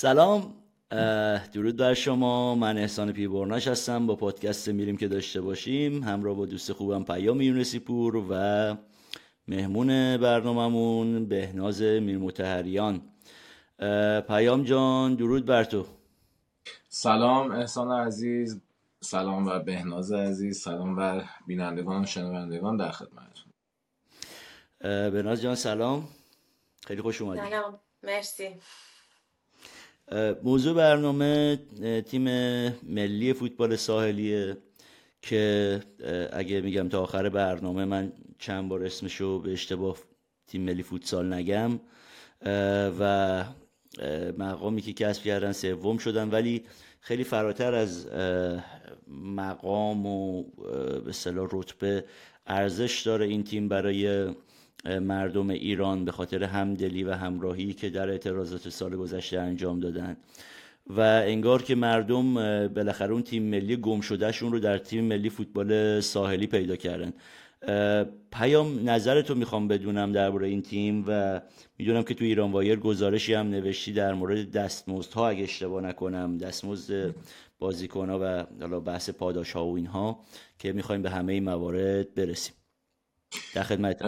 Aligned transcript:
سلام 0.00 0.54
درود 1.52 1.76
بر 1.76 1.94
شما. 1.94 2.54
من 2.54 2.78
احسان 2.78 3.12
پیبرناش 3.12 3.68
هستم. 3.68 4.06
با 4.06 4.16
پادکست 4.16 4.68
میریم 4.68 4.96
که 4.96 5.08
داشته 5.08 5.40
باشیم. 5.40 6.02
همراه 6.02 6.36
با 6.36 6.46
دوست 6.46 6.72
خوبم 6.72 7.04
پیام 7.04 7.40
یونسی 7.40 7.78
پور 7.78 8.16
و 8.16 8.76
مهمون 9.48 10.16
برنامهمون 10.16 11.26
بهناز 11.26 11.82
میرمتحریان. 11.82 13.02
پیام 14.28 14.64
جان 14.64 15.14
درود 15.14 15.46
بر 15.46 15.64
تو. 15.64 15.86
سلام 16.88 17.50
احسان 17.50 18.06
عزیز. 18.06 18.60
سلام 19.00 19.44
بر 19.44 19.58
بهناز 19.58 20.12
عزیز. 20.12 20.60
سلام 20.60 20.96
بر 20.96 21.24
بینندگان 21.46 22.02
و 22.02 22.06
شنوندگان 22.06 22.76
در 22.76 22.90
خدمتتون. 22.90 23.52
بهناز 25.10 25.42
جان 25.42 25.54
سلام. 25.54 26.08
خیلی 26.86 27.02
خوش 27.02 27.22
اومدی. 27.22 27.40
سلام. 27.50 27.80
مرسی. 28.02 28.48
موضوع 30.42 30.74
برنامه 30.74 31.58
تیم 32.06 32.24
ملی 32.82 33.32
فوتبال 33.32 33.76
ساحلیه 33.76 34.56
که 35.22 35.80
اگه 36.32 36.60
میگم 36.60 36.88
تا 36.88 37.02
آخر 37.02 37.28
برنامه 37.28 37.84
من 37.84 38.12
چند 38.38 38.68
بار 38.68 38.84
اسمشو 38.84 39.38
به 39.38 39.52
اشتباه 39.52 39.96
تیم 40.46 40.62
ملی 40.62 40.82
فوتسال 40.82 41.32
نگم 41.32 41.80
و 43.00 43.44
مقامی 44.38 44.82
که 44.82 44.92
کسب 44.92 45.22
کردن 45.22 45.52
سوم 45.52 45.98
شدن. 45.98 46.30
ولی 46.30 46.64
خیلی 47.00 47.24
فراتر 47.24 47.74
از 47.74 48.08
مقام 49.08 50.06
و 50.06 50.44
به 51.04 51.12
رتبه 51.52 52.04
ارزش 52.46 53.02
داره 53.02 53.26
این 53.26 53.44
تیم 53.44 53.68
برای 53.68 54.30
مردم 54.84 55.50
ایران 55.50 56.04
به 56.04 56.12
خاطر 56.12 56.44
همدلی 56.44 57.04
و 57.04 57.12
همراهی 57.12 57.72
که 57.72 57.90
در 57.90 58.10
اعتراضات 58.10 58.68
سال 58.68 58.96
گذشته 58.96 59.40
انجام 59.40 59.80
دادن 59.80 60.16
و 60.86 61.00
انگار 61.00 61.62
که 61.62 61.74
مردم 61.74 62.34
بالاخره 62.68 63.12
اون 63.12 63.22
تیم 63.22 63.42
ملی 63.42 63.76
گم 63.76 64.00
شدهشون 64.00 64.52
رو 64.52 64.58
در 64.58 64.78
تیم 64.78 65.04
ملی 65.04 65.30
فوتبال 65.30 66.00
ساحلی 66.00 66.46
پیدا 66.46 66.76
کردن. 66.76 67.12
پیام 68.32 68.90
نظرتو 68.90 69.34
می‌خوام 69.34 69.68
بدونم 69.68 70.12
درباره 70.12 70.48
این 70.48 70.62
تیم 70.62 71.04
و 71.06 71.40
می‌دونم 71.78 72.02
که 72.02 72.14
تو 72.14 72.24
ایران 72.24 72.52
وایر 72.52 72.76
گزارشی 72.76 73.34
هم 73.34 73.50
نوشتی 73.50 73.92
در 73.92 74.14
مورد 74.14 74.52
دستمزدها 74.52 75.28
اگه 75.28 75.42
اشتباه 75.42 75.82
نکنم 75.82 76.38
دستمزد 76.38 77.14
بازیکنها 77.58 78.18
و 78.22 78.46
حالا 78.60 78.80
بحث 78.80 79.10
پاداش 79.10 79.52
ها 79.52 79.66
و 79.66 79.76
اینها 79.76 80.20
که 80.58 80.72
می‌خوایم 80.72 81.02
به 81.02 81.10
همه 81.10 81.32
این 81.32 81.44
موارد 81.44 82.14
برسیم. 82.14 82.54
در 83.54 83.62
خدمت 83.62 84.02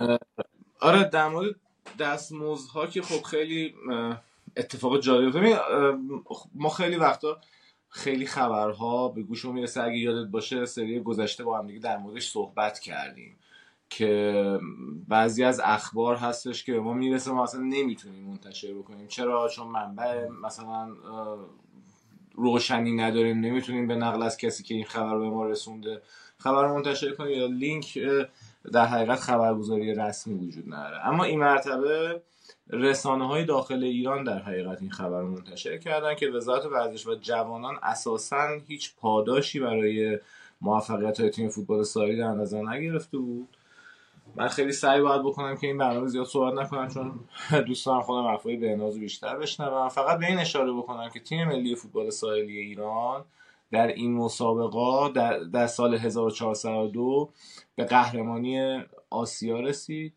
آره 0.83 1.05
در 1.05 1.29
مورد 1.29 1.55
دستمزدها 1.99 2.87
که 2.87 3.03
خب 3.03 3.23
خیلی 3.23 3.75
اتفاق 4.57 5.01
جالب. 5.01 5.59
ما 6.55 6.69
خیلی 6.69 6.97
وقتا 6.97 7.41
خیلی 7.89 8.27
خبرها 8.27 9.09
به 9.09 9.23
گوشمون 9.23 9.55
می‌رسه. 9.55 9.83
اگه 9.83 9.97
یادت 9.97 10.31
باشه 10.31 10.67
سری 10.67 11.01
گذشته 11.01 11.45
با 11.45 11.59
هم 11.59 11.67
دیگه 11.67 11.81
در 11.81 11.97
موردش 11.97 12.31
صحبت 12.31 12.79
کردیم 12.79 13.37
که 13.91 14.59
بعضی 15.09 15.45
از 15.45 15.61
اخبار 15.65 16.17
هستش 16.17 16.65
که 16.65 16.73
ما 16.73 16.93
می‌رسه 16.93 17.31
ما 17.33 17.43
اصلا 17.43 17.61
نمی‌تونیم 17.61 18.25
منتشر 18.25 18.75
بکنیم. 18.75 19.07
چرا؟ 19.09 19.49
چون 19.49 19.67
منبع 19.67 20.29
مثلا 20.29 20.89
روشنی 22.35 22.93
نداریم. 22.93 23.41
نمی‌تونیم 23.41 23.87
به 23.87 23.97
نقل 23.97 24.23
از 24.23 24.37
کسی 24.37 24.63
که 24.63 24.75
این 24.75 24.85
خبر 24.85 25.19
به 25.19 25.31
ما 25.31 25.47
رسونده 25.47 26.03
خبر 26.39 26.67
منتشر 26.67 27.15
کنیم. 27.15 27.39
یا 27.39 27.47
لینک 27.47 27.99
در 28.73 28.87
حقیقت 28.87 29.21
خبرگزاری 29.21 29.95
رسمی 29.95 30.35
وجود 30.35 30.65
نداره. 30.75 31.07
اما 31.07 31.25
این 31.25 31.41
مرتبه 31.41 32.23
رسانه 32.71 33.27
های 33.27 33.45
داخل 33.45 33.85
ایران 33.85 34.25
در 34.25 34.39
حقیقت 34.39 34.83
این 34.83 34.91
خبر 34.91 35.21
رو 35.21 35.29
منتشر 35.29 35.79
کردن 35.79 36.15
که 36.15 36.29
وزارت 36.29 36.67
ورزش 36.67 37.07
و 37.07 37.15
جوانان 37.15 37.79
اساسا 37.83 38.49
هیچ 38.67 38.95
پاداشی 38.97 39.61
برای 39.61 40.19
موفقیت 40.61 41.21
های 41.21 41.31
تیم 41.31 41.49
فوتبال 41.49 41.83
ساری 41.83 42.17
در 42.17 42.31
نظر 42.31 42.63
نگرفته 42.63 43.19
بود. 43.19 43.49
من 44.37 44.49
خیلی 44.49 44.73
سعی 44.73 45.01
باید 45.01 45.23
بکنم 45.23 45.57
که 45.57 45.67
این 45.67 45.79
برنامه 45.79 46.09
زیاد 46.09 46.27
صحبت 46.27 46.55
نکنم 46.55 46.89
چون 46.89 47.21
دوستان 47.67 48.03
خودم 48.03 48.27
حرفای 48.27 48.57
بهناز 48.57 48.99
بیشتر 48.99 49.37
بشنوم. 49.37 49.89
فقط 49.89 50.19
به 50.19 50.27
این 50.27 50.39
اشاره 50.39 50.73
بکنم 50.73 51.11
که 51.11 51.21
تیم 51.21 51.49
ملی 51.49 51.75
فوتبال 51.75 52.11
ساحلی 52.11 52.59
ایران 52.59 53.25
در 53.73 53.87
این 53.87 54.13
مسابقه 54.13 55.13
در, 55.13 55.39
در 55.39 55.67
سال 55.67 55.95
1402 55.95 57.31
به 57.77 57.85
قهرمانی 57.85 58.83
آسیا 59.11 59.61
رسید 59.61 60.15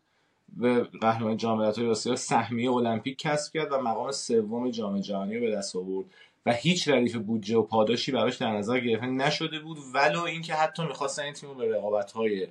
به 0.48 0.82
قهرمانی 0.82 1.36
جام 1.36 1.60
های 1.60 1.90
آسیا 1.90 2.16
سهمیه 2.16 2.72
المپیک 2.72 3.18
کسب 3.18 3.52
کرد 3.52 3.72
و 3.72 3.78
مقام 3.78 4.12
سوم 4.12 4.70
جام 4.70 5.00
جهانی 5.00 5.38
به 5.38 5.50
دست 5.50 5.76
آورد. 5.76 6.06
و 6.46 6.52
هیچ 6.52 6.88
ردیف 6.88 7.16
بودجه 7.16 7.56
و 7.56 7.62
پاداشی 7.62 8.12
براش 8.12 8.36
در 8.36 8.56
نظر 8.56 8.80
گرفته 8.80 9.06
نشده 9.06 9.58
بود. 9.58 9.78
ولو 9.94 10.22
اینکه 10.22 10.54
حتی 10.54 10.82
می‌خواستن 10.82 11.22
این 11.22 11.32
تیم 11.32 11.48
رو 11.48 11.54
به 11.54 11.76
رقابت 11.76 12.12
های 12.12 12.46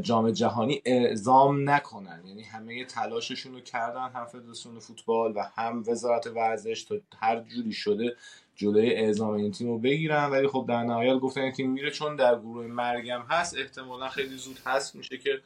جام 0.00 0.30
جهانی 0.30 0.82
اعزام 0.84 1.70
نکنن. 1.70 2.22
یعنی 2.26 2.42
همه 2.42 2.84
تلاششون 2.84 3.52
رو 3.52 3.60
کردن 3.60 4.08
هم 4.08 4.26
فدراسیون 4.26 4.78
فوتبال 4.78 5.32
و 5.36 5.42
هم 5.54 5.84
وزارت 5.86 6.26
ورزش 6.26 6.84
تا 6.84 6.94
هر 7.18 7.40
جوری 7.40 7.72
شده 7.72 8.16
جلوی 8.56 8.90
اعزام 8.90 9.30
این 9.30 9.52
تیم 9.52 9.68
رو 9.68 9.78
بگیرن. 9.78 10.30
ولی 10.30 10.48
خب 10.48 10.64
در 10.68 10.82
نهایت 10.82 11.18
گفتن 11.18 11.40
این 11.40 11.52
تیم 11.52 11.70
میره 11.70 11.90
چون 11.90 12.16
در 12.16 12.38
گروه 12.38 12.66
مرگم 12.66 13.22
هست 13.30 13.58
احتمالا 13.58 14.08
خیلی 14.08 14.36
زود 14.36 14.58
هست 14.66 14.94
میشه 14.94 15.18
که 15.18 15.40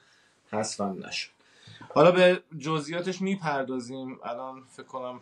حذفم 0.50 1.04
نشد. 1.06 1.30
حالا 1.94 2.10
به 2.10 2.42
جزئیاتش 2.58 3.22
می‌پردازیم. 3.22 4.18
الان 4.24 4.62
فکر 4.68 4.86
کنم 4.86 5.20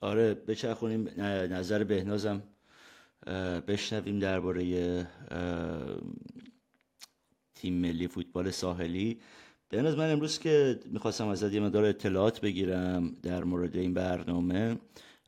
آره 0.00 0.34
بچرخونیم. 0.34 1.08
نظر 1.52 1.84
بهنازم 1.84 2.42
بشنویم 3.68 4.18
درباره 4.18 5.06
تیم 7.54 7.74
ملی 7.74 8.08
فوتبال 8.08 8.50
ساحلی. 8.50 9.20
بهناز 9.68 9.96
من 9.96 10.12
امروز 10.12 10.38
که 10.38 10.80
می‌خواستم 10.86 11.28
ازت 11.28 11.52
یه 11.52 11.60
مدار 11.60 11.84
اطلاعات 11.84 12.40
بگیرم 12.40 13.16
در 13.22 13.44
مورد 13.44 13.76
این 13.76 13.94
برنامه. 13.94 14.78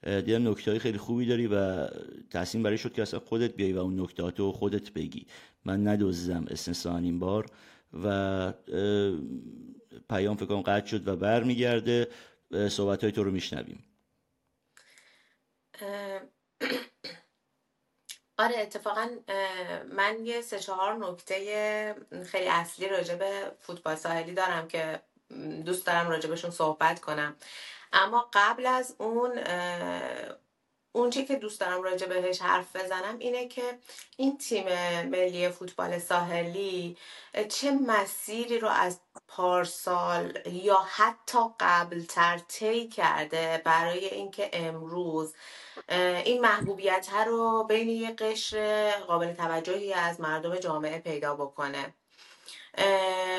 دیدم 0.07 0.49
نکته 0.49 0.79
خیلی 0.79 0.99
خوبی 0.99 1.27
داری 1.27 1.47
و 1.47 1.87
تصمیم 2.31 2.63
برای 2.63 2.79
شد 2.79 2.93
که 2.93 3.03
اصلا 3.03 3.21
خودت 3.21 3.55
بیای 3.55 3.73
و 3.73 3.79
اون 3.79 4.01
نکته 4.01 4.23
رو 4.23 4.53
خودت 4.53 4.91
بگی. 4.91 5.27
من 5.65 5.89
ندوزم 5.89 6.45
استثنا 6.51 6.97
این 6.97 7.19
بار 7.19 7.47
و 8.05 8.53
پیام 10.11 10.37
فکرم 10.37 10.63
قطع 10.63 10.87
شد 10.87 11.09
و 11.09 11.17
برمیگرده. 11.17 12.09
صحبت 12.69 13.03
های 13.03 13.13
تو 13.13 13.25
رو 13.25 13.31
میشنویم. 13.31 13.85
آره 18.39 18.59
اتفاقا 18.59 19.09
من 19.93 20.17
یه 20.25 20.41
سه 20.41 20.59
چهار 20.59 20.95
نکته 20.95 21.95
خیلی 22.25 22.49
اصلی 22.49 22.89
راجع 22.89 23.15
به 23.15 23.53
فوتبال 23.61 23.97
ساحلی 23.97 24.35
دارم 24.35 24.69
که 24.69 25.01
دوست 25.65 25.87
دارم 25.87 26.09
راجبشون 26.09 26.51
صحبت 26.51 27.01
کنم. 27.01 27.37
اما 27.93 28.31
قبل 28.33 28.67
از 28.67 28.95
اون 28.99 29.39
اونچه 30.97 31.25
که 31.25 31.37
دوست 31.37 31.61
دارم 31.61 31.83
راجع 31.83 32.07
بهش 32.07 32.43
حرف 32.43 32.77
بزنم 32.77 33.19
اینه 33.19 33.49
که 33.49 33.79
این 34.17 34.39
تیم 34.39 34.65
ملی 35.03 35.49
فوتبال 35.49 35.99
ساحلی 35.99 36.97
چه 37.49 37.71
مسیری 37.71 38.59
رو 38.59 38.69
از 38.69 39.01
پارسال 39.29 40.39
یا 40.47 40.87
حتی 40.89 41.39
قبل 41.61 42.03
تر 42.03 42.39
طی 42.49 42.89
کرده 42.89 43.63
برای 43.65 44.05
اینکه 44.05 44.51
امروز 44.53 45.35
این 46.25 46.41
محبوبیت 46.41 47.09
رو 47.27 47.65
بین 47.65 47.89
یه 47.89 48.13
قشر 48.13 48.91
قابل 48.91 49.33
توجهی 49.33 49.93
از 49.93 50.21
مردم 50.21 50.57
جامعه 50.57 50.99
پیدا 50.99 51.35
بکنه. 51.35 51.95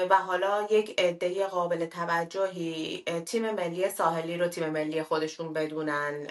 و 0.09 0.15
حالا 0.15 0.67
یک 0.69 0.99
عده 1.01 1.47
قابل 1.47 1.85
توجهی 1.85 3.03
تیم 3.25 3.51
ملی 3.51 3.89
ساحلی 3.89 4.37
رو 4.37 4.47
تیم 4.47 4.69
ملی 4.69 5.03
خودشون 5.03 5.53
بدونن 5.53 6.23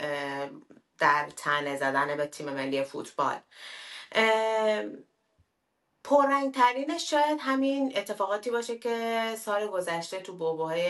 در 0.98 1.28
تنه 1.36 1.76
زدن 1.76 2.16
به 2.16 2.26
تیم 2.26 2.50
ملی 2.50 2.84
فوتبال. 2.84 3.36
پررنگ 6.04 6.54
ترینش 6.54 7.10
شاید 7.10 7.38
همین 7.40 7.92
اتفاقاتی 7.96 8.50
باشه 8.50 8.78
که 8.78 9.20
سال 9.38 9.66
گذشته 9.66 10.20
تو 10.20 10.32
بوبوهای 10.32 10.84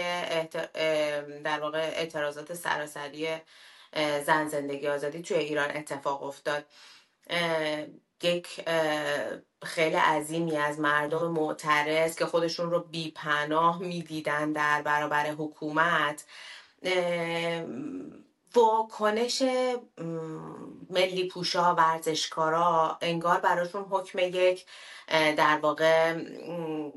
در 1.44 1.60
واقع 1.60 1.78
اعتراضات 1.78 2.54
سراسری 2.54 3.28
زن 4.26 4.48
زندگی 4.48 4.88
آزادی 4.88 5.22
توی 5.22 5.36
ایران 5.36 5.76
اتفاق 5.76 6.22
افتاد. 6.22 6.64
یک 8.23 8.69
خیلی 9.64 9.96
عظیمی 9.96 10.56
از 10.56 10.81
مردم 10.81 11.31
معترض 11.31 12.17
که 12.17 12.26
خودشون 12.26 12.70
رو 12.70 12.81
بیپناه 12.81 13.78
می‌دیدن 13.82 14.52
در 14.52 14.82
برابر 14.82 15.31
حکومت. 15.31 16.25
واکنش 18.56 19.43
ملی 20.91 21.29
پوشا 21.29 21.75
ورزشکارا 21.75 22.99
انگار 23.00 23.41
براشون 23.41 23.82
حکم 23.91 24.19
یک 24.19 24.67
در 25.08 25.58
واقع 25.62 26.14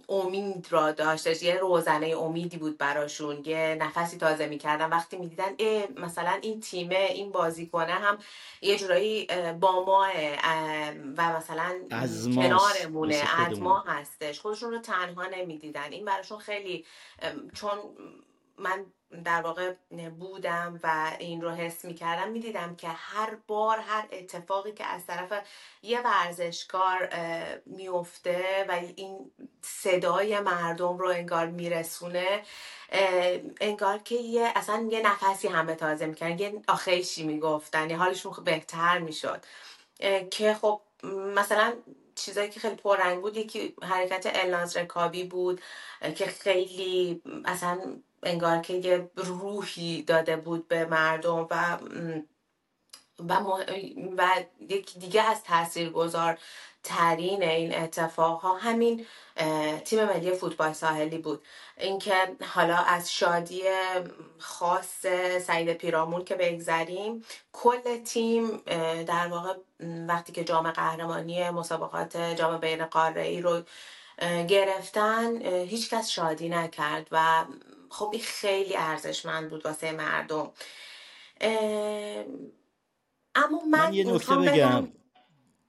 امید 0.10 0.68
را 0.70 0.92
داشتش 0.92 1.44
یه 1.44 1.56
روزنه 1.56 2.08
امیدی 2.08 2.58
بود 2.58 2.78
براشون. 2.78 3.44
یه 3.46 3.78
نفسی 3.80 4.18
تازه 4.18 4.48
می‌کردن. 4.48 4.90
وقتی 4.90 5.18
می‌دیدن 5.18 5.56
مثلا 5.98 6.40
این 6.42 6.60
تیمه 6.60 6.96
این 6.96 7.32
بازیکنه 7.32 7.92
هم 7.92 8.18
یه 8.62 8.78
جورایی 8.78 9.28
با 9.60 9.86
ما 9.86 10.08
و 11.18 11.38
مثلا 11.38 11.76
کنارمونه 12.36 13.24
از 13.38 13.60
ما 13.60 13.80
هستش. 13.80 14.40
خودشون 14.40 14.72
رو 14.72 14.80
تنها 14.80 15.26
نمی‌دیدن. 15.26 15.92
این 15.92 16.06
براشون 16.06 16.40
خیلی 16.40 16.86
چون 17.54 17.80
من 18.58 18.86
در 19.26 19.42
واقع 19.42 19.74
بودم 20.20 20.80
و 20.84 21.12
این 21.20 21.42
رو 21.42 21.50
حس 21.50 21.86
می 21.86 22.40
دیدم 22.40 22.76
که 22.76 22.88
هر 22.88 23.38
بار 23.48 23.80
هر 23.80 24.08
اتفاقی 24.12 24.72
که 24.72 24.86
از 24.86 25.06
طرف 25.06 25.34
یه 25.82 26.02
ورزشکار 26.02 27.10
میفته 27.66 28.66
و 28.70 28.72
این 28.96 29.32
صدای 29.62 30.40
مردم 30.40 30.98
رو 30.98 31.08
انگار 31.08 31.48
میرسونه 31.48 32.44
انگار 33.62 33.98
که 33.98 34.16
یه 34.16 34.52
اصلا 34.56 34.88
یه 34.92 35.02
نفسی 35.02 35.48
همه 35.48 35.76
تازه 35.76 36.06
می‌کردن. 36.06 36.40
یه 36.40 36.62
آخیشی 36.68 37.24
می‌گفتن؟ 37.24 37.90
یه 37.90 37.98
حالشون 37.98 38.34
بهتر 38.44 39.00
می‌شد. 39.00 39.46
که 40.32 40.54
خب 40.54 40.82
مثلا 41.36 41.74
چیزایی 42.16 42.50
که 42.50 42.60
خیلی 42.60 42.76
پررنگ 42.76 43.22
بود 43.22 43.38
یکی 43.38 43.76
حرکت 43.82 44.32
الناز 44.34 44.78
رکابی 44.78 45.24
بود 45.24 45.62
که 46.16 46.26
خیلی 46.26 47.22
اصلا 47.46 47.80
انگار 48.24 48.58
که 48.58 48.74
یه 48.74 49.10
روحی 49.16 50.04
داده 50.04 50.38
بود 50.38 50.68
به 50.68 50.86
مردم 50.86 51.48
و 51.50 51.78
و, 53.30 53.34
و 54.18 54.30
یکی 54.70 55.00
دیگه 55.00 55.24
از 55.24 55.44
تاثیرگذار 55.44 56.38
ترین 56.84 57.44
این 57.44 57.76
اتفاق 57.76 58.42
ها 58.42 58.58
همین 58.58 59.06
تیم 59.86 60.06
ملی 60.06 60.32
فوتبال 60.32 60.74
ساحلی 60.74 61.18
بود. 61.18 61.46
اینکه 61.78 62.14
حالا 62.54 62.76
از 62.76 63.14
شادی 63.14 63.62
خاص 64.38 65.06
سعید 65.42 65.74
پیرامون 65.74 66.24
که 66.26 66.36
بگذریم 66.36 67.26
کل 67.54 68.04
تیم 68.04 68.58
در 69.06 69.28
واقع 69.28 69.54
وقتی 70.08 70.32
که 70.32 70.44
جام 70.44 70.72
قهرمانی 70.72 71.50
مسابقات 71.50 72.18
جام 72.18 72.58
بین 72.58 72.86
قاره 72.86 73.22
ای 73.22 73.42
رو 73.42 73.62
گرفتن 74.48 75.42
هیچکس 75.46 76.10
شادی 76.10 76.50
نکرد 76.50 77.08
و 77.12 77.46
خب 77.90 78.10
این 78.14 78.22
خیلی 78.22 78.76
ارزشمند 78.76 79.50
بود 79.50 79.66
واسه 79.66 79.92
مردم. 79.92 80.52
اما 83.36 83.62
من, 83.72 83.88
من 83.88 83.94
یه 83.94 84.04
نکته 84.04 84.36
بگم. 84.36 84.88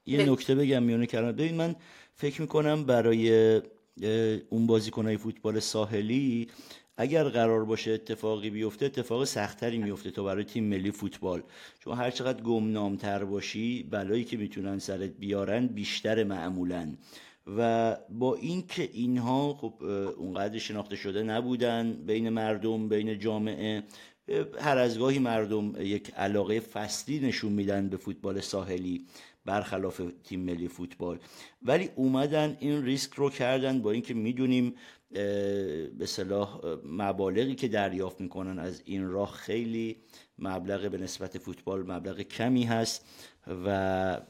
یه 0.07 0.31
نکته 0.31 0.55
بگم 0.55 0.83
میونه 0.83 1.07
کردم 1.07 1.33
ببین 1.33 1.55
من 1.55 1.77
فکر 2.15 2.41
می‌کنم 2.41 2.85
برای 2.85 3.55
اون 4.51 4.67
بازیکنهای 4.67 5.17
فوتبال 5.17 5.61
ساحلی 5.61 6.49
اگر 6.97 7.25
قرار 7.25 7.65
باشه 7.65 7.91
اتفاقی 7.91 8.51
بیفته 8.51 8.87
اتفاق 8.87 9.25
سختری 9.25 9.79
میفته 9.79 10.11
تا 10.11 10.23
برای 10.23 10.45
تیم 10.45 10.65
ملی 10.65 10.91
فوتبال. 10.91 11.43
چون 11.79 11.99
هر 11.99 12.11
چقدر 12.11 12.43
گمنامتر 12.43 13.25
باشی 13.25 13.83
بلایی 13.83 14.25
که 14.25 14.37
می‌تونن 14.37 14.79
سرت 14.79 15.11
بیارن 15.11 15.67
بیشتر 15.67 16.25
معمولا. 16.25 16.97
و 17.47 17.97
با 18.11 18.35
اینکه 18.35 18.91
اینها 18.93 19.55
خب 19.55 19.75
اونقدر 20.19 20.59
شناخته 20.59 20.97
شده 20.97 21.23
نبودن 21.23 21.93
بین 22.07 22.29
مردم 22.29 22.89
بین 22.89 23.19
جامعه 23.19 23.83
هر 24.59 24.79
از 24.79 24.99
گاهی 24.99 25.19
مردم 25.19 25.73
یک 25.81 26.13
علاقه 26.17 26.61
فصلی 26.61 27.21
نشون 27.21 27.53
میدن 27.53 27.89
به 27.89 27.97
فوتبال 27.97 28.41
ساحلی 28.41 29.07
برخلاف 29.45 30.03
تیم 30.25 30.41
ملی 30.41 30.69
فوتبال. 30.69 31.19
ولی 31.63 31.91
اومدن 31.97 32.57
این 32.61 32.85
ریسک 32.85 33.13
رو 33.13 33.31
کردن 33.31 33.83
با 33.83 33.91
اینکه 33.91 34.15
می‌دونیم 34.15 34.75
به 35.99 36.07
صلاح 36.07 36.61
مبالغی 36.85 37.55
که 37.55 37.69
دریافت 37.69 38.21
می‌کنن 38.21 38.59
از 38.59 38.83
این 38.85 39.09
راه 39.09 39.33
خیلی 39.33 39.97
مبلغ 40.41 40.91
به 40.91 40.99
نسبت 40.99 41.39
فوتبال 41.39 41.93
مبلغ 41.93 42.21
کمی 42.21 42.65
هست 42.65 43.07
و 43.65 44.21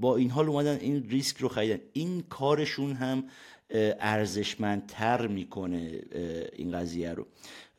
با 0.00 0.16
این 0.16 0.30
حال 0.30 0.48
اومدن 0.48 0.76
این 0.76 1.10
ریسک 1.10 1.36
رو 1.36 1.48
خریدن. 1.48 1.80
این 1.92 2.22
کارشون 2.22 2.92
هم 2.92 3.24
ارزشمندتر 4.00 5.26
می‌کنه 5.26 6.02
این 6.52 6.72
قضیه 6.72 7.12
رو. 7.12 7.26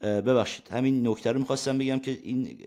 ببخشید 0.01 0.67
همین 0.67 1.07
نکته 1.07 1.31
رو 1.31 1.39
می‌خواستم 1.39 1.77
بگم 1.77 1.99
که 1.99 2.19
این 2.23 2.57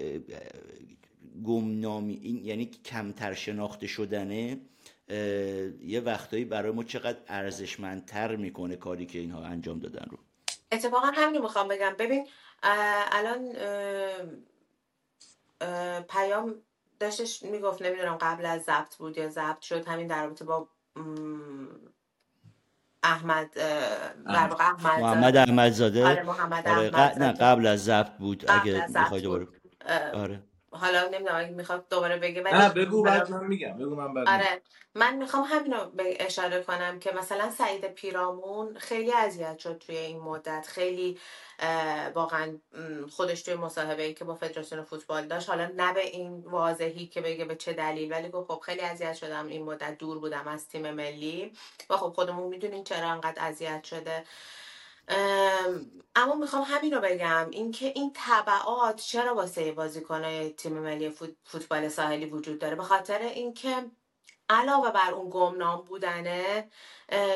گمنامی 1.45 2.19
این 2.23 2.45
یعنی 2.45 2.65
کمتر 2.85 3.35
شناخته 3.35 3.87
شدنه 3.87 4.61
یه 5.87 6.01
وقتایی 6.05 6.45
برای 6.45 6.73
ما 6.73 6.85
چقدر 6.85 7.19
ارزشمندتر 7.29 8.37
می‌کنه 8.37 8.77
کاری 8.77 9.07
که 9.07 9.19
اینها 9.19 9.45
انجام 9.45 9.79
دادن 9.79 10.07
رو. 10.11 10.19
اتفاقا 10.73 11.07
همین 11.07 11.43
می‌خوام 11.43 11.69
بگم. 11.69 11.95
ببین 11.99 12.27
الان 13.13 13.53
پیام 16.09 16.55
داشتش 17.01 17.43
می‌گفت 17.43 17.83
نمی‌دونم 17.83 18.19
قبل 18.21 18.47
از 18.47 18.63
ضبط 18.63 18.97
بود 18.97 19.19
یا 19.19 19.29
ضبط 19.29 19.61
شد. 19.61 19.89
همین 19.89 20.07
در 20.07 20.25
رابطه 20.25 20.45
با 20.45 20.69
احمد 23.03 23.51
در 23.55 24.47
واقع 24.49 24.65
احمد 24.65 25.01
محمد 25.01 25.37
احمدزاده. 25.37 26.07
آره 26.07 26.23
محمد 26.23 26.69
آره 26.69 27.19
نه 27.19 27.33
قبل 27.33 27.67
از 27.67 27.85
ضبط 27.85 28.11
بود. 28.11 28.45
اگه 28.49 28.87
می‌خوای 28.89 29.21
دوباره 29.21 29.49
آره. 30.15 30.43
حالا 30.75 31.09
نمی‌دونم 31.09 31.37
اگه 31.37 31.51
می‌خواد 31.51 31.89
دوباره 31.89 32.17
بگه 32.17 32.43
ولی 32.43 32.59
نه 32.59 32.69
بگو 32.69 33.03
بعد 33.03 33.31
من 33.31 33.47
میگم 33.47 33.79
بگو 33.79 33.95
من 33.95 34.15
بعد 34.15 34.29
آره 34.29 34.63
من 34.95 35.17
می‌خوام 35.17 35.45
همین 35.45 35.73
رو 35.73 35.93
اشاره 35.97 36.63
کنم 36.63 36.99
که 36.99 37.13
مثلا 37.13 37.51
سعید 37.51 37.85
پیرامون 37.95 38.79
خیلی 38.79 39.13
اذیت 39.13 39.59
شد 39.59 39.79
توی 39.79 39.97
این 39.97 40.21
مدت. 40.21 40.67
خیلی 40.67 41.19
واقعا 42.15 42.59
خودش 43.11 43.43
توی 43.43 43.55
مصاحبه 43.55 44.03
ای 44.03 44.15
که 44.15 44.25
با 44.25 44.35
فدراسیون 44.35 44.83
فوتبال 44.85 45.27
داشت 45.27 45.49
حالا 45.51 45.71
نه 45.77 45.93
به 45.93 46.07
این 46.07 46.41
واضحی 46.41 47.07
که 47.07 47.21
بگه 47.21 47.45
به 47.45 47.57
چه 47.57 47.73
دلیل 47.73 48.13
ولی 48.13 48.29
گفت 48.29 48.53
خب 48.53 48.61
خیلی 48.61 48.81
اذیت 48.81 49.15
شدم 49.15 49.47
این 49.47 49.65
مدت 49.65 49.99
دور 49.99 50.19
بودم 50.19 50.49
از 50.49 50.69
تیم 50.69 50.91
ملی. 50.91 51.53
و 51.91 51.97
خب 51.97 52.13
خودمون 52.13 52.49
می‌دونیم 52.49 52.85
چرا 52.85 53.09
انقدر 53.09 53.43
اذیت 53.47 53.85
شده. 53.85 54.25
اما 56.17 56.35
می‌خوام 56.35 56.63
همین 56.63 56.95
رو 56.95 57.01
بگم. 57.01 57.49
اینکه 57.51 57.87
این 57.87 58.13
طبعات 58.13 58.97
چرا 59.01 59.35
واسه 59.35 59.73
بازیکنهای 59.73 60.51
تیم 60.51 60.73
ملی 60.73 61.11
فوتبال 61.45 61.89
ساحلی 61.89 62.27
وجود 62.27 62.59
داره؟ 62.59 62.75
به 62.77 62.83
خاطر 62.83 63.19
اینکه 63.19 63.91
علاوه 64.49 64.91
بر 64.91 65.11
اون 65.15 65.31
گمنام 65.31 65.85
بودنه 65.85 66.69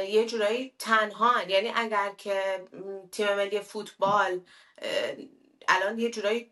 یه 0.09 0.27
جورایی 0.27 0.75
تنها 0.79 1.43
یعنی 1.43 1.73
اگر 1.75 2.13
که 2.19 2.65
تیم 3.13 3.35
ملی 3.35 3.61
فوتبال 3.61 4.41
الان 5.69 5.99
یه 5.99 6.11
جورایی 6.11 6.51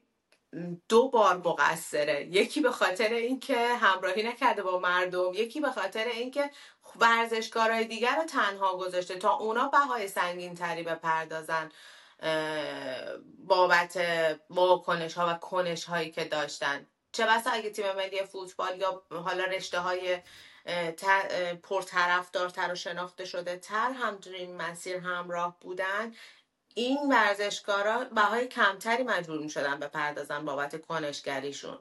دو 0.89 1.09
بار 1.09 1.37
مقصره. 1.37 2.27
یکی 2.27 2.61
به 2.61 2.71
خاطر 2.71 3.09
اینکه 3.09 3.67
همراهی 3.67 4.23
نکرده 4.23 4.63
با 4.63 4.79
مردم 4.79 5.33
یکی 5.35 5.61
به 5.61 5.71
خاطر 5.71 6.05
اینکه 6.05 6.51
ورزشکارهای 7.01 7.85
دیگر 7.85 8.17
رو 8.17 8.25
تنها 8.25 8.77
گذاشته 8.77 9.17
تا 9.17 9.37
اونا 9.37 9.69
بهای 9.69 10.09
سنگین 10.09 10.55
تری 10.55 10.83
بپردازن 10.83 11.71
بابت 13.39 14.01
واکنش 14.51 15.15
ها 15.15 15.27
و 15.29 15.35
کنش 15.35 15.85
هایی 15.85 16.11
که 16.11 16.25
داشتن. 16.25 16.87
چه 17.13 17.27
بسا 17.27 17.51
اگه 17.51 17.71
تیم 17.71 17.93
ملی 17.93 18.23
فوتبال 18.23 18.81
یا 18.81 19.03
حالا 19.11 19.45
رشته 19.45 19.81
های 19.81 20.19
پرطرفدارتر 21.63 22.73
و 22.73 22.75
شناخته 22.75 23.25
شده 23.25 23.57
تر 23.57 23.91
هم 23.91 24.19
این 24.27 24.57
مسیر 24.57 24.97
همراه 24.97 25.57
بودن 25.61 26.15
این 26.75 26.99
ورزشکارا 27.13 28.05
بهای 28.05 28.47
کمتری 28.49 29.03
مجبور 29.03 29.39
می 29.39 29.51
شدن 29.51 29.79
بپردازن 29.79 30.45
بابت 30.45 30.87
کنشگریشون. 30.87 31.79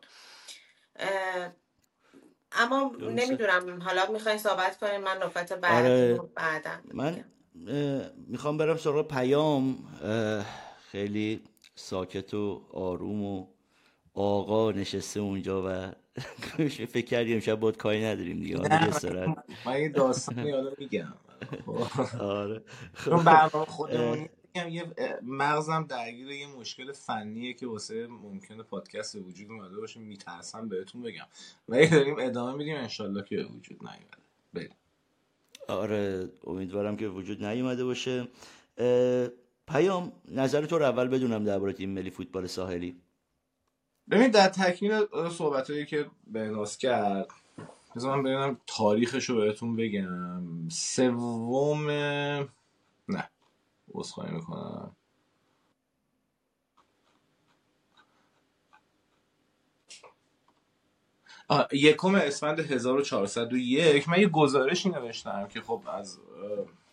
اما 2.55 2.91
نمی‌دونم 3.01 3.81
حالا 3.81 4.11
می‌خواین 4.11 4.37
صحبت 4.37 4.77
کنیم 4.77 5.01
من 5.01 5.17
نکات 5.23 5.53
بعد 5.53 5.85
آره. 5.85 6.19
بعدم 6.35 6.83
من 6.93 7.23
می‌خوام 8.27 8.57
برم 8.57 8.77
سراغ 8.77 9.07
پیام. 9.07 9.77
خیلی 10.91 11.43
ساکت 11.75 12.33
و 12.33 12.61
آروم 12.73 13.23
و 13.23 13.47
آقا 14.13 14.71
نشسته 14.71 15.19
اونجا 15.19 15.63
و 15.67 15.91
فکر 16.93 17.05
کردیم 17.05 17.39
شب 17.39 17.59
باید 17.59 17.77
کاری 17.77 18.05
نداریم 18.05 18.39
دیگه 18.39 18.57
حالا 18.57 18.77
من 19.65 19.81
یه 19.81 19.89
داستانی 19.89 20.51
حالا 20.51 20.71
میگم. 20.77 21.13
آره. 22.19 22.63
خب 22.93 23.23
برنامه 23.23 24.29
خودمون 24.55 24.73
یه 24.73 24.93
مغزم 25.21 25.85
درگیر 25.89 26.31
یه 26.31 26.47
مشکل 26.47 26.91
فنیه 26.91 27.53
که 27.53 27.67
واسه 27.67 28.07
ممکنه 28.07 28.63
پادکست 28.63 29.17
به 29.17 29.23
وجود 29.23 29.51
اومده 29.51 29.77
باشه 29.77 29.99
میترسم 29.99 30.69
بهتون 30.69 31.01
بگم. 31.01 31.25
ولی 31.69 31.87
داریم 31.87 32.15
ادامه 32.19 32.57
میدیم 32.57 32.75
انشالله 32.75 33.23
که 33.23 33.35
به 33.35 33.45
وجود 33.45 33.77
نیومده. 33.81 34.17
بریم. 34.53 34.75
آره 35.67 36.29
امیدوارم 36.47 36.97
که 36.97 37.07
وجود 37.07 37.45
نیومده 37.45 37.85
باشه. 37.85 38.27
پیام 39.67 40.11
نظر 40.31 40.65
تو 40.65 40.77
رو 40.77 40.85
اول 40.85 41.07
بدونم 41.07 41.43
درباره 41.43 41.73
تیم 41.73 41.89
ملی 41.89 42.09
فوتبال 42.09 42.47
ساحلی. 42.47 42.95
ببین 44.11 44.31
در 44.31 44.47
تکمیل 44.49 45.05
صحبت 45.31 45.69
هایی 45.69 45.85
که 45.85 46.05
بهناس 46.27 46.77
کرد 46.77 47.27
بذار 47.95 48.15
من 48.15 48.23
ببینم 48.23 48.57
تاریخش 48.67 49.29
رو 49.29 49.35
بهتون 49.35 49.75
بگم. 49.75 50.69
سوم 50.69 51.87
عذرخواهی 53.93 54.31
می‌کنم. 54.31 54.95
یکم 61.71 62.15
اسفند 62.15 62.59
1401 62.59 64.09
من 64.09 64.19
یه 64.19 64.27
گزارشی 64.27 64.89
نوشتم 64.89 65.47
که 65.47 65.61
خب 65.61 65.81
از 65.87 66.19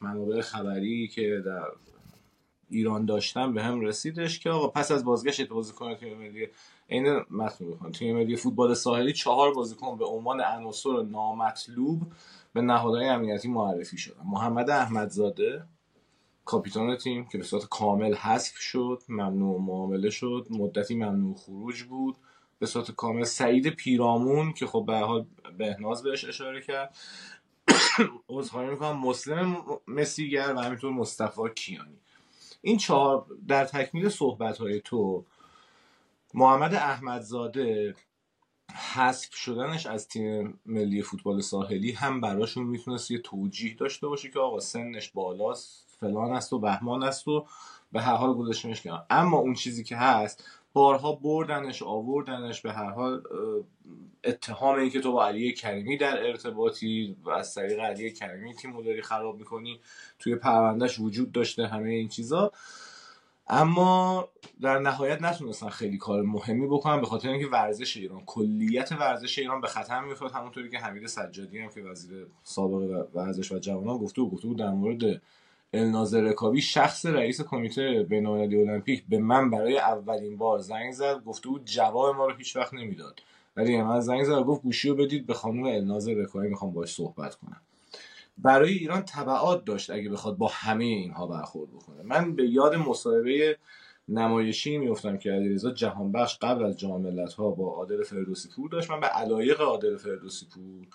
منابع 0.01 0.41
خبری 0.41 1.09
که 1.09 1.43
در 1.47 1.67
ایران 2.71 3.05
داشتم 3.05 3.55
به 3.55 3.63
هم 3.63 3.81
رسیدش 3.81 4.39
که 4.39 4.51
آقا 4.51 4.69
پس 4.69 4.91
از 4.91 5.05
بازگشت 5.05 5.49
بازیکن 5.49 5.95
تیم 5.95 6.19
ملی 6.19 6.49
عین 6.91 7.21
متن 7.31 7.71
بکنم 7.71 7.93
تیم 7.93 8.17
ملی 8.17 8.37
فوتبال 8.37 8.75
ساحلی 8.75 9.13
چهار 9.13 9.55
بازیکن 9.55 9.99
به 9.99 10.05
عنوان 10.05 10.41
عناصر 10.41 11.03
نامطلوب 11.03 12.13
به 12.53 12.61
نهادهای 12.61 13.09
امنیتی 13.09 13.49
معرفی 13.49 13.99
شدن. 13.99 14.23
محمد 14.25 14.71
احمدزاده 14.71 15.65
کاپیتان 16.45 16.97
تیم 16.97 17.25
که 17.25 17.39
به 17.39 17.45
صورت 17.45 17.69
کامل 17.69 18.15
حذف 18.15 18.57
شد 18.57 19.03
ممنوع 19.09 19.61
معامله 19.61 20.11
شد 20.11 20.47
مدتی 20.51 20.95
ممنوع 20.95 21.35
خروج 21.35 21.83
بود. 21.83 22.17
به 22.59 22.67
صورت 22.67 22.91
کامل 22.91 23.25
سعید 23.25 23.69
پیرامون 23.69 24.53
که 24.53 24.67
خب 24.67 24.85
به 24.87 24.99
حال 24.99 25.27
بهناز 25.59 26.03
بهش 26.03 26.25
اشاره 26.25 26.63
کرد. 26.63 26.97
عذرخواهی 28.29 28.71
می‌کنم 28.71 28.99
مسلم 28.99 29.57
مسیگر 29.89 30.55
و 30.57 30.61
همینطور 30.61 30.93
مصطفی 30.93 31.41
کیانی. 31.55 31.99
این 32.63 32.77
چهار 32.77 33.27
در 33.49 33.65
تکمیل 33.65 34.09
صحبت 34.09 34.59
های 34.59 34.81
تو 34.81 35.25
محمد 36.35 36.75
احمدزاده 36.75 37.95
حذف 38.95 39.35
شدنش 39.35 39.87
از 39.87 40.09
تیم 40.09 40.61
ملی 40.67 41.03
فوتبال 41.03 41.41
ساحلی 41.41 41.93
هم 41.93 42.21
براشون 42.21 42.65
می‌تونست 42.65 43.11
یه 43.11 43.19
توجیه 43.19 43.75
داشته 43.75 44.07
باشه 44.07 44.31
که 44.31 44.39
آقا 44.39 44.61
سنش 44.61 45.11
بالاست. 45.11 45.92
فلان 46.03 46.33
است 46.33 46.53
و 46.53 46.59
بهمان 46.59 47.03
است 47.03 47.29
و 47.29 47.47
به 47.93 48.03
هر 48.03 48.15
حال 48.15 48.35
گذاشتمش 48.35 48.83
کنار. 48.83 49.07
اما 49.11 49.39
اون 49.39 49.55
چیزی 49.55 49.85
که 49.85 49.97
هست 49.97 50.45
بارها 50.73 51.13
بردنش 51.13 51.83
آوردنش 51.83 52.61
به 52.61 52.73
هر 52.73 52.91
حال 52.91 53.23
اتهام 54.25 54.79
این 54.79 54.91
که 54.91 55.01
تو 55.01 55.13
با 55.13 55.27
علی 55.27 55.53
کریمی 55.53 55.97
در 55.97 56.27
ارتباطی 56.27 57.17
و 57.25 57.31
از 57.31 57.55
طریق 57.55 57.81
علی 57.81 58.13
کریمی 58.13 58.55
تیم 58.55 58.83
داری 58.83 59.03
خراب 59.03 59.39
می‌کنی 59.39 59.81
توی 60.19 60.37
پروندهش 60.37 61.01
وجود 61.01 61.33
داشته 61.33 61.67
همه 61.67 61.91
این 61.91 62.09
چیزا. 62.09 62.53
اما 63.49 64.29
در 64.61 64.79
نهایت 64.79 65.23
نتونستن 65.23 65.69
خیلی 65.69 65.99
کار 65.99 66.23
مهمی 66.23 66.67
بکنن 66.67 67.01
به 67.01 67.07
خاطر 67.07 67.29
اینکه 67.29 67.47
ورزش 67.47 67.97
ایران 67.97 68.23
کلیت 68.27 68.93
ورزش 68.93 69.39
ایران 69.39 69.61
به 69.61 69.67
خطر 69.67 70.01
میافتاد. 70.01 70.33
همونطوری 70.33 70.71
که 70.71 70.79
حمید 70.79 71.07
سجادی 71.07 71.59
هم 71.59 71.69
که 71.69 71.81
وزیر 71.81 72.27
سابق 72.43 73.07
ورزش 73.15 73.53
و 73.53 73.59
جوانان 73.59 73.99
گفته 73.99 74.23
و 74.23 74.29
گفته 74.29 74.49
بود 74.49 74.59
در 74.59 74.71
مورد 74.71 75.23
الناظر 75.75 76.21
رکابی 76.21 76.61
شخص 76.61 77.07
رئیس 77.07 77.41
کمیته 77.41 78.07
بینالمللی 78.09 78.61
المپیک 78.61 79.05
به 79.09 79.19
من 79.19 79.51
برای 79.51 79.79
اولین 79.79 80.37
بار 80.37 80.59
زنگ 80.59 80.93
زد 80.93 81.25
گفته 81.25 81.49
بود 81.49 81.65
جواب 81.65 82.17
ما 82.17 82.27
رو 82.27 82.35
هیچ 82.35 82.57
وقت 82.57 82.75
نمی‌داد. 82.75 83.21
ولی 83.57 83.83
من 83.83 84.01
زنگ 84.01 84.25
زد 84.25 84.43
گفت 84.43 84.63
گوشی 84.63 84.89
رو 84.89 84.95
بدید 84.95 85.27
به 85.27 85.35
خانم 85.35 85.65
الناظر 85.65 86.15
رکابی 86.15 86.49
می‌خوام 86.49 86.73
باش 86.73 86.95
صحبت 86.95 87.35
کنم. 87.35 87.61
برای 88.39 88.73
ایران 88.73 89.03
تبعات 89.03 89.65
داشت 89.65 89.91
اگه 89.91 90.11
بخواد 90.11 90.37
با 90.37 90.51
همه 90.53 90.85
اینها 90.85 91.27
برخورد 91.27 91.71
بکنه. 91.71 92.03
من 92.03 92.37
به 92.37 92.49
یاد 92.49 92.75
مصاحبه 92.75 93.59
نمایشی 94.09 94.79
میفتم 94.79 95.17
که 95.17 95.31
علیرضا 95.31 95.71
جهانبخش 95.71 96.39
قبل 96.41 96.65
از 96.65 96.79
جام 96.79 97.19
ها 97.39 97.51
با 97.51 97.73
عادل 97.73 98.03
فردوسی 98.03 98.49
پور 98.57 98.71
داشت. 98.71 98.91
من 98.91 99.01
به 99.01 99.07
علایق 99.07 99.61
عادل 99.61 99.97
فردوسی 99.97 100.47
پور 100.55 100.87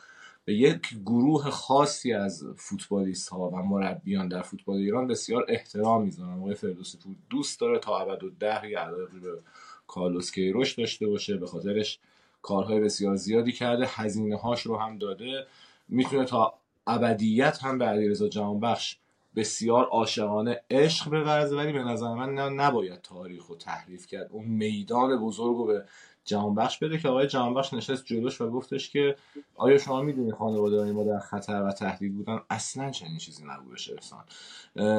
یک 0.53 0.97
گروه 1.05 1.49
خاصی 1.49 2.13
از 2.13 2.43
فوتبالیست 2.55 3.29
ها 3.29 3.49
و 3.49 3.55
مربیان 3.55 4.27
در 4.27 4.41
فوتبال 4.41 4.77
ایران 4.77 5.07
بسیار 5.07 5.45
احترام 5.47 6.03
می‌ذارم. 6.03 6.41
آقای 6.41 6.55
فردوسی 6.55 6.97
پور 6.97 7.15
دوست 7.29 7.59
داره 7.59 7.79
تا 7.79 7.99
ابد 7.99 8.23
و 8.23 8.29
ده 8.29 8.69
یه 8.69 8.79
به 9.23 9.39
کارلوس 9.87 10.31
کیروش 10.31 10.73
داشته 10.73 11.07
باشه. 11.07 11.37
به 11.37 11.47
خاطرش 11.47 11.99
کارهای 12.41 12.79
بسیار 12.79 13.15
زیادی 13.15 13.51
کرده. 13.51 13.85
هزینه 13.87 14.37
هاش 14.37 14.61
رو 14.61 14.77
هم 14.77 14.97
داده. 14.97 15.47
می‌تونه 15.89 16.25
تا 16.25 16.53
ابدیت 16.87 17.63
هم 17.63 17.77
به 17.77 17.85
علیرضا 17.85 18.27
جهانبخش 18.27 18.97
بسیار 19.35 19.85
عاشقانه 19.85 20.61
عشق 20.69 21.09
بورزه 21.09 21.55
ولی 21.55 21.73
به 21.73 21.83
نظر 21.83 22.13
من 22.13 22.33
نباید 22.33 23.01
تاریخ 23.01 23.45
رو 23.45 23.55
تحریف 23.55 24.07
کرد. 24.07 24.29
اون 24.31 24.45
میدان 24.45 25.25
بزرگ 25.25 25.57
رو 25.57 25.65
به 25.65 25.85
جهانبخش 26.27 26.77
بده 26.77 26.97
که 26.97 27.09
آقای 27.09 27.27
جهانبخش 27.27 27.73
نشست 27.73 28.05
جلوش 28.05 28.41
و 28.41 28.49
گفتش 28.49 28.89
که 28.89 29.15
آیا 29.55 29.77
شما 29.77 30.01
می‌دونی 30.01 30.31
خانواده 30.31 30.91
ما 30.91 31.03
در 31.03 31.19
خطر 31.19 31.63
و 31.63 31.71
تهدید 31.71 32.15
بودن؟ 32.15 32.39
اصلا 32.49 32.91
چنین 32.91 33.17
چیزی 33.17 33.43
نبودش 33.47 33.89
ارسان 33.89 34.23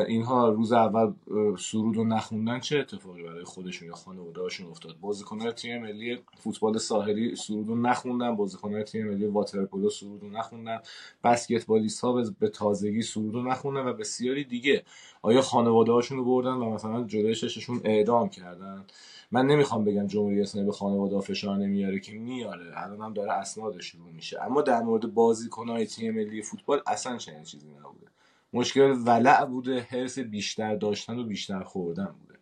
اینها 0.06 0.48
روز 0.48 0.72
اول 0.72 1.12
سرود 1.58 1.96
و 1.96 2.04
نخوندن 2.04 2.60
چه 2.60 2.78
اتفاقی 2.78 3.22
برای 3.22 3.44
خودشون 3.44 3.88
یا 3.88 3.94
خانواده‌هاشون 3.94 4.66
افتاد؟ 4.70 5.00
بازیکنان 5.00 5.50
تیم 5.52 5.82
ملی 5.82 6.18
فوتبال 6.36 6.78
ساحلی 6.78 7.36
سرود 7.36 7.68
و 7.68 7.76
نخوندن 7.76 8.36
بازیکنان 8.36 8.82
تیم 8.82 9.08
ملی 9.08 9.26
واترپولو 9.26 9.90
سرود 9.90 10.24
و 10.24 10.28
نخوندن 10.28 10.78
بسکتبالیست 11.24 12.00
ها 12.00 12.22
به 12.40 12.48
تازگی 12.48 13.02
سرود 13.02 13.34
و 13.34 13.42
نخوندن 13.42 13.86
و 13.86 13.92
بسیاری 13.92 14.44
دیگه. 14.44 14.84
آیا 15.22 15.42
خانواده 15.42 15.92
رو 16.10 16.24
بردن 16.24 16.50
و 16.50 16.70
مثلا 16.70 17.04
جلوی 17.04 17.34
شششون 17.34 17.80
اعدام 17.84 18.28
کردن؟ 18.28 18.84
من 19.30 19.46
نمی‌خوام 19.46 19.84
بگم 19.84 20.06
جمهوری 20.06 20.42
اسلامی 20.42 20.66
به 20.66 20.72
خانواده 20.72 21.20
فشار 21.20 21.56
نمیاره 21.56 22.00
که 22.00 22.12
میاره. 22.12 22.72
الان 22.74 23.00
هم 23.00 23.12
داره 23.12 23.32
اسنادش 23.32 23.84
شروع 23.84 24.12
میشه. 24.12 24.42
اما 24.42 24.62
در 24.62 24.82
مورد 24.82 25.14
بازیکنهای 25.14 25.86
تیم 25.86 26.14
ملی 26.14 26.42
فوتبال 26.42 26.82
اصلا 26.86 27.16
چنین 27.16 27.42
چیزی 27.42 27.66
نبوده. 27.68 28.06
مشکل 28.52 28.96
ولع 29.06 29.44
بوده 29.44 29.80
حرس 29.80 30.18
بیشتر 30.18 30.76
داشتن 30.76 31.18
و 31.18 31.24
بیشتر 31.24 31.62
خوردن 31.62 32.14
بوده. 32.20 32.38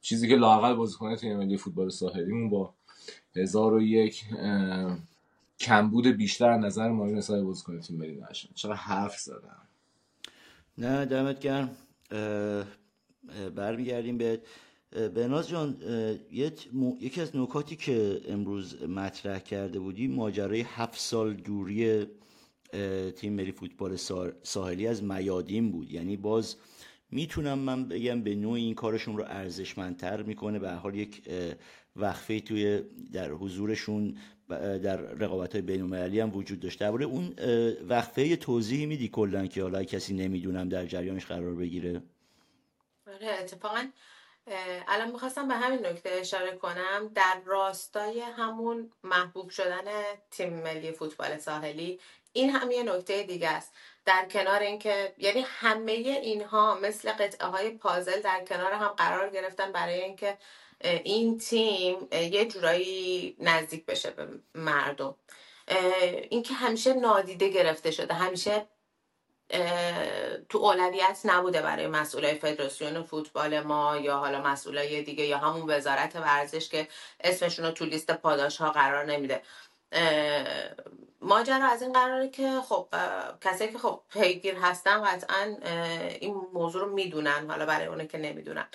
چیزی 0.00 0.28
که 0.28 0.36
لاقل 0.36 0.74
بازیکن 0.74 1.16
تیم 1.16 1.36
ملی 1.36 1.56
فوتبال 1.56 1.88
ساحلیمون 1.88 2.50
با 2.50 2.72
هزار 3.36 3.74
و 3.74 3.82
یک 3.82 4.24
کمبود 5.60 6.06
بیشتر 6.06 6.56
نظر 6.56 6.88
ما 6.88 7.06
نسبت 7.06 7.42
بازیکن 7.42 7.80
تیم 7.80 7.96
ملی 7.96 8.22
نشن 8.30 8.48
چرا 8.54 8.74
حرف 8.74 9.18
زدم. 9.18 9.62
نه 10.78 11.04
دمت 11.04 11.40
گرم. 11.40 11.76
برمیگردیم 13.56 14.18
به 14.18 14.40
بناز 15.14 15.48
جان 15.48 15.76
یکی 17.00 17.20
از 17.20 17.36
نکاتی 17.36 17.76
که 17.76 18.20
امروز 18.28 18.82
مطرح 18.82 19.38
کرده 19.38 19.78
بودی 19.78 20.08
ماجرای 20.08 20.60
هفت 20.60 20.98
سال 20.98 21.34
دوری 21.34 22.06
تیم 23.16 23.32
ملی 23.32 23.52
فوتبال 23.52 23.96
ساحلی 24.42 24.86
از 24.86 25.04
میادین 25.04 25.72
بود. 25.72 25.92
یعنی 25.92 26.16
باز 26.16 26.56
می‌تونم 27.10 27.58
من 27.58 27.88
بگم 27.88 28.22
به 28.22 28.34
نوع 28.34 28.52
این 28.52 28.74
کارشون 28.74 29.16
رو 29.16 29.24
ارزشمندتر 29.26 30.22
می‌کنه. 30.22 30.58
به 30.58 30.70
حال 30.70 30.94
یک 30.94 31.22
وقفه 31.96 32.40
توی 32.40 32.82
در 33.12 33.30
حضورشون 33.30 34.16
در 34.56 34.96
رقابت 34.96 35.52
های 35.52 35.62
بین 35.62 35.94
هم 35.94 36.36
وجود 36.36 36.60
داشته. 36.60 36.84
درباره 36.84 37.04
اون 37.04 37.34
وقفه 37.88 38.36
توضیحی 38.36 38.86
میدی 38.86 39.08
کلا 39.08 39.46
که 39.46 39.62
حالا 39.62 39.84
کسی 39.84 40.14
نمی‌دونم 40.14 40.68
در 40.68 40.86
جریانش 40.86 41.26
قرار 41.26 41.54
بگیره؟ 41.54 42.02
آره 43.06 43.28
اتفاقا 43.40 43.86
الان 44.88 45.10
می‌خواستم 45.10 45.48
به 45.48 45.54
همین 45.54 45.86
نکته 45.86 46.10
اشاره 46.10 46.56
کنم. 46.56 47.10
در 47.14 47.40
راستای 47.44 48.20
همون 48.20 48.90
محبوب 49.04 49.50
شدن 49.50 49.84
تیم 50.30 50.52
ملی 50.52 50.92
فوتبال 50.92 51.38
ساحلی 51.38 52.00
این 52.32 52.50
هم 52.50 52.70
یه 52.70 52.82
نکته 52.82 53.22
دیگه 53.22 53.48
است. 53.48 53.72
در 54.04 54.26
کنار 54.30 54.60
اینکه 54.60 55.14
یعنی 55.18 55.44
همه 55.46 55.92
اینها 55.92 56.78
مثل 56.82 57.12
قطعه 57.12 57.48
های 57.48 57.70
پازل 57.70 58.20
در 58.20 58.44
کنار 58.44 58.72
هم 58.72 58.88
قرار 58.88 59.30
گرفتن 59.30 59.72
برای 59.72 60.02
اینکه 60.02 60.38
این 60.80 61.38
تیم 61.38 62.08
یه 62.12 62.44
جورایی 62.44 63.36
نزدیک 63.38 63.86
بشه 63.86 64.10
به 64.10 64.28
مردم. 64.54 65.14
اینکه 66.30 66.54
همیشه 66.54 66.94
نادیده 66.94 67.48
گرفته 67.48 67.90
شده 67.90 68.14
همیشه 68.14 68.66
تو 70.48 70.58
اولویت 70.58 71.20
نبوده 71.24 71.62
برای 71.62 71.86
مسئولای 71.86 72.34
فدراسیون 72.34 73.02
فوتبال 73.02 73.60
ما 73.60 73.96
یا 73.96 74.16
حالا 74.16 74.42
مسئولای 74.42 75.02
دیگه 75.02 75.24
یا 75.24 75.38
همون 75.38 75.70
وزارت 75.70 76.16
ورزش 76.16 76.68
که 76.68 76.88
اسمشون 77.20 77.64
رو 77.64 77.70
تو 77.70 77.84
لیست 77.84 78.10
پاداش 78.10 78.56
ها 78.56 78.70
قرار 78.70 79.04
نمیده. 79.04 79.42
ماجرا 81.20 81.66
از 81.66 81.82
این 81.82 81.92
قراره 81.92 82.28
که 82.28 82.60
خب 82.68 82.88
کسایی 83.40 83.72
که 83.72 83.78
خب 83.78 84.00
پیگیر 84.12 84.54
هستن 84.54 85.04
قطعا 85.04 85.56
این 86.20 86.34
موضوع 86.52 86.82
رو 86.82 86.90
می‌دونن 86.94 87.50
حالا 87.50 87.66
برای 87.66 87.86
اونه 87.86 88.06
که 88.06 88.18
نمی‌دونن. 88.18 88.66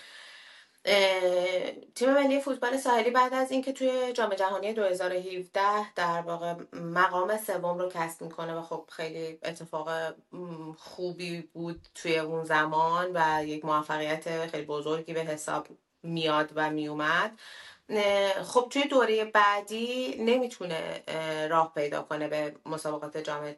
تیم 1.96 2.14
ملی 2.14 2.40
فوتبال 2.40 2.78
ساحلی 2.78 3.12
بعد 3.12 3.34
از 3.34 3.52
اینکه 3.52 3.74
توی 3.74 4.14
جام 4.14 4.34
جهانی 4.34 4.74
2017 4.74 5.94
در 5.94 6.22
واقع 6.22 6.56
مقام 6.74 7.38
سوم 7.38 7.80
رو 7.80 7.90
کسب 7.90 8.22
می‌کنه 8.22 8.54
و 8.56 8.62
خب 8.62 8.86
خیلی 8.92 9.40
اتفاق 9.44 9.90
خوبی 10.78 11.42
بود 11.42 11.88
توی 11.96 12.18
اون 12.18 12.44
زمان 12.44 13.12
و 13.14 13.46
یک 13.46 13.66
موفقیت 13.66 14.48
خیلی 14.48 14.66
بزرگی 14.66 15.14
به 15.14 15.22
حساب 15.22 15.68
میاد 16.04 16.52
و 16.56 16.70
میومد. 16.70 17.32
خب 18.44 18.68
توی 18.70 18.84
دوره 18.84 19.26
بعدی 19.26 20.16
نمی‌تونه 20.20 21.04
راه 21.50 21.74
پیدا 21.74 22.02
کنه 22.02 22.28
به 22.28 22.56
مسابقات 22.66 23.18
جام 23.18 23.56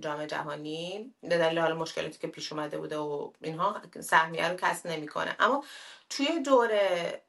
جام 0.00 0.26
جهانی. 0.26 1.14
به 1.22 1.38
دلیل 1.38 1.58
حال 1.58 1.72
مشکلاتی 1.72 2.18
که 2.18 2.26
پیش 2.26 2.52
اومده 2.52 2.78
بوده 2.78 2.96
و 2.96 3.32
اینها 3.42 3.82
سهمیه 4.00 4.48
رو 4.48 4.56
کسب 4.56 4.86
نمی‌کنه. 4.86 5.36
اما 5.38 5.64
توی 6.10 6.40
دوره 6.40 7.22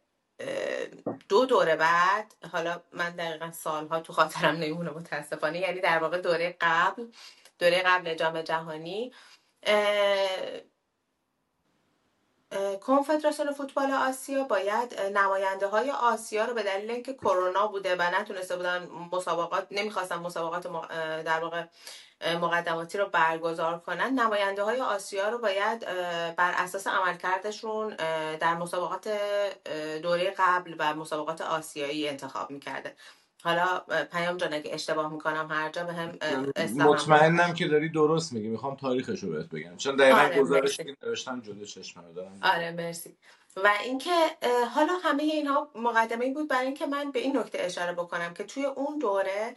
دو 1.29 1.45
دوره 1.45 1.75
بعد 1.75 2.33
حالا 2.51 2.81
من 2.91 3.15
دقیقا 3.15 3.51
سالها 3.51 3.99
تو 3.99 4.13
خاطرم 4.13 4.55
نمیمونه 4.55 4.89
متاسفانه. 4.89 5.59
یعنی 5.59 5.79
در 5.79 5.99
واقع 5.99 6.17
دوره 6.17 6.57
قبل 6.61 7.05
دوره 7.59 7.81
قبل 7.85 8.13
جام 8.15 8.41
جهانی 8.41 9.13
کنفدراسیون 12.81 13.51
فوتبال 13.51 13.91
آسیا 13.91 14.43
باید 14.43 15.01
نماینده 15.01 15.67
های 15.67 15.91
آسیا 15.91 16.45
رو 16.45 16.53
به 16.53 16.63
دلیل 16.63 16.91
اینکه 16.91 17.13
کرونا 17.13 17.67
بوده 17.67 17.95
و 17.95 18.01
نتونسته 18.01 18.55
بودن 18.55 18.87
مسابقات 19.11 19.67
نمی‌خواستن 19.71 20.15
مسابقات 20.15 20.67
در 21.23 21.39
واقع 21.39 21.63
مقدماتی 22.41 22.97
رو 22.97 23.05
برگزار 23.05 23.79
کنن 23.79 24.19
نماینده 24.19 24.63
های 24.63 24.81
آسیا 24.81 25.29
رو 25.29 25.37
باید 25.37 25.79
بر 26.35 26.53
اساس 26.57 26.87
عملکردشون 26.87 27.95
در 28.39 28.55
مسابقات 28.55 29.09
دوره 30.01 30.33
قبل 30.37 30.75
و 30.79 30.95
مسابقات 30.95 31.41
آسیایی 31.41 32.09
انتخاب 32.09 32.51
می‌کرده 32.51 32.95
حالا 33.43 33.81
پیام 34.11 34.37
جان 34.37 34.53
اگه 34.53 34.73
اشتباه 34.73 35.13
می‌کنم 35.13 35.47
هر 35.51 35.69
جا 35.69 35.83
به 35.83 35.93
هم 35.93 36.17
مطمئنم 36.75 37.53
که 37.53 37.67
داری 37.67 37.89
درست 37.89 38.33
میگی. 38.33 38.47
می‌خوام 38.47 38.75
تاریخش 38.75 39.23
رو 39.23 39.31
بهت 39.31 39.49
بگم. 39.49 39.77
چون 39.77 39.95
دقیقا 39.95 40.17
آره 40.17 40.41
گزارشی 40.41 40.83
که 40.83 40.95
نوشتم 41.03 41.41
جلو 41.41 41.65
چشمم 41.65 42.13
دارم. 42.13 42.39
آره 42.41 42.71
مرسی. 42.71 43.17
و 43.55 43.71
اینکه 43.83 44.09
حالا 44.75 44.93
همه 45.03 45.23
اینها 45.23 45.71
مقدمه 45.75 46.33
بود 46.33 46.49
برای 46.49 46.65
اینکه 46.65 46.85
من 46.85 47.11
به 47.11 47.19
این 47.19 47.37
نکته 47.37 47.61
اشاره 47.61 47.93
بکنم 47.93 48.33
که 48.33 48.43
توی 48.43 48.65
اون 48.65 48.99
دوره 48.99 49.55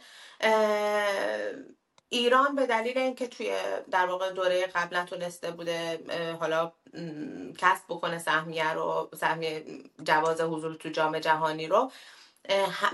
ایران 2.09 2.55
به 2.55 2.65
دلیل 2.65 2.97
اینکه 2.97 3.27
توی 3.27 3.55
در 3.91 4.05
واقع 4.05 4.31
دوره 4.31 4.67
قبل 4.75 4.97
نتونسته 4.97 5.51
بوده 5.51 5.99
حالا 6.39 6.71
کسب 7.57 7.83
بکنه 7.89 8.17
سهمیه 8.17 8.73
رو 8.73 9.09
سهمیه 9.15 9.65
جواز 10.03 10.41
حضور 10.41 10.75
تو 10.75 10.89
جام 10.89 11.19
جهانی 11.19 11.67
رو 11.67 11.91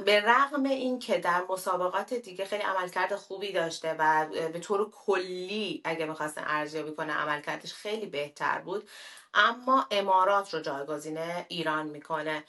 به 0.05 0.21
رغم 0.21 0.63
اینکه 0.63 1.17
در 1.17 1.43
مسابقات 1.49 2.13
دیگه 2.13 2.45
خیلی 2.45 2.63
عملکرد 2.63 3.15
خوبی 3.15 3.51
داشته 3.51 3.95
و 3.99 4.25
به 4.53 4.59
طور 4.59 4.91
کلی 4.91 5.81
اگه 5.83 6.05
می‌خواستن 6.05 6.43
ارزیابی 6.47 6.95
کنه 6.95 7.13
عملکردش 7.13 7.73
خیلی 7.73 8.05
بهتر 8.05 8.59
بود 8.61 8.89
اما 9.33 9.87
امارات 9.91 10.53
رو 10.53 10.59
جایگزین 10.59 11.17
ایران 11.47 11.87
می‌کنه 11.87 12.43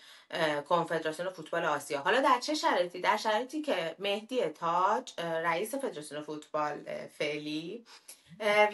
کنفدراسیون 0.69 1.31
فوتبال 1.31 1.65
آسیا. 1.65 2.01
حالا 2.01 2.21
در 2.21 2.41
چه 2.41 2.55
شرایطی؟ 2.55 3.01
در 3.01 3.17
شرایطی 3.17 3.63
که 3.63 3.97
مهدی 3.99 4.45
تاج 4.45 5.13
رئیس 5.21 5.75
فدراسیون 5.75 6.23
فوتبال 6.23 7.07
فعلی 7.19 7.85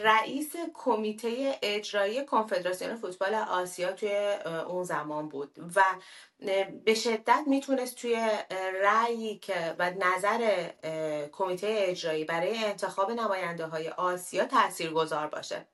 رئیس 0.02 0.52
کمیته 0.74 1.58
اجرایی 1.62 2.24
کنفدراسیون 2.24 2.96
فوتبال 2.96 3.34
آسیا 3.34 3.92
توی 3.92 4.36
اون 4.68 4.84
زمان 4.84 5.28
بود 5.28 5.58
و 5.76 5.84
به 6.84 6.94
شدت 6.94 7.42
می‌تونست 7.46 7.96
توی 7.96 8.28
رأیی 8.82 9.38
که 9.38 9.74
و 9.78 9.90
نظر 9.90 10.70
کمیته 11.32 11.66
اجرایی 11.78 12.24
برای 12.24 12.64
انتخاب 12.64 13.10
نماینده 13.10 13.66
های 13.66 13.88
آسیا 13.88 14.44
تأثیر 14.44 14.90
گذار 14.90 15.26
باشه 15.26 15.66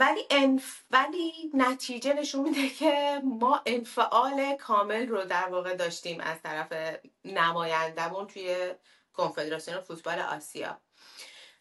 ولی 0.00 0.26
انف... 0.30 0.82
ولی 0.90 1.32
نتیجه 1.54 2.12
نشون 2.12 2.42
میده 2.42 2.68
که 2.68 3.20
ما 3.24 3.60
انفعال 3.66 4.56
کامل 4.56 5.08
رو 5.08 5.24
در 5.24 5.48
واقع 5.48 5.74
داشتیم 5.74 6.20
از 6.20 6.42
طرف 6.42 6.96
نمایندمون 7.24 8.26
توی 8.26 8.74
کنفدراسیون 9.12 9.80
فوتبال 9.80 10.18
آسیا. 10.18 10.80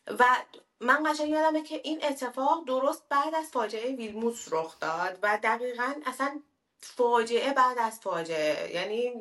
و 0.08 0.25
من 0.79 1.03
قشنگ 1.03 1.29
یادمه 1.29 1.63
که 1.63 1.81
این 1.83 2.05
اتفاق 2.05 2.65
درست 2.67 3.09
بعد 3.09 3.36
از 3.36 3.45
فاجعه 3.51 3.95
ویلموس 3.95 4.48
رخ 4.51 4.79
داد 4.79 5.19
و 5.24 5.39
دقیقا 5.43 5.93
اصلا 6.06 6.41
فاجعه 6.80 7.54
بعد 7.54 7.77
از 7.80 7.99
فاجعه. 7.99 8.75
یعنی 8.75 9.13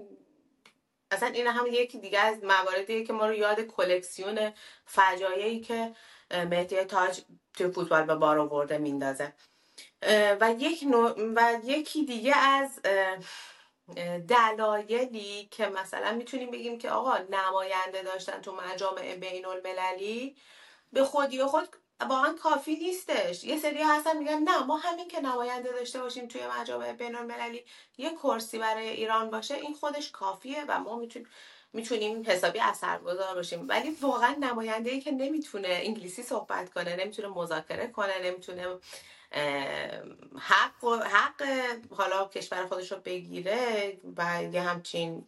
اصلا 1.10 1.28
این 1.28 1.46
هم 1.46 1.66
یکی 1.66 1.98
دیگه 1.98 2.18
از 2.20 2.44
مواردیه 2.44 3.04
که 3.04 3.12
ما 3.12 3.26
رو 3.26 3.34
یاد 3.34 3.60
کلکسیون 3.60 4.52
فجایعی 4.86 5.60
که 5.60 5.94
مهدی 6.30 6.84
تاج 6.84 7.20
توی 7.54 7.70
فوتبال 7.70 8.02
به 8.02 8.14
بار 8.14 8.38
آورده 8.38 8.78
میندازه. 8.78 9.32
و 10.40 10.54
یک 10.58 10.84
و 11.36 11.58
یکی 11.64 12.04
دیگه 12.04 12.36
از 12.36 12.80
دلایلی 14.28 15.48
که 15.50 15.66
مثلا 15.66 16.12
می‌تونیم 16.12 16.50
بگیم 16.50 16.78
که 16.78 16.90
آقا 16.90 17.18
نماینده 17.18 18.02
داشتن 18.02 18.40
تو 18.40 18.56
مجامع 18.56 19.16
بین 19.16 19.46
المللی 19.46 20.36
به 20.92 21.04
خودی 21.04 21.44
خود 21.44 21.68
واقعا 22.00 22.34
کافی 22.42 22.76
نیستش. 22.76 23.44
یه 23.44 23.58
سری 23.58 23.82
هستن 23.82 24.16
میگن 24.16 24.38
نه 24.38 24.64
ما 24.64 24.76
همین 24.76 25.08
که 25.08 25.20
نماینده 25.20 25.72
داشته 25.72 26.00
باشیم 26.00 26.28
توی 26.28 26.40
مجامع 26.60 26.92
بین 26.92 27.14
المللی 27.14 27.64
یه 27.98 28.10
کرسی 28.10 28.58
برای 28.58 28.88
ایران 28.88 29.30
باشه 29.30 29.54
این 29.54 29.74
خودش 29.74 30.10
کافیه 30.10 30.64
و 30.68 30.78
ما 30.80 30.96
می‌تونیم 30.96 31.28
می‌تونیم 31.72 32.22
حسابی 32.26 32.60
اثرگذار 32.60 33.34
باشیم. 33.34 33.68
ولی 33.68 33.90
واقعا 33.90 34.36
نماینده 34.40 34.90
ای 34.90 35.00
که 35.00 35.10
نمی‌تونه 35.10 35.68
انگلیسی 35.68 36.22
صحبت 36.22 36.72
کنه 36.72 36.96
نمی‌تونه 36.96 37.28
مذاکره 37.28 37.86
کنه 37.86 38.18
نمی‌تونه 38.24 38.78
حق 40.38 40.84
حق 41.02 41.42
حالا 41.90 42.28
کشور 42.28 42.66
خودش 42.66 42.92
رو 42.92 42.98
بگیره 42.98 43.96
و 44.16 44.42
یه 44.52 44.60
همچین 44.60 45.26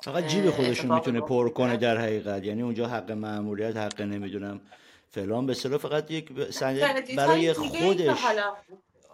فقط 0.00 0.26
جیب 0.26 0.50
خودش 0.50 0.80
رو 0.80 0.94
می‌تونه 0.94 1.20
پر 1.20 1.48
کنه 1.48 1.76
در 1.76 1.98
حقیقت. 1.98 2.44
یعنی 2.44 2.62
اونجا 2.62 2.88
حق 2.88 3.10
معمولیت 3.12 3.76
حق 3.76 4.00
نمی‌دونم 4.00 4.60
فلان. 5.10 5.46
به 5.46 5.54
فقط 5.54 6.10
یک 6.10 6.32
برای 7.16 7.52
خودش. 7.52 8.18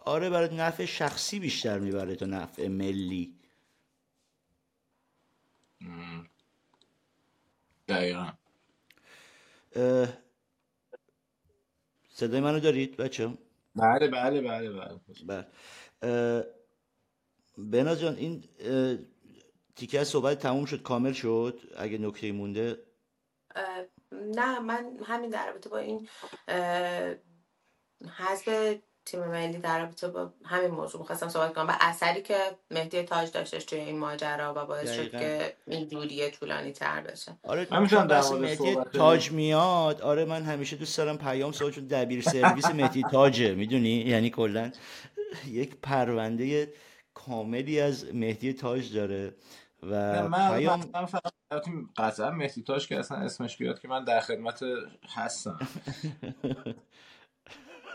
آره 0.04 0.30
برای 0.30 0.56
نفع 0.56 0.84
شخصی 0.84 1.38
بیشتر 1.38 1.78
می‌بره 1.78 2.16
تا 2.16 2.26
نفع 2.26 2.68
ملی. 2.68 3.34
دقیقا. 7.88 8.26
صدای 12.08 12.40
منو 12.40 12.60
دارید 12.60 12.96
بچه 12.96 13.34
بله 13.76 14.08
بله 14.08 14.40
بله 14.40 14.70
بله. 14.70 15.46
بله. 16.00 16.44
بنا 17.58 17.94
جان 17.94 18.16
این 18.16 18.44
تیکه 19.76 20.00
از 20.00 20.08
صحبت 20.08 20.38
تموم 20.38 20.64
شد 20.64 20.82
کامل 20.82 21.12
شد؟ 21.12 21.60
اگه 21.78 21.98
نکته 21.98 22.32
مونده. 22.32 22.78
نه 24.12 24.58
من 24.60 24.86
همین 25.06 25.30
در 25.30 25.46
رابطه 25.46 25.68
با 25.68 25.78
این 25.78 26.08
حذف 28.18 28.74
تیم 29.06 29.24
ملی 29.24 29.58
در 29.58 29.80
رابطه 29.80 30.08
با 30.08 30.32
همین 30.44 30.70
موضوع 30.70 31.00
می‌خواستم 31.00 31.28
صحبت 31.28 31.54
کنم 31.54 31.68
و 31.68 31.72
اثری 31.80 32.22
که 32.22 32.36
مهدی 32.70 33.02
تاج 33.02 33.30
داشتش 33.30 33.64
توی 33.64 33.78
این 33.78 33.98
ماجرا 33.98 34.54
و 34.56 34.66
باعث 34.66 34.92
شد 34.92 35.10
که 35.10 35.56
این 35.66 35.84
دوریه 35.84 36.30
طولانی 36.30 36.72
تر 36.72 37.00
بشه. 37.00 37.32
آره 37.42 37.66
من 37.70 37.88
مهدی 38.38 38.76
تاج 38.92 39.32
میاد 39.32 40.02
آره 40.02 40.24
من 40.24 40.42
همیشه 40.42 40.76
دوست 40.76 40.98
دارم 40.98 41.18
پیام 41.18 41.52
صحبت 41.52 41.74
چون 41.74 41.86
دبیر 41.86 42.22
سرویس 42.22 42.66
مهدی 42.66 43.04
تاجه 43.10 43.54
می‌دونی؟ 43.54 43.88
یعنی 43.88 44.30
کلا 44.30 44.72
یک 45.48 45.76
پرونده 45.82 46.72
کاملی 47.14 47.80
از 47.80 48.14
مهدی 48.14 48.52
تاج 48.52 48.94
داره. 48.94 49.34
و 49.82 50.28
من 50.28 50.56
پیام 50.56 50.84
من 50.94 51.06
فقط 51.06 51.32
قطعا 51.96 52.30
مهدی 52.30 52.62
تاج 52.62 52.88
که 52.88 52.98
اصلا 52.98 53.18
اسمش 53.18 53.56
بیاد 53.56 53.80
که 53.80 53.88
من 53.88 54.04
در 54.04 54.20
خدمت 54.20 54.64
هستم. 55.14 55.58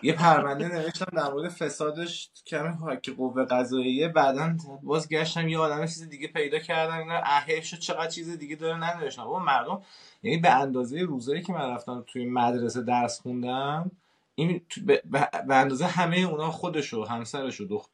یه 0.03 0.13
پرونده 0.13 0.67
نوشتم 0.67 1.17
در 1.17 1.31
مورد 1.31 1.49
فسادش 1.49 2.29
کمی 2.47 3.01
که 3.01 3.11
قوه 3.11 3.45
قضاییه. 3.45 4.07
بعدا 4.07 4.55
باز 4.83 5.09
گشتم 5.09 5.47
یه 5.47 5.59
آدم 5.59 5.85
چیز 5.85 6.09
دیگه 6.09 6.27
پیدا 6.27 6.59
کردم. 6.59 6.97
اینا 6.97 7.61
شد 7.61 7.77
چقدر 7.77 8.07
چیز 8.07 8.37
دیگه 8.37 8.55
داره 8.55 8.77
ننوشتم 8.77 9.21
اون 9.21 9.43
مردم 9.43 9.81
یعنی 10.23 10.37
به 10.37 10.49
اندازه 10.49 11.01
روزایی 11.01 11.41
که 11.41 11.53
من 11.53 11.69
رفتم 11.69 12.03
توی 12.07 12.25
مدرسه 12.25 12.81
درس 12.81 13.21
خوندم 13.21 13.91
این 14.35 14.61
به, 14.85 15.01
به 15.47 15.55
اندازه 15.55 15.85
همه 15.85 16.17
اونا 16.17 16.51
خودشو 16.51 17.03
همسرشو 17.03 17.65
دخت... 17.69 17.89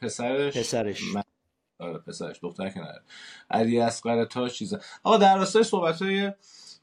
پسرش 0.00 0.56
پسرش. 0.56 1.02
آره 1.82 1.98
پسرش 1.98 2.38
دختر 2.42 2.68
که 2.68 2.80
نداره 2.80 3.02
علی 3.50 3.80
اصغر 3.80 4.24
تا 4.24 4.48
چیزا 4.48 4.78
آقا 5.02 5.16
در 5.16 5.36
راستای 5.36 5.62
صحبت 5.62 6.02
های 6.02 6.32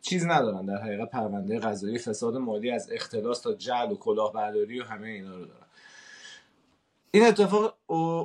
چیز 0.02 0.26
ندارن. 0.26 0.66
در 0.66 0.78
حقیقت 0.78 1.10
پرونده 1.10 1.60
قضایی 1.60 1.98
فساد 1.98 2.38
مالی 2.38 2.72
از 2.72 2.92
اختلاس 2.92 3.42
تا 3.42 3.54
جعل 3.54 3.92
و 3.92 3.96
کلاهبرداری 3.96 4.80
و 4.80 4.84
همه 4.84 5.08
اینا 5.08 5.38
رو 5.38 5.46
دارن. 5.46 5.66
این 7.12 7.26
اتفاق 7.26 7.78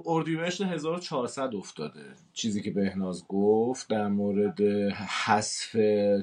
اردیبهشت 0.06 0.60
1400 0.60 1.54
افتاده. 1.54 2.00
چیزی 2.32 2.62
که 2.62 2.70
بهناز 2.70 3.26
گفت 3.28 3.88
در 3.88 4.08
مورد 4.08 4.60
حذف 5.24 5.72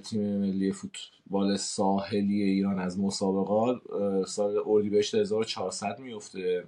تیم 0.10 0.40
ملی 0.40 0.72
فوتبال 0.72 1.58
ساحلی 1.58 2.42
ایران 2.42 2.80
از 2.80 3.00
مسابقات 3.00 3.82
سال 4.28 4.64
اردیبهشت 4.66 5.16
1400 5.16 6.00
میفته 6.00 6.64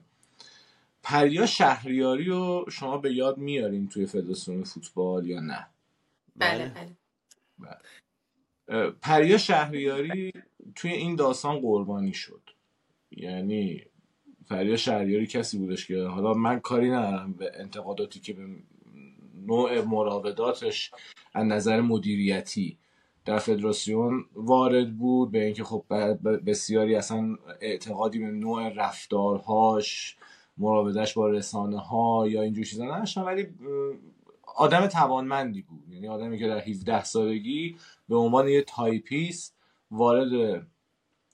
پریا 1.03 1.45
شهریاری 1.45 2.25
رو 2.25 2.65
شما 2.71 2.97
به 2.97 3.13
یاد 3.13 3.37
میارین 3.37 3.87
توی 3.87 4.05
فدراسیون 4.05 4.63
فوتبال 4.63 5.27
یا 5.27 5.39
نه؟ 5.39 5.67
بله 6.35 6.73
بله. 6.73 6.95
پریا 9.01 9.37
شهریاری 9.37 10.31
توی 10.75 10.91
این 10.91 11.15
داستان 11.15 11.59
قربانی 11.59 12.13
شد. 12.13 12.41
یعنی 13.11 13.85
پریا 14.49 14.77
شهریاری 14.77 15.27
کسی 15.27 15.57
بودش 15.57 15.87
که 15.87 16.03
حالا 16.03 16.33
من 16.33 16.59
کاری 16.59 16.91
ندارم 16.91 17.33
به 17.33 17.51
انتقاداتی 17.55 18.19
که 18.19 18.33
به 18.33 18.47
نوع 19.45 19.81
مراوداتش 19.81 20.91
از 21.33 21.45
نظر 21.45 21.81
مدیریتی 21.81 22.77
در 23.25 23.37
فدراسیون 23.37 24.25
وارد 24.33 24.97
بود 24.97 25.31
به 25.31 25.45
اینکه 25.45 25.63
خب 25.63 25.85
بسیاری 26.45 26.95
اصلا 26.95 27.37
اعتقادی 27.61 28.19
به 28.19 28.25
نوع 28.25 28.69
رفتارهاش 28.69 30.17
مراودش 30.57 31.13
با 31.13 31.29
رسانه 31.29 31.79
ها 31.79 32.27
یا 32.27 32.41
اینجور 32.41 32.65
چیزا 32.65 32.85
نداشتن 32.85 33.21
ولی 33.21 33.47
آدم 34.55 34.87
توانمندی 34.87 35.61
بود. 35.61 35.89
یعنی 35.89 36.07
آدمی 36.07 36.39
که 36.39 36.47
در 36.47 36.59
17 36.59 37.03
سالگی 37.03 37.75
به 38.09 38.15
عنوان 38.15 38.47
یه 38.47 38.61
تایپیست 38.61 39.55
وارد 39.91 40.63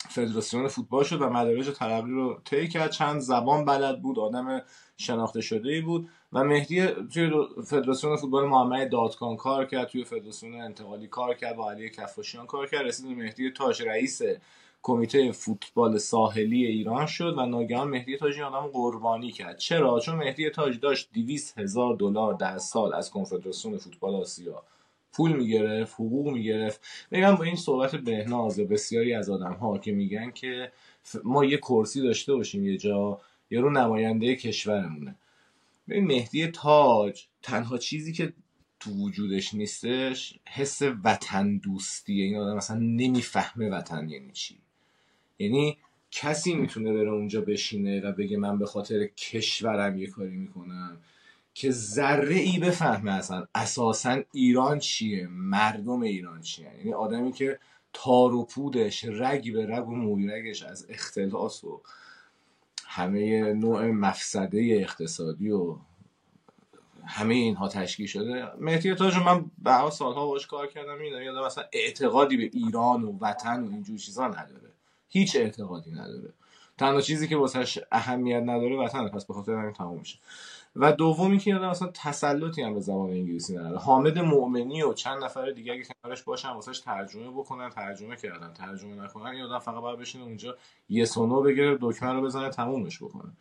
فدراسیون 0.10 0.68
فوتبال 0.68 1.04
شد 1.04 1.22
و 1.22 1.30
مدارج 1.30 1.70
ترقی 1.70 2.12
رو 2.12 2.42
طی 2.46 2.68
کرد. 2.68 2.92
چند 2.92 3.20
زبان 3.20 3.66
بلد 3.66 4.02
بود 4.02 4.20
آدم 4.20 4.62
شناخته 4.98 5.42
شده 5.42 5.70
ای 5.70 5.82
بود 5.82 6.10
و 6.34 6.44
مهدی 6.44 6.88
توی 6.88 7.32
فدراسیون 7.66 8.16
فوتبال 8.16 8.48
محمد 8.48 8.92
دادکان 8.92 9.36
کار 9.36 9.66
کرد 9.66 9.88
توی 9.88 10.04
فدراسیون 10.04 10.62
انتقالی 10.62 11.08
کار 11.08 11.34
کرد 11.34 11.56
با 11.56 11.72
علی 11.72 11.90
کفاشیان 11.90 12.46
کار 12.46 12.68
کرد 12.68 12.86
رسید 12.86 13.18
مهدی 13.18 13.52
تاج 13.52 13.82
رئیس 13.82 14.22
کمیته 14.82 15.32
فوتبال 15.32 15.98
ساحلی 15.98 16.66
ایران 16.66 17.06
شد 17.06 17.34
و 17.38 17.46
ناگهان 17.46 17.88
مهدی 17.88 18.18
تاج 18.18 18.40
آدم 18.40 18.68
قربانی 18.68 19.32
کرد. 19.32 19.58
چرا؟ 19.58 20.00
چون 20.00 20.16
مهدی 20.16 20.50
تاج 20.50 20.80
داشت 20.80 21.10
200 21.14 21.60
هزار 21.60 21.96
دلار 21.96 22.34
در 22.34 22.58
سال 22.58 22.94
از 22.94 23.12
کنفدراسیون 23.12 23.78
فوتبال 23.78 24.16
آسیا 24.16 24.64
پول 25.14 25.34
می‌گرفت 25.38 25.94
حقوق 25.94 26.28
می‌گرفت. 26.28 26.82
بگم 27.12 27.36
با 27.36 27.44
این 27.44 27.56
صحبت 27.56 27.96
بهناز 27.96 28.60
بسیاری 28.60 29.14
از 29.14 29.30
آدم 29.30 29.54
ها 29.54 29.78
که 29.78 29.92
میگن 29.92 30.32
که 30.32 30.72
ما 31.24 31.46
یه 31.46 31.58
کرسی 31.58 32.02
داشته 32.02 32.34
باشیم 32.36 32.66
یه 32.66 32.78
جا 32.78 33.22
رو 33.52 33.70
نماینده 33.70 34.36
کشورمونه. 34.36 35.16
ببین 35.90 36.08
مهدی 36.08 36.48
تاج 36.48 37.26
تنها 37.42 37.78
چیزی 37.78 38.14
که 38.14 38.34
تو 38.80 38.92
وجودش 38.92 39.54
نیستش 39.54 40.40
حس 40.50 40.82
وطن 41.04 41.58
دوستیه 41.58 42.26
این 42.26 42.38
آدم 42.38 42.58
مثلا 42.58 42.78
نمی‌فهمه 42.80 43.70
وطن 43.70 44.10
یعنی 44.10 44.32
چی. 44.32 44.58
یعنی 45.40 45.78
کسی 46.12 46.54
می‌تونه 46.54 46.94
بره 46.94 47.10
اونجا 47.10 47.42
بشینه 47.42 48.02
و 48.02 48.12
بگه 48.12 48.38
من 48.38 48.60
به 48.60 48.66
خاطر 48.66 49.06
کشورم 49.06 49.98
یه 49.98 50.08
کاری 50.08 50.36
می‌کنم؟ 50.36 50.98
که 51.54 51.72
ذره 51.72 52.36
ای 52.36 52.60
بفهمه 52.60 53.12
اصلا 53.12 53.48
اساسا 53.56 54.22
ایران 54.34 54.80
چیه؟ 54.80 55.28
مردم 55.28 56.02
ایران 56.02 56.42
چیه؟ 56.42 56.72
یعنی 56.78 56.94
آدمی 56.94 57.32
که 57.32 57.60
تار 57.94 58.34
و 58.34 58.46
پودش 58.46 59.06
رگ 59.06 59.54
به 59.54 59.66
رگ 59.66 59.88
و 59.88 59.96
مویرگش 59.96 60.64
از 60.64 60.86
اختلاس 60.90 61.64
و 61.64 61.82
همه 62.86 63.54
نوع 63.54 63.86
مفسده 63.86 64.78
اقتصادی 64.82 65.50
و 65.50 65.78
همه 67.06 67.34
اینها 67.34 67.68
تشکیل 67.68 68.08
شده. 68.08 68.46
مهدی 68.60 68.96
تاج 68.96 69.18
من 69.18 69.52
به 69.58 69.90
سالها 69.90 70.28
باش 70.28 70.48
کار 70.48 70.68
کردم 70.68 71.00
این 71.02 71.24
یادم 71.24 71.46
مثلا 71.46 71.64
اعتقادی 71.74 72.38
به 72.38 72.50
ایران 72.54 73.04
و 73.04 73.18
وطن 73.22 73.64
و 73.64 73.72
اینجور 73.72 73.98
چیزا 73.98 74.28
نداره. 74.28 74.69
هیچ 75.10 75.36
اعتقادی 75.36 75.92
نداره. 75.92 76.34
تنها 76.78 77.02
چیزی 77.02 77.28
که 77.28 77.38
واسش 77.38 77.80
اهمیت 77.92 78.44
نداره 78.46 78.76
وطنه. 78.76 79.10
پس 79.10 79.26
به 79.26 79.34
خاطر 79.34 79.54
همین 79.54 79.74
تموم 79.74 80.00
میشه. 80.00 80.18
و 80.76 80.92
دومی 80.92 81.38
که 81.38 81.52
یادم 81.52 81.70
اصلا 81.70 81.92
تسلطی 81.94 82.62
هم 82.62 82.74
به 82.74 82.80
زبان 82.80 83.10
انگلیسی 83.10 83.58
نداره. 83.58 83.78
حامد 83.78 84.20
مؤمنی 84.20 84.84
و 84.84 84.94
چند 84.94 85.24
نفر 85.24 85.52
دیگه 85.52 85.74
اگه 85.74 85.84
کنارش 86.04 86.24
باشن 86.24 86.50
واسش 86.50 86.80
ترجمه 86.80 87.32
بکنن 87.32 87.70
ترجمه 87.70 88.16
کردن. 88.16 88.54
ترجمه 88.54 89.04
نکنن 89.04 89.26
این 89.26 89.42
آدم 89.42 89.60
فقط 89.60 89.82
باید 89.82 90.00
بشینه 90.00 90.24
اونجا 90.24 90.58
یه 90.90 91.06
سونو 91.06 91.42
بگیره 91.42 91.78
دکمه 91.82 92.14
رو 92.14 92.22
بزنه 92.22 92.50
تمومش 92.50 93.04
بکنه. 93.04 93.32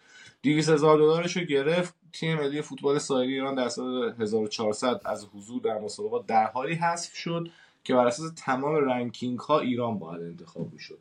200 0.42 0.68
هزار 0.68 0.98
دلارش 0.98 1.36
رو 1.36 1.42
گرفت. 1.42 1.94
تیم 2.12 2.38
ملی 2.38 2.62
فوتبال 2.62 2.98
ساحلی 2.98 3.32
ایران 3.32 3.54
در 3.54 3.68
سال 3.68 4.14
1400 4.18 5.00
از 5.04 5.26
حضور 5.34 5.62
در 5.62 5.78
مسابقات 5.78 6.26
در 6.26 6.46
حالی 6.46 6.74
حذف 6.74 7.14
شد 7.14 7.48
که 7.84 7.94
بر 7.94 8.06
اساس 8.06 8.32
تمام 8.36 8.74
ranking 8.74 9.38
ها 9.38 9.58
ایران 9.58 9.98
باید 9.98 10.22
انتخاب 10.22 10.72
می‌شد. 10.72 10.98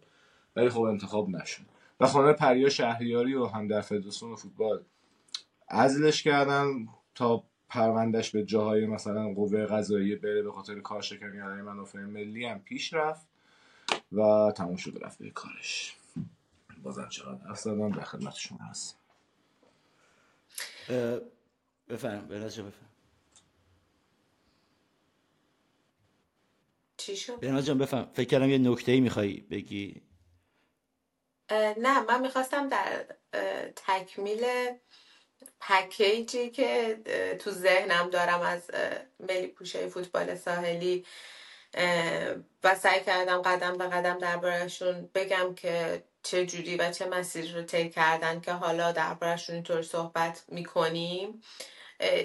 ولی 0.58 0.70
خب 0.70 0.82
انتخاب 0.82 1.30
نشد. 1.30 1.64
و 2.00 2.08
خانم 2.08 2.34
پریا 2.34 2.70
شهریاری 2.70 3.34
رو 3.34 3.46
هم 3.46 3.68
در 3.68 3.82
فدراسیون 3.82 4.36
فوتبال 4.36 4.84
عزلش 5.68 6.24
کردن 6.24 6.88
تا 7.16 7.44
پروندش 7.70 8.32
به 8.32 8.44
جاهای 8.44 8.86
مثلا 8.86 9.34
قوه 9.34 9.66
قضاییه 9.66 10.16
بره 10.16 10.42
به 10.42 10.52
خاطر 10.52 10.80
کارشکنی 10.80 11.40
علیه 11.40 11.62
منافع 11.62 12.00
ملی 12.00 12.46
هم 12.46 12.60
پیش 12.60 12.94
رفت 12.94 13.28
و 14.12 14.52
تموم 14.56 14.76
شد 14.76 14.98
رفت 15.02 15.20
به 15.20 15.30
کارش. 15.30 15.96
بازم 16.84 17.08
چقدر 17.10 17.52
اصلا 17.52 17.90
در 17.90 18.04
خدمت 18.04 18.36
شما 18.36 18.58
هست 18.58 18.98
بفرم 21.90 22.28
بناز 22.28 22.60
بفرم. 22.60 22.90
چی 26.98 27.16
شد؟ 27.16 27.62
جان 27.62 27.78
بفهم 27.78 28.08
فکر 28.14 28.28
کردم 28.28 28.50
یه 28.50 28.58
نکته 28.58 28.92
ای 28.92 29.00
می‌خوای 29.00 29.40
بگی. 29.40 30.02
نه 31.52 32.00
من 32.00 32.22
می‌خواستم 32.22 32.70
در 32.70 33.06
تکمیل 33.76 34.46
پکیجی 35.60 36.50
که 36.50 37.00
تو 37.40 37.52
ذهنم 37.52 38.10
دارم 38.10 38.42
از 38.42 38.72
ملی 39.20 39.48
پوشه 39.48 39.88
فوتبال 39.88 40.36
ساحلی 40.36 41.06
و 42.64 42.76
سعی 42.76 43.04
کردم 43.04 43.42
قدم 43.42 43.78
به 43.78 43.88
قدم 43.88 44.18
دربارهشون 44.18 45.10
بگم 45.16 45.56
که 45.56 46.04
چه 46.24 46.46
جوری 46.46 46.76
و 46.76 46.92
چه 46.92 47.06
مسیری 47.06 47.52
رو 47.52 47.62
طی 47.62 47.90
کردن 47.90 48.42
که 48.42 48.52
حالا 48.52 48.92
دربارهشون 48.92 49.56
اینطور 49.56 49.82
صحبت 49.82 50.44
می‌کنیم. 50.48 51.42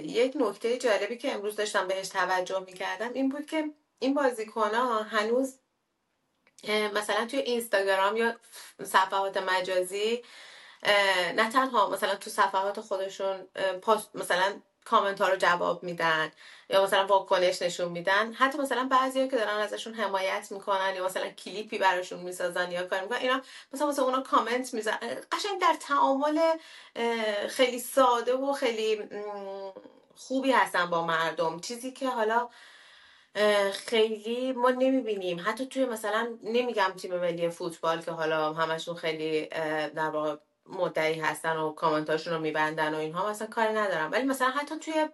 یک 0.03 0.37
نکته 0.37 0.79
جالبی 0.79 1.17
که 1.17 1.33
امروز 1.33 1.57
داشتم 1.57 1.89
بهش 1.89 2.09
توجه 2.09 2.61
می‌کردم 2.61 3.13
این 3.13 3.29
بود 3.29 3.47
که 3.47 3.65
این 3.99 4.15
بازیکن 4.15 4.75
ها 4.75 5.03
هنوز 5.03 5.59
مثلا 6.69 7.27
توی 7.27 7.39
اینستاگرام 7.39 8.17
یا 8.17 8.37
صفحات 8.85 9.37
مجازی 9.37 10.23
نه 11.35 11.51
تنها 11.53 11.91
مثلا 11.91 12.15
تو 12.15 12.31
صفحات 12.31 12.81
خودشون 12.81 13.49
مثلا 14.15 14.61
کامنت 14.85 15.21
ها 15.21 15.29
رو 15.29 15.37
جواب 15.37 15.83
میدن 15.83 16.33
یا 16.71 16.83
مثلا 16.85 17.07
واکنش 17.07 17.63
نشون 17.63 17.89
میدن. 17.89 18.33
حتی 18.33 18.59
مثلا 18.59 18.89
بعضی 18.91 19.29
که 19.29 19.37
دارن 19.37 19.57
ازشون 19.57 19.95
حمایت 19.95 20.49
می‌کنن 20.51 20.93
یا 20.97 21.05
مثلا 21.05 21.29
کلیپی 21.29 21.79
براشون 21.79 22.21
می‌سازن 22.21 22.73
یا 22.73 22.87
کار 22.87 23.01
می‌کنن 23.01 23.19
اینا 23.19 23.43
مثلا 23.73 23.89
مثلا 23.89 24.05
اونا 24.05 24.21
کامنت 24.21 24.75
میزن. 24.75 24.99
قشنگ 25.33 25.61
در 25.61 25.77
تعامل 25.81 26.41
خیلی 27.49 27.79
ساده 27.79 28.35
و 28.35 28.53
خیلی 28.53 29.09
خوبی 30.17 30.53
هستن 30.53 30.87
با 30.87 31.07
مردم. 31.07 31.61
چیزی 31.61 31.93
که 31.93 32.09
حالا 32.09 32.49
خیلی 33.73 34.53
ما 34.53 34.71
نمی‌بینیم. 34.71 35.43
حتی 35.45 35.67
توی 35.67 35.85
مثلا 35.85 36.39
نمیگم 36.43 36.93
تیم 36.97 37.17
ملی 37.17 37.49
فوتبال 37.49 38.03
که 38.03 38.11
حالا 38.11 38.53
همشون 38.53 38.95
خیلی 38.95 39.47
در 39.95 40.11
واقع 40.11 40.37
مدعی 40.67 41.21
هستن 41.21 41.57
و 41.57 41.73
کامنتاشون 41.73 42.35
رو 42.35 42.41
میبندن 42.41 42.95
و 42.95 42.99
اینها 42.99 43.31
مثلا 43.31 43.49
کار 43.49 43.69
ندارم. 43.69 44.13
ولی 44.13 44.23
مثلا 44.23 44.49
حتی 44.49 44.79
توی 44.79 45.09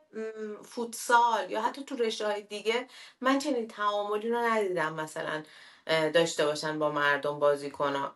فوتسال 0.63 1.51
یا 1.51 1.63
حتی 1.63 1.85
تو 1.85 1.97
رشته 1.97 2.27
های 2.27 2.43
دیگه 2.43 2.87
من 3.21 3.39
چنین 3.39 3.69
تعاملی 3.69 4.29
رو 4.29 4.39
ندیدم 4.39 4.95
مثلا 4.95 5.43
داشته 5.87 6.47
باشن 6.47 6.79
با 6.79 6.91
مردم 6.91 7.39
بازی 7.39 7.71
کنن. 7.71 8.11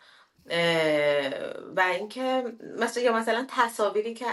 و 1.77 1.81
اینکه 1.81 2.53
مثلا 2.79 3.03
یا 3.03 3.13
مثلا 3.13 3.47
تصاویری 3.49 4.15
که 4.15 4.27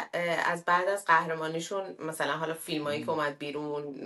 از 0.46 0.66
بعد 0.66 0.88
از 0.88 1.06
قهرمانیشون 1.06 1.96
مثلا 2.00 2.32
حالا 2.32 2.54
فیلمایی 2.54 3.04
که 3.04 3.10
اومد 3.10 3.38
بیرون 3.38 3.98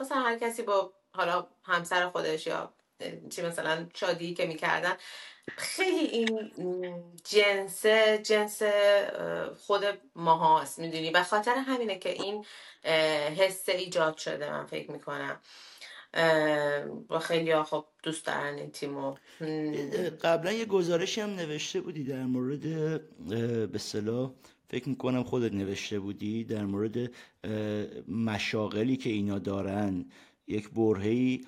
مثلا 0.00 0.18
هر 0.18 0.38
کسی 0.38 0.62
با 0.62 0.92
حالا 1.14 1.46
همسر 1.64 2.08
خودش 2.08 2.46
یا 2.46 2.72
چی 3.30 3.42
مثلا 3.42 3.86
شادی 3.94 4.34
که 4.34 4.46
می‌کردن 4.46 4.96
خیلی 5.56 6.06
این 6.06 6.50
جنس 7.24 7.86
جنس 8.22 8.62
خود 9.58 9.84
ماهاست 10.14 10.78
می‌دونی؟ 10.78 11.10
و 11.10 11.22
خاطر 11.22 11.54
همینه 11.54 11.98
که 11.98 12.08
این 12.08 12.44
حس 13.38 13.68
ایجاد 13.68 14.16
شده 14.16 14.50
من 14.50 14.66
فکر 14.66 14.90
می‌کنم. 14.90 15.40
و 17.10 17.18
خیلی 17.18 17.50
ها 17.50 17.64
خب 17.64 17.86
دوست 18.02 18.26
دارن 18.26 18.54
این 18.54 18.70
تیمو. 18.70 19.14
قبلا 20.22 20.52
یه 20.52 20.64
گزارشی 20.64 21.20
هم 21.20 21.30
نوشته 21.30 21.80
بودی 21.80 22.04
در 22.04 22.22
مورد 22.22 22.62
به 23.72 23.78
صلاح 23.78 24.30
فکر 24.68 24.88
می‌کنم 24.88 25.22
خودت 25.22 25.52
نوشته 25.52 26.00
بودی 26.00 26.44
در 26.44 26.64
مورد 26.64 27.10
مشاغلی 28.08 28.96
که 28.96 29.10
اینا 29.10 29.38
دارن. 29.38 30.04
یک 30.46 30.70
برهی 30.70 31.40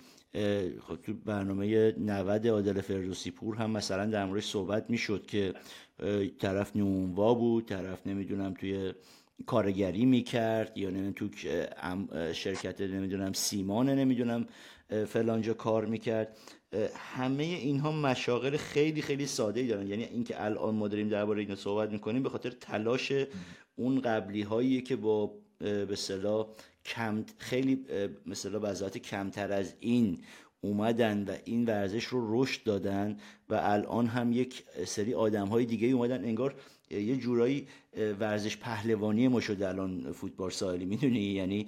خب 0.80 0.96
تو 1.02 1.14
برنامه 1.14 1.94
90 1.98 2.46
عادل 2.46 2.80
فردوسی 2.80 3.30
پور 3.30 3.56
هم 3.56 3.70
مثلا 3.70 4.06
در 4.06 4.24
موردش 4.24 4.44
صحبت 4.46 4.90
می‌شد 4.90 5.26
که 5.26 5.54
طرف 6.38 6.76
نونوا 6.76 7.34
بود 7.34 7.66
طرف 7.66 8.06
نمی‌دونم 8.06 8.54
توی 8.54 8.92
کارگری 9.46 10.06
می‌کرد 10.06 10.78
یا 10.78 10.90
نمی‌دونم 10.90 11.12
تو 11.12 11.28
شرکت 12.32 12.80
نمی‌دونم 12.80 13.32
سیمانه 13.32 13.94
نمی‌دونم 13.94 14.46
فلانجا 15.06 15.54
کار 15.54 15.84
می‌کرد. 15.86 16.38
همه 16.94 17.44
اینها 17.44 17.92
مشاغل 17.92 18.56
خیلی 18.56 19.02
خیلی 19.02 19.26
ساده 19.26 19.60
ای 19.60 19.66
دارن. 19.66 19.86
یعنی 19.86 20.04
اینکه 20.04 20.44
الان 20.44 20.74
ما 20.74 20.88
داریم 20.88 21.08
درباره 21.08 21.40
اینا 21.40 21.56
صحبت 21.56 21.90
می‌کنیم 21.90 22.22
به 22.22 22.28
خاطر 22.28 22.50
تلاش 22.50 23.12
اون 23.76 24.00
قبلی 24.00 24.42
هایی 24.42 24.82
که 24.82 24.96
با 24.96 25.34
به 25.58 25.96
صلاح 25.96 26.46
کم 26.84 27.24
خیلی 27.38 27.84
مثلا 28.26 28.58
به 28.58 29.00
کمتر 29.00 29.52
از 29.52 29.74
این 29.80 30.18
اومدن 30.60 31.24
و 31.24 31.36
این 31.44 31.64
ورزش 31.64 32.04
رو 32.04 32.42
رشد 32.42 32.62
دادن 32.62 33.16
و 33.48 33.60
الان 33.62 34.06
هم 34.06 34.32
یک 34.32 34.64
سری 34.86 35.14
آدم 35.14 35.48
های 35.48 35.64
دیگه 35.64 35.88
اومدن 35.88 36.24
انگار 36.24 36.54
یه 36.90 37.16
جورایی 37.16 37.66
ورزش 38.20 38.56
پهلوانی 38.56 39.28
ما 39.28 39.40
شده 39.40 39.68
الان 39.68 40.12
فوتبال 40.12 40.50
ساحلی. 40.50 40.84
می‌دونی؟ 40.84 41.20
یعنی 41.20 41.66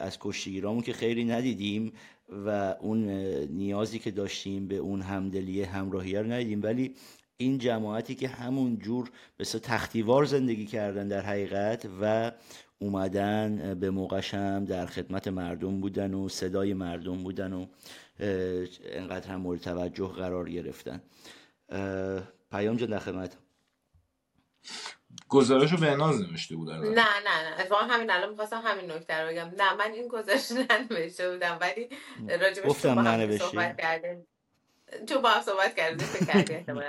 از 0.00 0.18
کشتیگیرامون 0.20 0.82
که 0.82 0.92
خیلی 0.92 1.24
ندیدیم 1.24 1.92
و 2.28 2.76
اون 2.80 3.08
نیازی 3.50 3.98
که 3.98 4.10
داشتیم 4.10 4.68
به 4.68 4.76
اون 4.76 5.02
همدلی 5.02 5.62
همراهی 5.62 6.16
رو 6.16 6.32
ندیدیم. 6.32 6.62
ولی 6.62 6.94
این 7.36 7.58
جماعتی 7.58 8.14
که 8.14 8.28
همون 8.28 8.78
جور 8.78 9.10
به 9.36 9.44
تختیوار 9.44 10.24
زندگی 10.24 10.66
کردن 10.66 11.08
در 11.08 11.20
حقیقت 11.20 11.88
و 12.00 12.32
اومدن 12.78 13.74
به 13.80 13.90
موقعش 13.90 14.34
هم 14.34 14.64
در 14.64 14.86
خدمت 14.86 15.28
مردم 15.28 15.80
بودن 15.80 16.14
و 16.14 16.28
صدای 16.28 16.74
مردم 16.74 17.22
بودن 17.22 17.52
و 17.52 17.66
انقدر 18.84 19.28
هم 19.28 19.40
مورد 19.40 19.60
توجه 19.60 20.08
قرار 20.08 20.50
گرفتن. 20.50 21.02
پیام 22.50 22.76
جان 22.76 22.90
در 22.90 22.98
خدمت 22.98 23.36
گزارش 25.28 25.72
رو 25.72 25.78
به 25.78 25.96
ناز 25.96 26.20
نوشته 26.20 26.56
بودن 26.56 26.78
نه 26.78 26.88
نه 26.88 27.50
نه. 27.50 27.60
اتفاقا 27.60 27.84
همین 27.84 28.10
الان 28.10 28.30
می‌خواستم 28.30 28.62
همین 28.64 28.90
نکته 28.90 29.14
رو 29.14 29.28
بگم. 29.28 29.50
نه 29.56 29.74
من 29.74 29.92
این 29.92 30.08
گزارش 30.08 30.52
ننوشته 30.52 31.30
بودم 31.30 31.58
ولی 31.60 31.88
راجبش 32.28 32.66
گفتم 32.68 33.36
صحبت 33.38 33.80
کردیم. 33.80 34.26
تو 35.06 35.20
با 35.20 35.40
صحبت 35.40 35.74
کردی 35.76 36.04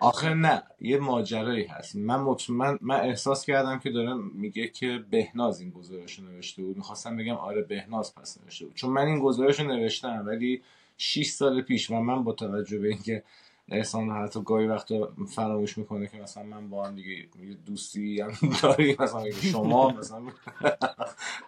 آخه 0.01 0.33
نه 0.33 0.63
یه 0.81 0.97
ماجرایی 0.97 1.65
هست. 1.65 1.95
من 1.95 2.19
مطمئن 2.19 2.77
من 2.81 2.99
احساس 2.99 3.45
کردم 3.45 3.79
که 3.79 3.89
دارم 3.89 4.31
میگه 4.33 4.67
که 4.67 5.03
بهناز 5.09 5.59
این 5.59 5.69
گزارش 5.69 6.19
رو 6.19 6.25
نوشته 6.25 6.61
بود. 6.61 6.77
می‌خواستم 6.77 7.17
بگم 7.17 7.35
آره 7.35 7.61
بهناز 7.61 8.15
پس 8.15 8.37
نوشته 8.43 8.65
بود. 8.65 8.75
چون 8.75 8.89
من 8.89 9.05
این 9.05 9.19
گزارش 9.19 9.59
رو 9.59 9.67
نوشتم 9.67 10.23
ولی 10.27 10.61
6 10.97 11.27
سال 11.27 11.61
پیش 11.61 11.91
و 11.91 11.93
من 11.93 12.23
با 12.23 12.31
توجه 12.31 12.79
به 12.79 12.87
اینکه 12.87 13.23
احسان 13.69 14.09
حتی 14.09 14.41
گاهی 14.43 14.67
وقت 14.67 14.89
فراموش 15.35 15.77
می‌کنه 15.77 16.07
که 16.07 16.17
مثلا 16.17 16.43
من 16.43 16.69
با 16.69 16.87
هم 16.87 16.95
دیگه 16.95 17.11
یه 17.11 17.27
دوستی 17.65 18.21
هم 18.21 18.31
داری 18.61 18.95
مثلا 18.99 19.31
شما 19.31 19.89
مثلا 19.89 20.21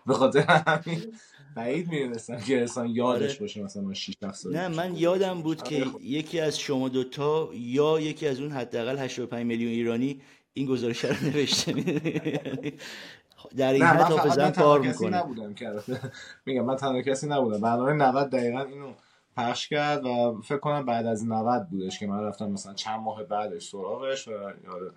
به 0.05 0.13
خاطر 0.13 0.41
همین 0.41 1.13
بعید 1.55 1.87
می‌دونستم 1.87 2.37
که 2.37 2.59
احسان 2.59 2.89
یادش 2.89 3.31
آره. 3.31 3.39
باشه 3.39 3.63
مثلا 3.63 3.93
6 3.93 4.13
سال 4.33 4.57
نه 4.57 4.67
من 4.67 4.95
یادم 4.95 5.41
بود 5.41 5.63
که 5.63 5.75
آره. 5.75 6.03
یکی 6.03 6.39
از 6.39 6.59
شما 6.59 6.89
دوتا 6.89 7.49
یا 7.53 7.99
یکی 7.99 8.27
از 8.27 8.39
اون 8.39 8.51
حداقل 8.51 8.97
85 8.97 9.45
میلیون 9.45 9.71
ایرانی 9.71 10.21
این 10.53 10.65
گزارش 10.65 11.05
رو 11.05 11.15
نوشته. 11.23 11.73
در 13.57 13.73
این 13.73 13.83
حد 13.83 14.01
حافظم 14.01 14.49
کار 14.49 14.79
می‌کنه. 14.79 15.17
نبودم 15.17 15.53
که. 15.53 15.71
میگم 16.45 16.65
من 16.65 16.75
تنها 16.75 17.01
کسی 17.01 17.27
نبودم. 17.27 17.61
برنامه 17.61 17.93
90 17.93 18.29
دقیقا 18.29 18.61
اینو 18.61 18.93
پخش 19.37 19.67
کرد 19.67 20.05
و 20.05 20.41
فکر 20.43 20.57
کنم 20.57 20.85
بعد 20.85 21.05
از 21.05 21.27
90 21.27 21.69
بودش 21.69 21.99
که 21.99 22.07
من 22.07 22.23
رفتم 22.23 22.51
مثلا 22.51 22.73
چند 22.73 22.99
ماه 22.99 23.23
بعدش 23.23 23.69
سراغش 23.69 24.27
و 24.27 24.31
یاره 24.31 24.91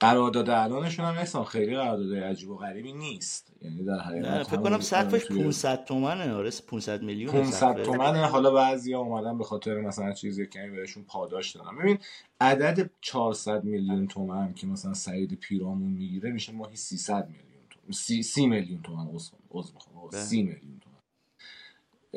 قرارداد 0.00 0.50
الانشون 0.50 1.04
هم 1.04 1.14
اصلا 1.14 1.44
خیلی 1.44 1.76
قرارداد 1.76 2.14
عجیب 2.14 2.50
و 2.50 2.56
غریبی 2.56 2.92
نیست. 2.92 3.52
یعنی 3.62 3.84
در 3.84 3.98
حقیقت 3.98 4.42
فکر 4.42 4.56
کنم 4.56 4.80
سقفش 4.80 5.26
500 5.26 5.84
تومنه 5.84 6.34
آره 6.34 6.50
500 6.68 7.02
میلیون 7.02 7.32
500 7.32 7.82
تومنه. 7.82 8.26
حالا 8.26 8.50
بعضیا 8.50 9.00
اومدن 9.00 9.38
به 9.38 9.44
خاطر 9.44 9.80
مثلا 9.80 10.12
چیزی 10.12 10.46
که 10.46 10.70
بهشون 10.76 11.04
پاداش 11.04 11.56
دادن. 11.56 11.76
ببین 11.78 11.98
عدد 12.40 12.90
400 13.00 13.64
میلیون 13.64 14.06
تومن 14.06 14.54
که 14.54 14.66
مثلا 14.66 14.94
سعید 14.94 15.34
پیرامون 15.34 15.92
می‌گیره 15.92 16.32
میشه 16.32 16.52
ماهی 16.52 16.76
300 16.76 17.28
میلیون 17.28 17.62
تومن. 17.70 17.92
30 18.22 18.46
میلیون 18.46 18.82
تومن 18.82 19.08
عذر 19.50 19.72
می‌خوام 19.74 20.10
30 20.10 20.42
میلیون 20.42 20.80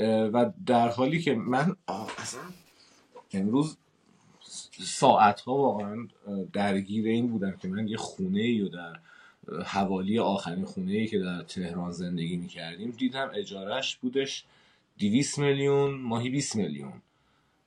و 0.06 0.52
در 0.66 0.90
حالی 0.90 1.22
که 1.22 1.36
من 1.36 1.76
اصلا 2.18 2.42
امروز 3.34 3.78
ساعت 4.80 5.42
ها 5.42 5.54
واقعا 5.54 6.08
درگیر 6.54 7.06
این 7.08 7.28
بودم 7.28 7.52
که 7.52 7.68
من 7.68 7.88
یه 7.88 7.98
خونه 7.98 8.66
و 8.66 8.68
در 8.70 9.00
حوالی 9.66 10.20
آخرین 10.20 10.66
خونه 10.66 10.92
ای 10.92 11.08
که 11.08 11.20
در 11.20 11.44
تهران 11.44 11.92
زندگی 11.92 12.38
می‌کردیم 12.38 12.92
دیدم 12.92 13.32
اجارش 13.34 13.96
بودش 13.98 14.46
200 15.00 15.40
میلیون 15.40 15.94
ماهی 15.94 16.30
20 16.30 16.56
میلیون. 16.56 16.94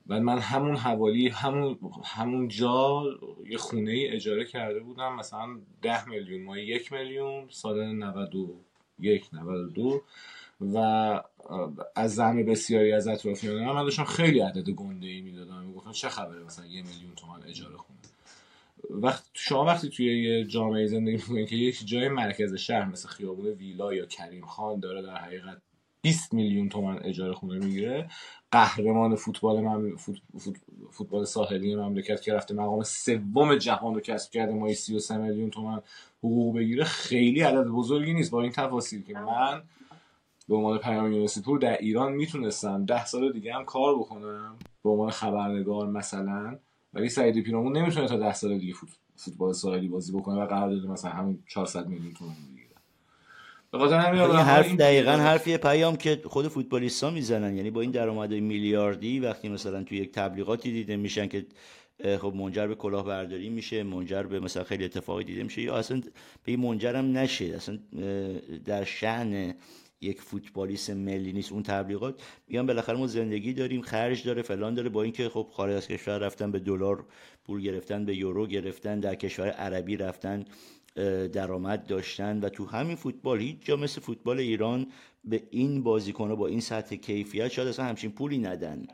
و 0.08 0.20
من 0.20 0.38
همون 0.38 0.76
حوالی 0.76 1.28
همون 1.28 1.78
همون 2.04 2.48
جا 2.48 3.02
یه 3.46 3.58
خونه 3.58 3.90
ای 3.90 4.08
اجاره 4.08 4.44
کرده 4.44 4.80
بودم 4.80 5.16
مثلا 5.16 5.58
10 5.82 6.08
میلیون 6.08 6.42
ماهی 6.42 6.66
یک 6.66 6.92
میلیون 6.92 7.46
سال 7.50 7.92
91 7.92 9.24
92 9.32 10.02
و 10.60 10.76
از 11.94 12.14
زن 12.14 12.42
بسیاری 12.42 12.92
از 12.92 13.08
اطرافیان 13.08 13.64
من 13.64 13.84
داشتم 13.84 14.04
خیلی 14.04 14.40
عدد 14.40 14.70
گنده 14.70 15.06
ای 15.06 15.20
می‌دادم. 15.20 15.62
می‌گفتم 15.62 15.92
چه 15.92 16.08
خبره 16.08 16.44
مثلا 16.44 16.66
یه 16.66 16.82
میلیون 16.82 17.14
تومن 17.16 17.42
اجاره 17.48 17.76
خونه. 17.76 17.98
وقت 18.90 19.24
شما 19.32 19.64
وقتی 19.64 19.88
توی 19.88 20.22
یه 20.22 20.44
جامعه 20.44 20.86
زندگی 20.86 21.16
می‌کنید 21.16 21.48
که 21.48 21.56
یک 21.56 21.86
جای 21.86 22.08
مرکز 22.08 22.54
شهر 22.54 22.84
مثل 22.84 23.08
خیابون 23.08 23.46
ویلا 23.46 23.94
یا 23.94 24.06
کریم 24.06 24.46
خان 24.46 24.80
داره 24.80 25.02
در 25.02 25.16
حقیقت 25.16 25.62
20 26.02 26.34
میلیون 26.34 26.68
تومن 26.68 26.98
اجاره 26.98 27.32
خونه 27.32 27.58
می‌گیره. 27.64 28.10
قهرمان 28.50 29.14
فوتبال 29.14 29.60
من 29.60 29.92
فوتبال 30.90 31.24
ساحلی 31.24 31.74
مملکت 31.74 32.22
که 32.22 32.34
رفته 32.34 32.54
مقام 32.54 32.82
سوم 32.82 33.56
جهان 33.56 33.94
رو 33.94 34.00
کسب 34.00 34.30
کرده 34.32 34.52
مایی 34.52 34.74
33 34.74 35.16
میلیون 35.16 35.50
تومن 35.50 35.80
حقوق 36.18 36.56
بگیره 36.56 36.84
خیلی 36.84 37.40
عدد 37.40 37.66
بزرگی 37.66 38.12
نیست. 38.14 38.30
با 38.30 38.42
این 38.42 38.52
تفاصیل 38.52 39.02
که 39.02 39.14
من 39.14 39.62
به 40.50 40.56
عنوان 40.56 40.78
پیام 40.78 41.12
یونسی 41.12 41.40
پور 41.42 41.58
در 41.58 41.78
ایران 41.78 42.12
می‌تونستم 42.12 42.84
ده 42.84 43.06
سال 43.06 43.32
دیگه 43.32 43.54
هم 43.54 43.64
کار 43.64 43.94
بکنم 43.98 44.56
به 44.84 44.90
عنوان 44.90 45.10
خبرنگار 45.10 45.86
مثلا 45.86 46.58
ولی 46.94 47.08
سعید 47.08 47.42
پیرامون 47.42 47.76
نمی‌تونه 47.76 48.08
تا 48.08 48.16
ده 48.16 48.34
سال 48.34 48.58
دیگه 48.58 48.74
فوتبال 49.16 49.52
ساحلی 49.52 49.88
بازی 49.88 50.12
بکنه 50.12 50.42
و 50.42 50.46
قرار 50.46 50.70
داده 50.70 50.88
مثلا 50.88 51.10
همون 51.10 51.38
400 51.46 51.86
میلیون 51.86 52.12
تومان 52.12 52.34
بگیره. 52.56 52.68
به 53.70 53.78
خاطر 53.78 53.98
همین 53.98 54.20
حرف 54.20 54.74
دقیقا 54.74 55.10
حرفی 55.10 55.56
پیام 55.56 55.96
که 55.96 56.20
خود 56.24 56.48
فوتبالیستا 56.48 57.10
می‌زنن. 57.10 57.56
یعنی 57.56 57.70
با 57.70 57.80
این 57.80 57.90
درآمدهای 57.90 58.40
میلیاردی 58.40 59.20
وقتی 59.20 59.48
مثلا 59.48 59.82
توی 59.82 59.98
یک 59.98 60.12
تبلیغاتی 60.12 60.72
دیده 60.72 60.96
میشن 60.96 61.26
که 61.26 61.46
خب 62.04 62.32
منجر 62.36 62.66
به 62.66 62.74
کلاهبرداری 62.74 63.48
میشه 63.48 63.82
منجر 63.82 64.22
به 64.22 64.40
مثلا 64.40 64.64
خیلی 64.64 64.84
اتفاقی 64.84 65.24
دیده 65.24 65.42
میشه 65.42 65.62
یا 65.62 65.76
اصلا 65.76 66.00
به 66.44 66.52
این 66.52 66.60
منجرم 66.60 67.18
نشه 67.18 67.44
اصلا 67.44 67.78
در 68.64 68.84
شأن 68.84 69.54
یک 70.00 70.20
فوتبالیست 70.20 70.90
ملی 70.90 71.32
نیست 71.32 71.52
اون 71.52 71.62
تبلیغات. 71.62 72.22
میگن 72.48 72.66
بالاخره 72.66 72.96
ما 72.96 73.06
زندگی 73.06 73.52
داریم 73.52 73.82
خرج 73.82 74.24
داره 74.24 74.42
فلان 74.42 74.74
داره 74.74 74.88
با 74.88 75.02
اینکه 75.02 75.28
خب 75.28 75.48
خارج 75.52 75.76
از 75.76 75.88
کشور 75.88 76.18
رفتن 76.18 76.52
به 76.52 76.58
دلار 76.58 77.04
پول 77.44 77.60
گرفتن 77.60 78.04
به 78.04 78.16
یورو 78.16 78.46
گرفتن 78.46 79.00
در 79.00 79.14
کشور 79.14 79.48
عربی 79.50 79.96
رفتن 79.96 80.44
درآمد 81.32 81.86
داشتن. 81.86 82.40
و 82.40 82.48
تو 82.48 82.66
همین 82.66 82.96
فوتبال 82.96 83.40
هیچ 83.40 83.56
جا 83.60 83.76
مثل 83.76 84.00
فوتبال 84.00 84.38
ایران 84.38 84.86
به 85.24 85.42
این 85.50 85.82
بازیکنها 85.82 86.36
با 86.36 86.46
این 86.46 86.60
سطح 86.60 86.96
کیفیت 86.96 87.48
شاید 87.48 87.68
اصلا 87.68 87.84
همچین 87.84 88.10
پولی 88.10 88.38
ندن. 88.38 88.86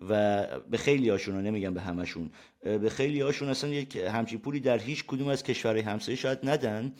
و 0.00 0.46
به 0.70 0.76
خیلی 0.76 1.08
هاشون 1.08 1.46
نمیگم 1.46 1.74
به 1.74 1.80
همشون 1.80 2.30
به 2.62 2.90
خیلی 2.90 3.20
هاشون 3.20 3.48
اصلا 3.48 3.70
یک 3.70 3.96
همچین 3.96 4.38
پولی 4.38 4.60
در 4.60 4.78
هیچ 4.78 5.04
کدوم 5.06 5.28
از 5.28 5.42
کشورهای 5.42 5.82
همسایه 5.82 6.18
شاید 6.18 6.38
ندن. 6.42 6.92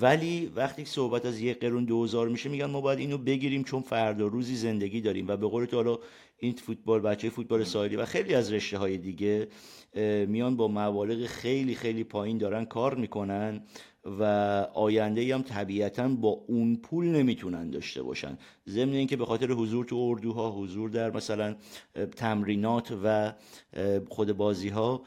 ولی 0.00 0.52
وقتی 0.56 0.84
صحبت 0.84 1.26
از 1.26 1.40
یک 1.40 1.60
قرون 1.60 1.84
دوزار 1.84 2.28
میشه 2.28 2.48
میگن 2.48 2.66
ما 2.66 2.80
باید 2.80 2.98
اینو 2.98 3.18
بگیریم 3.18 3.64
چون 3.64 3.82
فردا 3.82 4.26
روزی 4.26 4.56
زندگی 4.56 5.00
داریم. 5.00 5.28
و 5.28 5.36
به 5.36 5.46
قول 5.46 5.64
تو 5.64 5.76
حالا 5.76 5.98
این 6.38 6.52
فوتبال 6.52 7.00
بچه 7.00 7.30
فوتبال 7.30 7.64
ساحلی 7.64 7.96
و 7.96 8.04
خیلی 8.04 8.34
از 8.34 8.52
رشته 8.52 8.78
های 8.78 8.98
دیگه 8.98 9.48
میان 10.26 10.56
با 10.56 10.68
مبالغ 10.68 11.26
خیلی 11.26 11.74
خیلی 11.74 12.04
پایین 12.04 12.38
دارن 12.38 12.64
کار 12.64 12.94
می‌کنن 12.94 13.62
و 14.20 14.22
آینده 14.74 15.34
هم 15.34 15.42
طبیعتا 15.42 16.08
با 16.08 16.28
اون 16.28 16.76
پول 16.76 17.06
نمی‌تونن 17.06 17.70
داشته 17.70 18.02
باشن. 18.02 18.38
ضمن 18.68 18.92
اینکه 18.92 19.16
به 19.16 19.26
خاطر 19.26 19.50
حضور 19.52 19.84
تو 19.84 19.96
اردوها 19.96 20.50
حضور 20.50 20.90
در 20.90 21.16
مثلا 21.16 21.56
تمرینات 22.16 22.98
و 23.04 23.32
خود 24.08 24.32
بازی 24.32 24.68
ها 24.68 25.02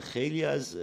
خیلی 0.00 0.44
از 0.44 0.76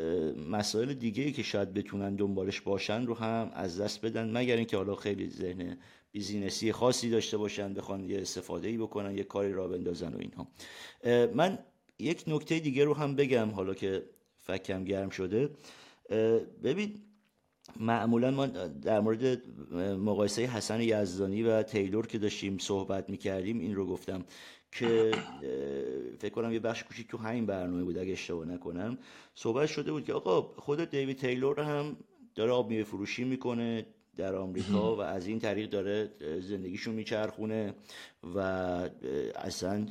مسائل 0.50 0.94
دیگه 0.94 1.32
که 1.32 1.44
شاید 1.44 1.74
بتونن 1.74 2.16
دنبالش 2.16 2.62
باشن 2.62 3.06
رو 3.06 3.14
هم 3.14 3.52
از 3.54 3.82
دست 3.82 4.06
بدن 4.06 4.38
مگر 4.38 4.56
اینکه 4.56 4.78
حالا 4.78 4.96
خیلی 4.96 5.30
ذهن 5.30 5.78
بیزینسی 6.12 6.72
خاصی 6.72 7.10
داشته 7.10 7.38
باشن 7.38 7.74
بخوان 7.74 8.04
یه 8.04 8.22
استفاده 8.22 8.68
ای 8.68 8.78
بکنن 8.78 9.18
یه 9.18 9.24
کاری 9.24 9.54
را 9.54 9.68
بندازن 9.68 10.14
و 10.14 10.18
اینها. 10.18 10.48
من 11.34 11.60
یک 12.00 12.24
نکته 12.28 12.60
دیگه 12.60 12.86
رو 12.86 12.94
هم 12.94 13.16
بگم 13.16 13.50
حالا 13.50 13.74
که 13.74 14.04
فکم 14.40 14.84
گرم 14.84 15.10
شده. 15.10 15.50
ببین 16.64 16.96
معمولا 17.80 18.32
ما 18.32 18.46
در 18.82 19.00
مورد 19.00 19.42
مقایسه 19.98 20.42
حسن 20.42 20.82
یزدانی 20.82 21.44
و 21.44 21.64
تیلور 21.64 22.08
که 22.08 22.18
داشتیم 22.18 22.58
صحبت 22.58 23.10
می‌کردیم 23.10 23.60
این 23.60 23.76
رو 23.76 23.86
گفتم. 23.88 24.26
که 24.72 25.12
فکر 26.20 26.34
کنم 26.34 26.54
یه 26.54 26.60
بخش 26.60 26.84
کوچیک 26.84 27.08
تو 27.08 27.18
همین 27.18 27.46
برنامه 27.46 27.84
بود 27.84 27.98
اگه 27.98 28.12
اشتباه 28.12 28.46
نکنم. 28.46 28.98
صحبت 29.36 29.70
شده 29.70 29.92
بود 29.92 30.06
که 30.06 30.14
آقا 30.14 30.42
خود 30.42 30.90
دیوید 30.90 31.18
تیلور 31.18 31.60
هم 31.60 31.96
داره 32.36 32.52
آب 32.52 32.70
میوه 32.70 32.84
فروشی 32.84 33.24
می‌کنه 33.24 33.86
در 34.18 34.36
آمریکا 34.36 34.96
و 34.96 35.02
از 35.02 35.28
این 35.28 35.40
طریق 35.40 35.70
داره 35.70 36.12
زندگیشو 36.40 36.92
میچرخونه 36.92 37.74
و 38.36 38.40
اصلا 39.36 39.86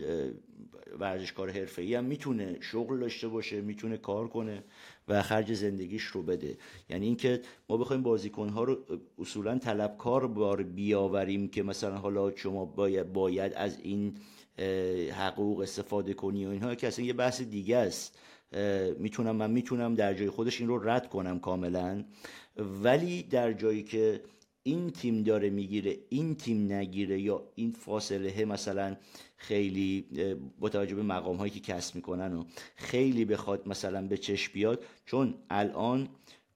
ورزشکار 0.99 1.51
حرفه‌ای 1.51 1.95
هم 1.95 2.05
می‌تونه 2.05 2.57
شغل 2.61 3.01
داشته 3.01 3.29
باشه 3.29 3.61
می‌تونه 3.61 3.97
کار 3.97 4.29
کنه 4.29 4.65
و 5.09 5.23
خرج 5.23 5.53
زندگیش 5.53 6.03
رو 6.03 6.23
بده. 6.23 6.59
یعنی 6.89 7.07
اینکه 7.07 7.41
ما 7.69 7.77
بخوایم 7.77 8.03
بازیکنها 8.03 8.65
رو 8.65 8.79
اصولا 9.19 9.59
طلبکار 9.59 10.27
بار 10.27 10.63
بیاوریم 10.63 11.49
که 11.49 11.63
مثلا 11.63 11.99
حالا 11.99 12.37
شما 12.37 12.65
باید, 12.65 13.13
باید 13.13 13.53
از 13.55 13.81
این 13.83 14.15
حقوق 15.13 15.61
استفاده 15.61 16.15
کنی 16.15 16.47
و 16.47 16.49
اینها 16.49 16.75
که 16.75 16.87
اصلا 16.87 17.05
یه 17.05 17.13
بحث 17.13 17.43
دیگه 17.43 17.77
است. 17.77 18.19
می‌تونم 18.99 19.37
من 19.37 19.51
می‌تونم 19.51 19.95
در 19.95 20.15
جای 20.15 20.31
خودش 20.31 20.61
این 20.61 20.69
رو 20.69 20.89
رد 20.89 21.09
کنم 21.09 21.39
کاملا. 21.39 22.05
ولی 22.57 23.23
در 23.23 23.53
جایی 23.53 23.83
که 23.83 24.21
این 24.63 24.91
تیم 24.91 25.23
داره 25.23 25.51
می‌گیره 25.51 25.97
این 26.09 26.35
تیم 26.35 26.73
نگیره 26.73 27.21
یا 27.21 27.43
این 27.55 27.73
فاصله 27.73 28.45
مثلا 28.45 28.97
خیلی 29.37 30.07
با 30.61 30.69
توجه 30.69 30.95
به 30.95 31.03
مقام 31.03 31.37
هایی 31.37 31.53
که 31.53 31.61
کسب 31.61 31.95
می‌کنن 31.97 32.35
و 32.35 32.45
خیلی 32.77 33.25
بخواد 33.25 33.69
مثلا 33.69 34.07
به 34.07 34.17
چشم 34.19 34.53
بیاد 34.53 34.85
چون 35.07 35.35
الان 35.51 36.09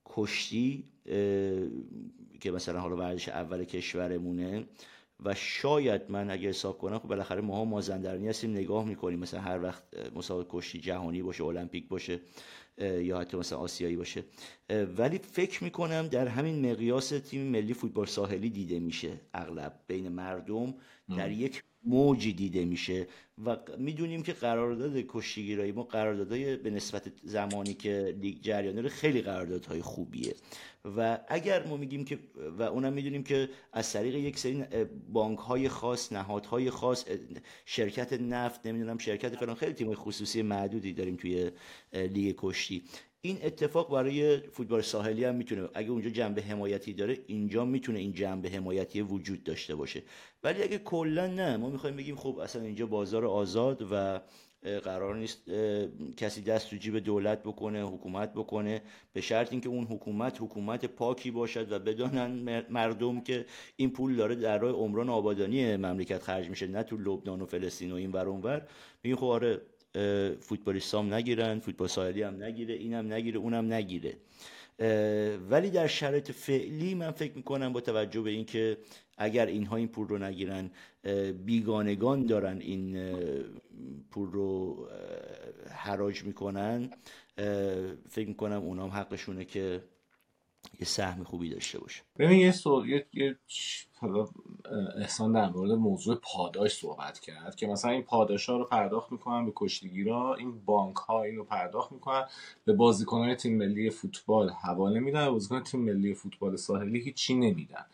کشتی 0.05 0.85
که 2.40 2.51
مثلا 2.51 2.81
حالا 2.81 2.97
ورزش 2.97 3.29
اول 3.29 3.64
کشورمونه 3.64 4.64
و 5.25 5.35
شاید 5.35 6.03
من 6.09 6.31
اگر 6.31 6.49
حساب 6.49 6.79
کنم 6.79 6.99
خب 6.99 7.09
بالاخره 7.09 7.41
ماها 7.41 7.65
مازندرانی 7.65 8.29
هستیم 8.29 8.51
نگاه 8.51 8.85
می‌کنیم. 8.85 9.19
مثلا 9.19 9.41
هر 9.41 9.63
وقت 9.63 9.83
مسابقه 10.15 10.47
کشتی 10.51 10.81
جهانی 10.81 11.23
باشه 11.23 11.45
المپیک 11.45 11.89
باشه 11.89 12.21
یا 12.79 13.21
حتی 13.21 13.37
مثلا 13.37 13.59
آسیایی 13.59 13.97
باشه. 13.97 14.25
ولی 14.71 15.19
فکر 15.19 15.65
می‌کنم 15.65 16.09
در 16.09 16.29
همین 16.29 16.71
مقیاس 16.71 17.09
تیم 17.09 17.43
ملی 17.43 17.75
فوتبال 17.75 18.07
ساحلی 18.07 18.51
دیده 18.51 18.79
میشه 18.79 19.21
اغلب 19.35 19.81
بین 19.87 20.09
مردم. 20.09 20.75
در 21.17 21.31
یک 21.31 21.63
موجی 21.85 22.33
دیده 22.33 22.64
میشه 22.64 23.07
و 23.44 23.57
می‌دونیم 23.79 24.23
که 24.23 24.33
قرارداد 24.33 25.05
کشتیگیرایی 25.09 25.73
ما 25.73 25.83
قراردادهای 25.83 26.57
به 26.57 26.70
نسبت 26.70 27.12
زمانی 27.23 27.75
که 27.75 28.16
لیگ 28.20 28.40
جریانه 28.40 28.88
خیلی 28.88 29.23
قراردادهای 29.23 29.83
خوبیه. 29.83 30.35
و 30.97 31.18
اگر 31.29 31.66
ما 31.66 31.77
میگیم 31.77 32.05
که 32.05 32.18
و 32.59 32.62
اونم 32.62 32.92
می‌دونیم 32.92 33.23
که 33.23 33.49
از 33.73 33.92
طریق 33.92 34.14
یک 34.14 34.38
سری 34.38 34.64
بانک 35.12 35.38
های 35.38 35.68
خاص 35.68 36.12
نهادهای 36.12 36.70
خاص 36.70 37.05
شرکت 37.64 38.12
نفت 38.12 38.66
نمی‌دونم 38.66 38.99
شرکت 38.99 39.37
فلان 39.37 39.55
خیلی 39.55 39.73
تیم 39.73 39.94
خصوصی 39.94 40.42
معدودی 40.42 40.92
داریم 40.92 41.16
توی 41.16 41.51
لیگ 41.92 42.35
کشتی. 42.38 42.83
این 43.27 43.39
اتفاق 43.43 43.91
برای 43.93 44.37
فوتبال 44.37 44.83
ساحلی 44.83 45.25
هم 45.25 45.35
می‌تونه 45.35 45.69
اگه 45.75 45.91
اونجا 45.91 46.11
جنبه 46.11 46.43
حمایتی 46.43 46.93
داره 46.93 47.19
اینجا 47.27 47.65
می‌تونه 47.65 47.99
این 47.99 48.13
جنبه 48.13 48.49
حمایتی 48.49 49.01
وجود 49.01 49.45
داشته 49.45 49.75
باشه. 49.75 50.03
ولی 50.43 50.63
اگه 50.63 50.79
کلا 50.79 51.27
نه 51.27 51.57
ما 51.57 51.71
می‌خوایم 51.71 51.97
بگیم 51.97 52.17
خب 52.17 52.39
اصلا 52.39 52.63
اینجا 52.63 52.87
بازار 52.87 53.25
آزاد 53.27 53.89
و 53.93 54.21
قرار 54.85 55.17
نیست 55.17 55.51
کسی 56.17 56.43
دست 56.43 56.71
تو 56.71 56.77
جیب 56.77 56.99
دولت 56.99 57.43
بکنه 57.43 57.83
حکومت 57.83 58.33
بکنه. 58.33 58.83
به 59.13 59.21
شرط 59.21 59.53
اینکه 59.53 59.69
اون 59.69 59.85
حکومت 59.85 60.41
حکومت 60.41 60.85
پاکی 60.85 61.31
باشد 61.31 61.73
و 61.73 61.79
بدانن 61.79 62.65
مردم 62.71 63.21
که 63.21 63.47
این 63.77 63.91
پول 63.91 64.17
داره 64.17 64.35
در 64.35 64.59
راه 64.59 64.73
عمران 64.73 65.09
آبادانی 65.09 65.77
مملکت 65.77 66.23
خرج 66.23 66.49
میشه 66.49 66.67
نه 66.67 66.83
تو 66.83 66.97
لبنان 66.97 67.41
و 67.41 67.47
فلسطین 67.47 67.93
و 67.93 67.95
این 67.95 68.13
ور 68.13 68.29
اونور. 68.29 68.69
میگن 69.03 69.17
خب 69.17 69.25
آره 69.27 69.61
فوتبالیست 70.40 70.94
هم 70.94 71.14
نگیرن 71.14 71.59
فوتبال 71.59 71.88
ساحلی 71.88 72.22
هم 72.22 72.42
نگیره 72.42 72.74
اینم 72.74 73.12
نگیره 73.12 73.38
اونم 73.38 73.72
نگیره. 73.72 74.16
ولی 75.50 75.70
در 75.70 75.87
شرایط 75.87 76.30
فعلی 76.30 76.94
من 76.94 77.11
فکر 77.11 77.33
می‌کنم 77.37 77.72
با 77.72 77.80
توجه 77.80 78.20
به 78.20 78.30
اینکه 78.30 78.78
اگر 79.18 79.46
اینها 79.46 79.76
این 79.76 79.88
پول 79.88 80.09
رو 80.09 80.18
نگیرن 80.18 80.70
بیگانگان 81.44 82.26
دارن 82.26 82.59
این 82.61 83.12
پول 84.11 84.33
رو 84.33 84.78
حراج 85.70 86.24
می‌کنن. 86.24 86.90
فکر 88.09 88.28
می‌کنم 88.28 88.62
اونام 88.62 88.90
حقشونه 88.90 89.44
که 89.44 89.80
یه 90.81 90.87
سهم 90.87 91.24
خوبی 91.24 91.50
داشته 91.50 91.79
باشه. 91.79 92.03
ببین 92.18 92.38
یه 92.38 92.53
سوال 92.53 92.88
یه, 92.88 93.07
یه 93.12 93.37
احسان 94.96 95.33
در 95.33 95.50
مورد 95.50 95.70
موضوع 95.70 96.18
پاداش 96.22 96.74
صحبت 96.74 97.20
کرد 97.20 97.57
که 97.57 97.66
مثلا 97.66 97.90
این 97.90 98.03
پاداش 98.03 98.48
ها 98.48 98.57
رو 98.57 98.64
پرداخت 98.64 99.12
می‌کنن 99.12 99.46
به 99.46 99.53
کشتیگیرا 99.57 100.35
این 100.35 100.64
بانک 100.64 100.96
ها 100.96 101.22
این 101.22 101.37
رو 101.37 101.44
پرداخت 101.44 101.92
می‌کنن 101.92 102.24
به 102.64 102.72
بازیکنان 102.72 103.35
تیم 103.35 103.57
ملی 103.57 103.90
فوتبال 103.90 104.50
حواله 104.50 105.00
میدن 105.00 105.31
بازیکن 105.31 105.62
تیم 105.62 105.81
ملی 105.81 106.14
فوتبال 106.14 106.57
ساحلی 106.57 107.00
هیچی 107.00 107.35
نمیدن. 107.35 107.87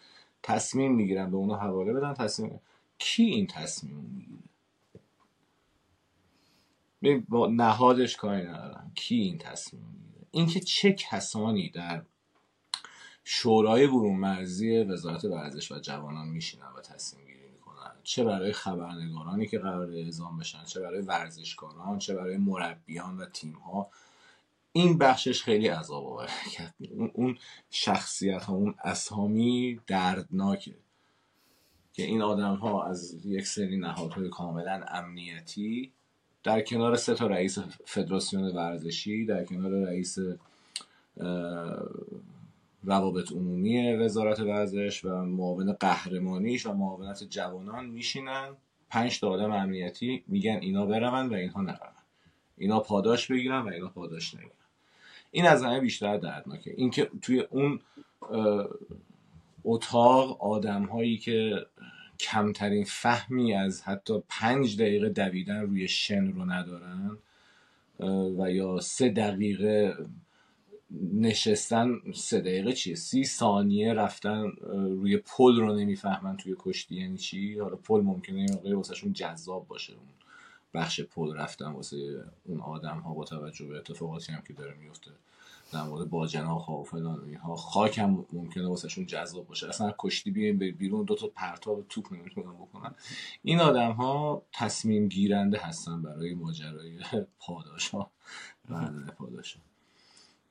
تصمیم 0.43 0.95
می‌گیرن 0.95 1.31
به 1.31 1.37
اونا 1.37 1.57
حواله 1.57 1.93
بدن 1.93 2.15
تصمیم 2.15 2.61
کی 2.99 3.23
این 3.23 3.47
تصمیم 3.47 3.97
می‌گیره؟ 3.97 4.41
با 7.29 7.47
نهادش 7.47 8.17
کاری 8.17 8.43
ندارم 8.43 8.93
کی 8.95 9.15
این 9.15 9.39
تصمیم 9.39 9.83
می‌گیره؟ 9.83 10.27
اینکه 10.31 10.61
چه 10.61 10.93
کسانی 10.93 11.71
در 11.71 12.03
شورای 13.33 13.87
برون 13.87 14.17
مرزی 14.17 14.79
وزارت 14.83 15.25
ورزش 15.25 15.73
و 15.73 15.79
جوانان 15.79 16.29
میشینن 16.29 16.67
و 16.77 16.81
تصمیم 16.81 17.27
گیری 17.27 17.49
می‌کنن. 17.53 17.93
چه 18.03 18.25
برای 18.25 18.53
خبرنگارانی 18.53 19.47
که 19.47 19.59
قرار 19.59 19.91
اعزام 19.91 20.39
بشن 20.39 20.65
چه 20.65 20.81
برای 20.81 21.01
ورزشکاران 21.01 21.99
چه 21.99 22.15
برای 22.15 22.37
مربیان 22.37 23.19
و 23.19 23.27
تیم 23.27 23.53
ها 23.53 23.91
این 24.73 24.99
بخشش 24.99 25.43
خیلی 25.43 25.69
عذاب 25.69 26.07
آور 26.07 26.31
اون 27.13 27.39
شخصیت 27.71 28.45
ها 28.45 28.55
اون 28.55 28.75
اسامی 28.85 29.81
دردناکه 29.87 30.75
که 31.93 32.03
این 32.03 32.23
آدم 32.23 32.55
ها 32.55 32.85
از 32.85 33.27
یک 33.27 33.47
سری 33.47 33.77
نهادهای 33.77 34.29
کاملا 34.29 34.85
امنیتی 34.89 35.93
در 36.43 36.61
کنار 36.61 36.97
سه 36.97 37.15
تا 37.15 37.27
رئیس 37.27 37.59
فدراسیون 37.85 38.57
ورزشی 38.57 39.27
در 39.27 39.45
کنار 39.45 39.71
رئیس 39.71 40.19
روابط 42.85 43.33
عمومی 43.33 43.93
وزارت 43.93 44.41
ورزش 44.41 45.05
و 45.05 45.09
معاون 45.09 45.73
قهرمانیش 45.73 46.67
و 46.67 46.73
معاونت 46.73 47.25
جوانان 47.25 47.87
میشینن. 47.87 48.57
پنج 48.91 49.21
تا 49.21 49.29
آدم 49.29 49.53
امنیتی 49.53 50.25
میگن 50.27 50.59
اینا 50.63 50.87
برون 50.87 51.29
و 51.29 51.35
اینها 51.35 51.63
نرون 51.63 51.93
اینا 52.59 52.81
پاداش 52.81 53.27
بگیرن 53.27 53.63
و 53.63 53.69
اینا 53.69 53.89
پاداش 53.89 54.35
نگیرن. 54.35 54.51
این 55.31 55.47
از 55.47 55.63
همه 55.63 55.81
بیشتر 55.81 56.17
دردناکه. 56.17 56.75
اینکه 56.77 57.11
توی 57.23 57.41
اون 57.41 57.81
اتاق 59.65 60.43
آدم 60.43 60.85
هایی 60.85 61.17
که 61.17 61.67
کمترین 62.21 62.85
فهمی 62.85 63.55
از 63.55 63.83
حتی 63.83 64.23
پنج 64.29 64.77
دقیقه 64.83 65.09
دویدن 65.09 65.61
روی 65.61 65.89
شن 65.89 66.33
رو 66.33 66.45
ندارن 66.45 67.19
و 68.39 68.51
یا 68.51 68.81
سه 68.81 69.09
دقیقه 69.09 69.97
نشستن 71.15 72.01
سه 72.15 72.41
دقیقه 72.41 72.73
چیه؟ 72.73 72.95
سی 72.95 73.25
ثانیه 73.25 73.93
رفتن 73.93 74.51
روی 74.71 75.17
پل 75.17 75.61
رو 75.61 75.75
نمی‌فهمن 75.75 76.37
توی 76.37 76.57
کشتی 76.59 76.97
یعنی 76.97 77.19
چی؟ 77.19 77.59
حالا 77.59 77.77
پل 77.77 78.01
ممکنه 78.01 78.41
یه 78.41 78.47
موقعی 78.53 78.73
واسهشون 78.73 79.13
جذاب 79.13 79.69
باشه 79.69 79.93
اون 79.93 80.03
بخش 80.75 81.01
پل 81.01 81.37
رفتن 81.37 81.67
واسه 81.67 82.25
اون 82.45 82.61
آدم 82.61 82.99
ها 82.99 83.15
با 83.15 83.25
توجه 83.25 83.67
به 83.67 83.77
اتفاقاتی 83.77 84.33
هم 84.33 84.43
که 84.43 84.53
داره 84.53 84.75
میفته 84.75 85.11
در 85.73 85.83
مورد 85.83 86.11
باجناق 86.11 86.63
ها 86.63 86.79
و 86.79 86.85
فلان 86.85 87.25
اینها. 87.25 87.57
خاک 87.57 87.99
هم 87.99 88.27
ممکنه 88.33 88.69
واسهشون 88.69 89.07
جذاب 89.07 89.47
باشه. 89.47 89.69
اصلا 89.69 89.95
کشتی 89.99 90.31
بیایم 90.31 90.59
بیرون 90.59 91.05
دو 91.05 91.15
تا 91.15 91.27
پرتاب 91.27 91.85
توپ 91.89 92.13
نمی‌تونن 92.13 92.53
بکنن. 92.53 92.95
این 93.43 93.61
آدم 93.61 93.93
ها 93.93 94.43
تصمیم 94.53 95.09
گیرنده 95.09 95.59
هستن 95.59 96.03
برای 96.03 96.35
ماجرای 96.35 96.99
پاداش 97.39 97.89
ها 97.89 98.11
و 98.71 98.91
پاداش 99.19 99.55
ها. 99.55 99.70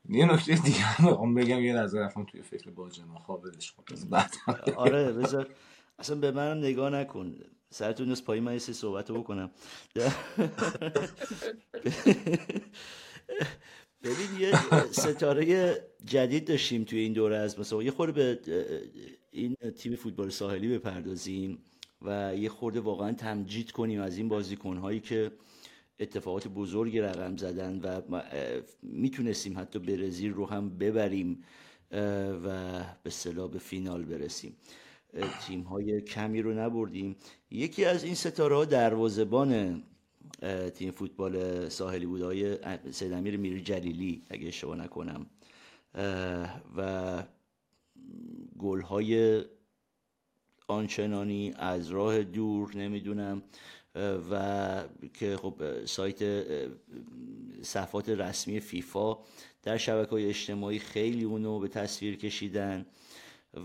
یه 0.09 0.25
نکته 0.25 0.55
دیگه 0.55 0.77
هم 0.79 1.33
بگم 1.35 1.59
یه 1.59 1.73
نظر 1.73 1.99
رفتم 1.99 2.23
توی 2.23 2.41
فکر 2.41 2.69
باجناق 2.69 3.21
ها 3.21 3.37
بدش 3.37 3.73
بعد 4.09 4.31
آره 4.75 5.11
بذار. 5.11 5.49
اصلا 5.99 6.15
به 6.15 6.31
منم 6.31 6.57
نگاه 6.57 6.89
نکن. 6.89 7.35
سرتون 7.69 8.11
از 8.11 8.25
پای 8.25 8.39
من 8.39 8.53
یه 8.53 8.59
صحبت 8.59 9.11
بکنم. 9.11 9.51
ببین 14.03 14.39
یه 14.39 14.51
ستاره 14.91 15.75
جدید 16.05 16.47
داشتیم 16.47 16.83
توی 16.83 16.99
این 16.99 17.13
دوره 17.13 17.37
از 17.37 17.59
مثلا 17.59 17.83
یه 17.83 17.91
خورده 17.91 18.11
به 18.11 18.39
این 19.31 19.55
تیم 19.55 19.95
فوتبال 19.95 20.29
ساحلی 20.29 20.77
بپردازیم 20.77 21.59
و 22.01 22.35
یه 22.35 22.49
خورده 22.49 22.79
واقعا 22.79 23.11
تمجید 23.11 23.71
کنیم 23.71 24.01
از 24.01 24.17
این 24.17 24.29
بازیکنهایی 24.29 24.99
که 24.99 25.31
اتفاقات 25.99 26.47
بزرگی 26.47 26.99
رقم 26.99 27.37
زدن 27.37 27.79
و 27.79 28.21
می‌تونستیم 28.81 29.59
حتی 29.59 29.79
برزیل 29.79 30.33
رو 30.33 30.45
هم 30.45 30.77
ببریم 30.77 31.43
و 32.43 32.79
به 33.03 33.09
صلاح 33.09 33.51
به 33.51 33.59
فینال 33.59 34.03
برسیم. 34.03 34.57
تیم 35.47 35.61
های 35.61 36.01
کمی 36.01 36.41
رو 36.41 36.53
نبردیم. 36.53 37.15
یکی 37.51 37.85
از 37.85 38.03
این 38.03 38.15
ستاره 38.15 38.55
ها 38.55 38.65
دروازبان 38.65 39.83
تیم 40.75 40.91
فوتبال 40.91 41.69
ساحلی 41.69 42.05
بود 42.05 42.21
های 42.21 42.57
سید 42.91 43.13
امیر 43.13 43.37
میر 43.37 43.59
جلیلی 43.59 44.23
اگه 44.29 44.47
اشتباه 44.47 44.77
نکنم. 44.77 45.25
و 46.77 47.23
گل 48.57 48.81
های 48.81 49.43
آنچنانی 50.67 51.53
از 51.55 51.89
راه 51.89 52.23
دور 52.23 52.77
نمی‌دونم. 52.77 53.43
و 54.31 54.83
که 55.13 55.37
خب 55.37 55.85
سایت 55.85 56.45
صفحات 57.61 58.09
رسمی 58.09 58.59
فیفا 58.59 59.17
در 59.63 59.77
شبکه 59.77 60.11
های 60.11 60.25
اجتماعی 60.25 60.79
خیلی 60.79 61.23
اونو 61.23 61.59
به 61.59 61.67
تصویر 61.67 62.17
کشیدن 62.17 62.85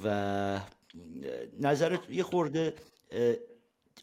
و 0.05 0.61
نظرت 1.61 2.11
یه 2.11 2.23
خورده 2.23 2.75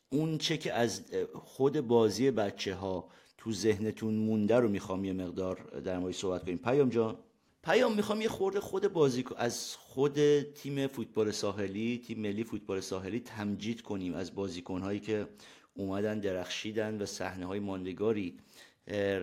اون 0.10 0.38
چه 0.38 0.58
که 0.58 0.74
از 0.74 1.02
خود 1.34 1.82
بازی 1.82 2.32
بچه 2.32 2.76
ها 2.76 3.10
تو 3.38 3.52
ذهنتون 3.52 4.14
مونده 4.14 4.56
رو 4.56 4.70
می‌خوام 4.70 5.06
یه 5.06 5.14
مقدار 5.14 5.82
در 5.86 6.00
مورد 6.00 6.14
صحبت 6.14 6.44
کنیم. 6.44 6.58
پیام 6.58 6.90
جان. 6.90 7.18
پیام 7.64 7.96
می‌خوام 7.96 8.22
یه 8.22 8.30
خورده 8.30 8.60
خود 8.60 8.94
بازی 8.94 9.26
از 9.38 9.76
خود 9.76 10.42
تیم 10.42 10.88
فوتبال 10.88 11.32
ساحلی 11.32 12.02
تیم 12.08 12.20
ملی 12.20 12.44
فوتبال 12.44 12.80
ساحلی 12.80 13.20
تمجید 13.20 13.82
کنیم 13.82 14.14
از 14.14 14.36
بازیکن 14.36 14.82
هایی 14.82 15.00
که 15.00 15.28
اومدن 15.74 16.20
درخشیدن 16.20 17.02
و 17.02 17.06
صحنه 17.06 17.46
های 17.46 17.60
ماندگاری 17.60 18.38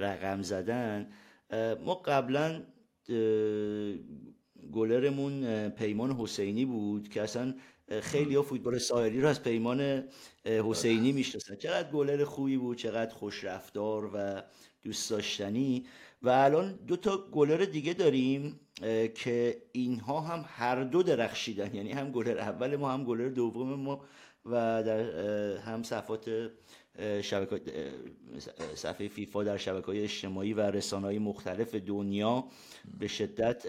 رقم 0.00 0.42
زدن. 0.42 1.10
ما 1.84 1.94
قبلا 1.94 2.62
گلرمون 4.72 5.68
پیمان 5.68 6.12
حسینی 6.12 6.64
بود 6.64 7.08
که 7.08 7.22
اصلا 7.22 7.54
خیلی 8.00 8.34
ها 8.34 8.42
فوتبال 8.42 8.78
ساحلی 8.78 9.20
رو 9.20 9.28
از 9.28 9.42
پیمان 9.42 10.08
حسینی 10.44 11.12
می‌شناسن. 11.12 11.56
چقدر 11.56 11.90
گلر 11.90 12.24
خوبی 12.24 12.56
بود 12.56 12.76
چقدر 12.76 13.14
خوش 13.14 13.44
رفتار 13.44 14.10
و 14.14 14.42
دوست 14.82 15.10
داشتنی. 15.10 15.86
و 16.22 16.28
الان 16.28 16.78
دو 16.86 16.96
تا 16.96 17.30
گلر 17.32 17.64
دیگه 17.64 17.92
داریم 17.92 18.60
که 19.14 19.62
اینها 19.72 20.20
هم 20.20 20.44
هر 20.48 20.84
دو 20.84 21.02
درخشیدن. 21.02 21.74
یعنی 21.74 21.92
هم 21.92 22.10
گلر 22.12 22.38
اول 22.38 22.76
ما 22.76 22.92
هم 22.92 23.04
گلر 23.04 23.28
دوم 23.28 23.74
ما. 23.74 24.04
و 24.44 24.82
در 24.82 25.00
هم 25.56 25.82
صفحات 25.82 26.50
شبکه 27.22 27.60
صفحه 28.74 29.08
فیفا 29.08 29.44
در 29.44 29.56
شبکه 29.56 29.86
های 29.86 30.02
اجتماعی 30.02 30.52
و 30.52 30.60
رسانه 30.60 31.06
های 31.06 31.18
مختلف 31.18 31.74
دنیا 31.74 32.44
به 32.98 33.08
شدت 33.08 33.66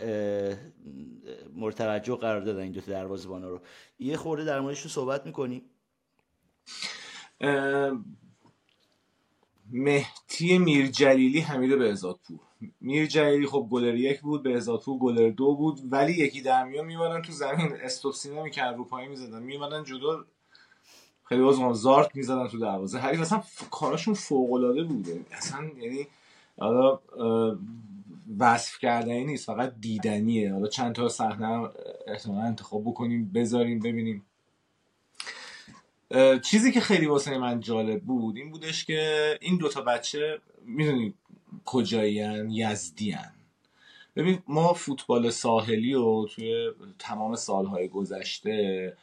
مرتوجه 1.55 2.15
قرار 2.15 2.41
دادن 2.41 2.59
این 2.59 2.71
دو 2.71 2.81
دروازه‌بان 2.81 3.43
رو. 3.43 3.61
یه 3.99 4.17
خورده 4.17 4.45
در 4.45 4.59
موردش 4.59 4.87
صحبت 4.87 5.25
می‌کنی 5.25 5.63
مهتی 9.71 10.57
میرجلیلی 10.57 11.39
حمید 11.39 11.79
بهزادپور. 11.79 12.39
میرجلیلی 12.81 13.45
خب 13.45 13.67
گلر 13.71 13.95
یک 13.95 14.21
بود 14.21 14.43
بهزادپور 14.43 14.99
گلر 14.99 15.29
دو 15.29 15.55
بود 15.55 15.79
ولی 15.91 16.13
یکی 16.13 16.41
در 16.41 16.63
میان 16.63 17.21
تو 17.21 17.31
زمین. 17.31 17.71
استوپسی 17.81 18.29
نمی‌کرد 18.35 18.77
رو 18.77 18.83
پایین 18.83 19.09
می‌زدن. 19.09 19.43
میمدن 19.43 19.83
جلو 19.83 20.23
خیلی 21.29 21.41
باز 21.41 21.55
زارت 21.81 22.15
می‌زدن 22.15 22.47
تو 22.47 22.59
دروازه. 22.59 22.99
حریف 22.99 23.21
اصلا 23.21 23.43
کاراشون 23.71 24.13
فوق 24.13 24.53
العاده 24.53 24.83
بوده. 24.83 25.25
اصلا 25.31 25.69
یعنی 25.81 26.07
حالا 26.59 26.99
وصف 28.39 28.79
کردنی 28.79 29.25
نیست 29.25 29.45
فقط 29.45 29.73
دیدنیه. 29.81 30.53
حالا 30.53 30.67
چند 30.67 30.95
تا 30.95 31.09
صحنه 31.09 31.69
احتمالا 32.07 32.41
انتخاب 32.41 32.83
بکنیم 32.83 33.31
بذاریم 33.35 33.79
ببینیم. 33.79 34.25
چیزی 36.43 36.71
که 36.71 36.79
خیلی 36.79 37.05
واسه 37.05 37.37
من 37.37 37.59
جالب 37.59 38.01
بود 38.01 38.37
این 38.37 38.51
بودش 38.51 38.85
که 38.85 39.37
این 39.41 39.57
دوتا 39.57 39.81
بچه 39.81 40.39
می‌دونی 40.65 41.13
کجایی 41.65 42.23
یزدی 42.49 43.11
هن. 43.11 43.31
ببین 44.15 44.39
ما 44.47 44.73
فوتبال 44.73 45.29
ساحلی 45.29 45.93
و 45.93 46.25
توی 46.25 46.71
تمام 46.99 47.35
سالهای 47.35 47.87
گذشته 47.87 48.93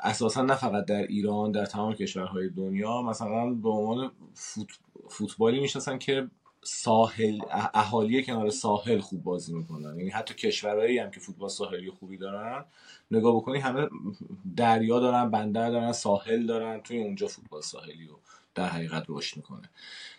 اساسا 0.00 0.42
نه 0.42 0.54
فقط 0.54 0.84
در 0.84 1.02
ایران 1.02 1.52
در 1.52 1.66
تمام 1.66 1.94
کشورهای 1.94 2.48
دنیا. 2.48 3.02
مثلا 3.02 3.54
به 3.54 3.68
عنوان 3.68 4.10
فوت... 4.34 4.68
فوتبالی 5.08 5.60
می‌شناسن 5.60 5.98
که 5.98 6.28
ساحل 6.62 7.38
اهالی 7.74 8.24
کنار 8.24 8.50
ساحل 8.50 8.98
خوب 8.98 9.22
بازی 9.22 9.54
می‌کنن. 9.54 9.98
یعنی 9.98 10.10
حتی 10.10 10.34
کشورهایی 10.34 10.98
هم 10.98 11.10
که 11.10 11.20
فوتبال 11.20 11.48
ساحلی 11.48 11.90
خوبی 11.90 12.16
دارن 12.16 12.64
نگاه 13.10 13.36
بکنی 13.36 13.58
همه 13.58 13.88
دریا 14.56 15.00
دارن 15.00 15.30
بندر 15.30 15.70
دارن 15.70 15.92
ساحل 15.92 16.46
دارن 16.46 16.80
توی 16.80 16.98
اونجا 16.98 17.26
فوتبال 17.26 17.62
ساحلی 17.62 18.06
رو 18.06 18.18
در 18.54 18.66
حقیقت 18.66 19.04
رشد 19.08 19.36
می‌کنه. 19.36 19.70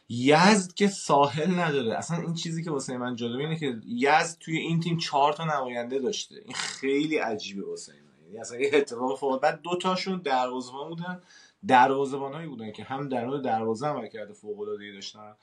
یزد 0.09 0.73
که 0.73 0.87
ساحل 0.87 1.59
نداره. 1.59 1.97
اصلا 1.97 2.17
این 2.21 2.33
چیزی 2.33 2.63
که 2.63 2.71
واسه 2.71 2.97
من 2.97 3.15
جالبه 3.15 3.43
اینه 3.43 3.59
که 3.59 3.81
یزد 3.87 4.37
توی 4.39 4.57
این 4.57 4.79
تیم 4.79 4.97
چهار 4.97 5.33
تا 5.33 5.45
نماینده 5.45 5.99
داشته. 5.99 6.35
این 6.35 6.53
خیلی 6.53 7.17
عجیبه 7.17 7.65
واسه 7.65 7.93
یعنی 8.29 8.39
اصلا 8.39 8.59
یه 8.59 8.69
اتفاق 8.73 9.19
فوق 9.19 9.41
بعد 9.41 9.61
دو 9.61 9.77
تاشون 9.81 10.21
دروازه‌بان 10.21 10.89
بودن. 10.89 11.21
دروازه‌بانایی 11.67 12.47
بودن 12.47 12.71
که 12.71 12.83
هم 12.83 13.09
در 13.09 13.25
عمل 13.25 14.07
کرده 14.07 14.33
فوق 14.33 14.59
العاده 14.59 14.91
داشتن 14.91 15.35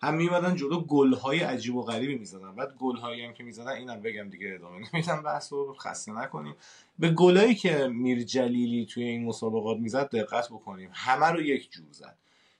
هم 0.00 0.14
میمدن 0.14 0.56
جلو 0.56 0.80
گل‌های 0.80 1.40
عجیب 1.40 1.76
و 1.76 1.82
غریبی 1.82 2.14
می‌زدن. 2.14 2.54
بعد 2.54 2.74
گل‌هایی 2.78 3.24
هم 3.24 3.32
که 3.32 3.44
می‌زدن 3.44 3.68
اینم 3.72 4.02
بگم 4.02 4.28
دیگه 4.28 4.54
ادامه 4.54 4.86
نمیدم 4.94 5.22
بحث 5.22 5.52
رو 5.52 5.74
خسته 5.74 6.12
نکنیم. 6.12 6.54
به 6.98 7.10
گلایی 7.10 7.54
که 7.54 7.88
میر 7.88 8.22
جلیلی 8.22 8.86
توی 8.86 9.04
این 9.04 9.24
مسابقات 9.24 9.78
می‌زد 9.78 10.10
دقت 10.10 10.48
بکنیم. 10.48 10.90
همه 10.92 11.26
رو 11.26 11.40
یک 11.40 11.70
جور 11.70 11.86
زد. 11.90 12.16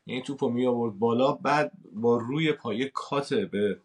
یعنی 0.06 0.22
توپو 0.22 0.48
می 0.48 0.66
آورد 0.66 0.98
بالا 0.98 1.32
بعد 1.32 1.72
با 1.92 2.16
روی 2.16 2.52
پای 2.52 2.90
کات 2.94 3.34
به 3.34 3.78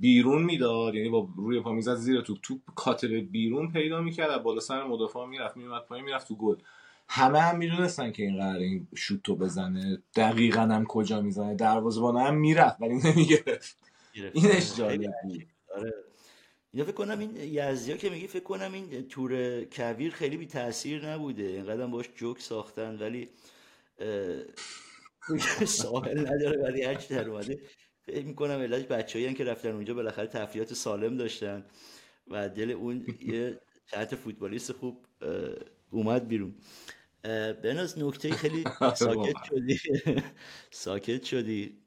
بیرون 0.00 0.42
می‌داد 0.42 0.94
یعنی 0.94 1.08
با 1.08 1.28
روی 1.36 1.60
پا 1.60 1.72
می‌زد 1.72 1.94
زیر 1.94 2.20
توپ 2.20 2.38
توپ 2.42 2.60
کات 2.74 3.04
به 3.04 3.20
بیرون 3.20 3.72
پیدا 3.72 4.00
می‌کرد 4.00 4.42
بالا 4.42 4.60
سر 4.60 4.84
مدافع 4.84 5.26
می‌رفت 5.26 5.56
میومد 5.56 5.82
پایین 5.82 6.04
می‌رفت 6.04 6.28
تو 6.28 6.36
گل. 6.36 6.56
همه 7.08 7.40
هم 7.40 7.58
می‌دونستن 7.58 8.12
که 8.12 8.22
این 8.22 8.36
قرار 8.36 8.56
این 8.56 8.88
شوتو 8.94 9.36
بزنه. 9.36 10.02
دقیقا 10.16 10.60
هم 10.60 10.84
کجا 10.84 11.20
می‌زنه 11.20 11.54
دروازه‌بان 11.54 12.16
هم 12.16 12.34
می‌رفت 12.34 12.80
ولی 12.80 12.94
نمی‌گرفت. 12.94 13.76
اینش 14.32 14.76
جالب 14.76 15.12
بود. 15.24 15.46
آره. 15.76 15.94
اینا 16.72 16.86
فکر 16.86 16.94
کنم 16.94 17.18
این 17.18 17.36
یزدیا 17.36 17.96
که 17.96 18.10
میگی 18.10 18.26
فکر 18.26 18.42
کنم 18.42 18.72
این 18.72 19.08
تور 19.08 19.64
کویر 19.64 20.12
خیلی 20.12 20.36
بی 20.36 20.46
تاثیر 20.46 21.10
نبوده. 21.10 21.42
اینقدر 21.42 21.86
باش 21.86 22.06
جوک 22.16 22.40
ساختن 22.40 22.98
ولی 22.98 23.28
ساحل 25.66 26.20
نداره 26.20 26.62
ولی 26.62 26.82
هرچی 26.82 27.14
در 27.14 27.28
اومده. 27.28 27.58
فکر 28.10 28.24
می‌کنم 28.24 28.60
علاج 28.60 28.86
بچه‌ای 28.86 29.34
که 29.34 29.44
رفتن 29.44 29.70
اونجا 29.70 29.94
بالاخره 29.94 30.26
تفریحات 30.26 30.74
سالم 30.74 31.16
داشتن 31.16 31.66
و 32.28 32.48
دل 32.48 32.70
اون 32.70 33.06
یه 33.20 33.60
چند 33.86 34.14
فوتبالیست 34.14 34.72
خوب 34.72 35.06
اومد 35.90 36.28
بیرون. 36.28 36.54
بناز 37.62 37.98
نکته 37.98 38.30
خیلی 38.30 38.64
ساکت 38.94 39.36
شدی. 39.48 39.80
ساکت 40.70 41.24
شدی. 41.24 41.78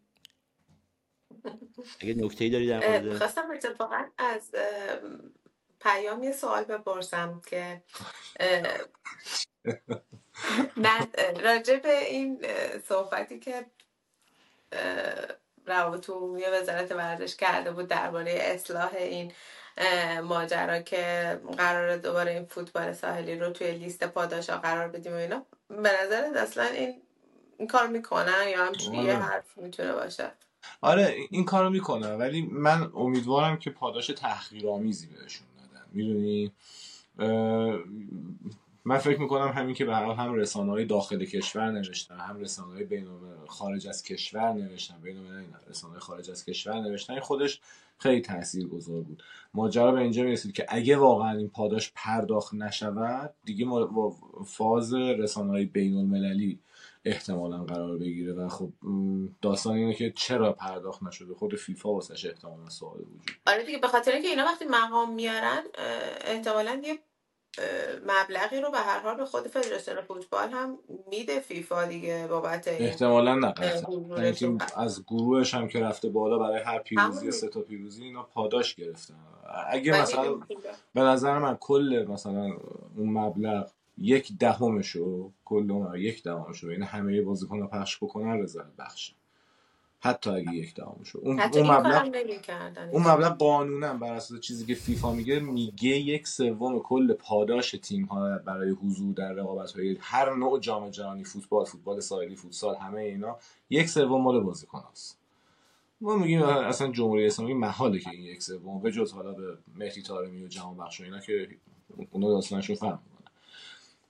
اگه 2.00 2.14
نکته 2.14 2.50
داری 2.50 2.68
در 2.68 3.02
مورد 3.02 3.18
خواستم 3.18 3.52
اتفاقا 3.52 4.06
از 4.18 4.52
پیام 5.80 6.24
یه 6.24 6.32
سوال 6.32 6.64
بپرسم 6.64 7.42
که 7.46 7.84
نه 10.78 11.08
راجع 11.46 11.78
به 11.80 12.06
این 12.08 12.46
صحبتی 12.88 13.40
که 13.40 13.66
روابط 15.66 16.10
عمومی 16.10 16.42
وزارت 16.46 16.92
ورزش 16.92 17.36
کرده 17.36 17.72
بود 17.72 17.88
درباره 17.88 18.38
اصلاح 18.40 18.96
این 18.96 19.32
ماجرا 20.24 20.82
که 20.82 21.40
قرار 21.58 21.98
دوباره 21.98 22.32
این 22.32 22.46
فوتبال 22.46 22.94
ساحلی 22.94 23.36
رو 23.36 23.50
توی 23.50 23.72
لیست 23.72 24.04
پاداشا 24.04 24.58
قرار 24.58 24.88
بدیم 24.88 25.12
و 25.12 25.16
اینا. 25.16 25.46
به 25.70 25.92
نظر 26.04 26.38
اصلا 26.38 26.64
این 26.64 27.02
این 27.58 27.68
کار 27.68 27.88
می‌کنن 27.88 28.48
یا 28.52 28.66
همچنین 28.66 29.06
یه 29.06 29.14
آره. 29.14 29.24
حرف 29.24 29.58
می‌تونه 29.58 29.94
باشه؟ 29.94 30.32
آره 30.82 31.16
این 31.30 31.46
کارو 31.46 31.70
می‌کنه 31.70 32.08
ولی 32.08 32.42
من 32.42 32.92
امیدوارم 32.96 33.58
که 33.58 33.70
پاداش 33.70 34.08
تحقیرآمیزی 34.08 35.08
بهشون 35.08 35.48
ندن 35.58 35.86
می‌دونی؟ 35.92 36.52
من 38.86 38.98
فکر 38.98 39.20
می‌کنم 39.20 39.48
همین 39.48 39.76
که 39.76 39.86
به 39.86 39.96
هر 39.96 40.12
هم 40.12 40.34
رسانه 40.34 40.72
های 40.72 40.86
داخل 40.86 41.26
کشور 41.26 41.72
نوشتن 41.72 42.20
هم 42.20 42.40
رسانه 42.40 42.74
های 42.74 42.84
بین 42.84 43.08
خارج 43.48 43.88
از 43.88 44.04
کشور 44.04 44.54
نوشتن 44.54 45.02
بین 45.02 45.18
رسانه 45.70 46.00
خارج 46.00 46.32
از 46.32 46.46
کشور 46.46 46.82
نوشتن 46.82 47.20
خودش 47.20 47.62
خیلی 47.98 48.22
تاثیرگذار 48.22 49.02
بود. 49.02 49.24
ماجرا 49.54 49.92
به 49.92 50.00
اینجا 50.00 50.24
می‌رسید 50.24 50.54
که 50.54 50.66
اگه 50.70 50.98
واقعا 50.98 51.38
این 51.38 51.50
پاداش 51.50 51.92
پرداخت 51.96 52.54
نشود 52.54 53.34
دیگه 53.46 53.66
فاز 54.46 54.94
رسانه 54.94 55.50
های 55.50 55.66
بین 55.66 55.98
المللی 55.98 56.60
احتمالا 57.06 57.64
قرار 57.64 57.98
بگیره 57.98 58.34
و 58.34 58.50
خب 58.50 58.70
داستان 59.42 59.76
اینه 59.76 59.94
که 59.94 60.12
چرا 60.12 60.54
پرداخت 60.54 61.04
نشده؟ 61.04 61.34
خود 61.34 61.56
فیفا 61.56 61.94
واسش 61.94 62.26
احتمالا 62.26 62.70
سوال 62.70 62.98
وجود 62.98 63.38
آره 63.48 63.64
دیگه 63.64 63.78
به 63.78 63.88
خاطر 63.88 64.12
اینکه 64.12 64.28
اینا 64.28 64.46
وقتی 64.46 64.66
مقام 64.66 65.14
میارن 65.14 65.64
احتمالا 66.26 66.82
یه 66.84 67.00
مبلغی 68.04 68.62
رو 68.62 68.72
به 68.72 68.78
هر 68.78 69.00
حال 69.00 69.18
به 69.18 69.26
خود 69.26 69.48
فدراسیون 69.48 70.02
فوتبال 70.02 70.50
هم 70.50 70.78
میده 71.12 71.40
فیفا 71.40 71.86
دیگه 71.86 72.28
بابت 72.30 72.68
احتمالا 72.68 73.36
نه 73.36 73.54
یعنی 74.18 74.58
از 74.76 75.04
گروهش 75.06 75.54
هم 75.54 75.68
که 75.68 75.80
رفته 75.80 76.10
بالا 76.10 76.38
برای 76.38 76.64
هر 76.64 76.80
پیروزی 76.80 77.32
سه 77.32 77.48
تا 77.48 77.62
پیروزی 77.62 78.04
اینا 78.04 78.24
پاداش 78.24 78.76
گرفتن. 78.76 79.16
اگه 79.70 80.02
مثلا 80.02 80.40
به 80.94 81.02
نظر 81.02 81.40
من 81.40 81.58
کل 81.60 82.06
مثلا 82.10 82.58
اون 82.98 83.10
مبلغ 83.10 83.72
یک 83.98 84.38
دهمشو 84.40 85.32
کل 85.46 85.72
اون 85.72 85.96
یک 85.98 86.24
دهمشو 86.24 86.68
بین 86.68 86.84
همه 86.84 87.22
بازیکن 87.22 87.68
پخش 87.68 87.98
بکنن 88.04 88.42
رضایت 88.42 88.68
بخشه 88.80 89.14
حتی 90.06 90.30
اگه 90.30 90.54
یک 90.54 90.76
دهمشو 90.76 91.20
اون 91.22 91.40
اون 91.40 91.72
مبلغ 91.72 92.16
اون 92.92 93.08
مبلغ 93.08 93.38
قانونا 93.38 93.94
بر 93.94 94.14
اساس 94.14 94.40
چیزی 94.40 94.66
که 94.66 94.76
فیفا 94.76 95.14
میگه 95.14 95.40
میگه 95.40 95.90
یک 95.90 96.28
سوم 96.28 96.80
کل 96.80 97.14
پاداش 97.14 97.72
تیم 97.72 98.06
ها 98.06 98.38
برای 98.38 98.70
حضور 98.70 99.14
در 99.14 99.34
رقابت 99.34 99.72
های 99.72 99.98
هر 100.02 100.36
نوع 100.36 100.60
جام 100.60 100.90
جهانی 100.90 101.24
فوتبال 101.24 101.66
فوتبال 101.66 102.00
ساحلی 102.00 102.36
فوتسال 102.36 102.76
همه 102.76 103.02
اینا 103.02 103.38
یک 103.70 103.90
سوم 103.90 104.22
مال 104.22 104.40
بازیکن 104.40 104.84
است 104.92 105.18
ما 106.02 106.18
میگیم 106.18 106.44
اصلا 106.44 106.92
جمهوری 106.92 107.26
اسلامی 107.26 107.54
محاله 107.54 108.00
که 108.00 108.10
این 108.10 108.24
یک 108.24 108.44
سوم 108.44 108.82
به 108.82 108.92
جز 108.92 109.14
حالا 109.14 109.32
به 109.32 109.58
مهدی 109.76 110.02
طارمی 110.02 110.44
و 110.44 110.48
جهان 110.48 110.78
بخش 110.78 111.02
و 111.02 111.04
اینا 111.04 111.20
که 111.20 111.48
اونا 112.12 112.30
داستانشون 112.30 112.76
فرق 112.76 113.00
می‌کنه 113.04 113.32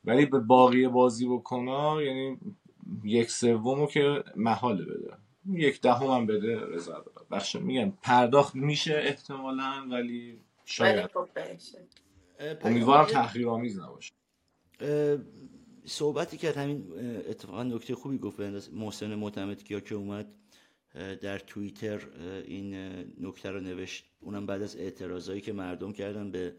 ولی 0.06 0.26
به 0.26 0.39
باقی 0.39 0.88
بازی 0.88 1.28
بکنه 1.28 2.06
یعنی 2.06 2.38
یک 3.04 3.32
سومو 3.32 3.88
که 3.88 4.24
محاله 4.36 4.86
بده. 4.86 5.18
یک 5.50 5.82
دهم 5.82 6.08
هم 6.08 6.26
بده 6.26 6.60
رضا 6.60 7.06
بخش 7.32 7.56
میگم 7.56 7.94
پرداخت 8.02 8.56
میشه 8.56 8.94
احتمالا 8.94 9.88
ولی 9.91 10.39
شاید. 10.66 11.06
خب 11.08 11.28
امیدوارم 12.62 13.06
تحقیر 13.06 13.50
آمیز 13.50 13.80
نباشه. 13.80 14.14
صحبتی 15.86 16.38
کرد 16.38 16.58
همین 16.58 16.94
اتفاقا 17.30 17.64
نکته 17.64 17.96
خوبی 17.96 18.18
گفت 18.18 18.39
محسن 18.72 19.16
معتمد 19.16 19.64
کیا 19.64 19.80
که 19.80 19.96
اومد 19.96 20.36
در 21.22 21.39
توییتر 21.39 22.08
این 22.46 22.76
نکته 23.22 23.50
رو 23.52 23.60
نوشت. 23.60 24.06
اونم 24.20 24.46
بعد 24.46 24.62
از 24.62 24.78
اعتراضایی 24.78 25.41
که 25.41 25.54
مردم 25.54 25.94
کردن 25.94 26.32
به 26.32 26.54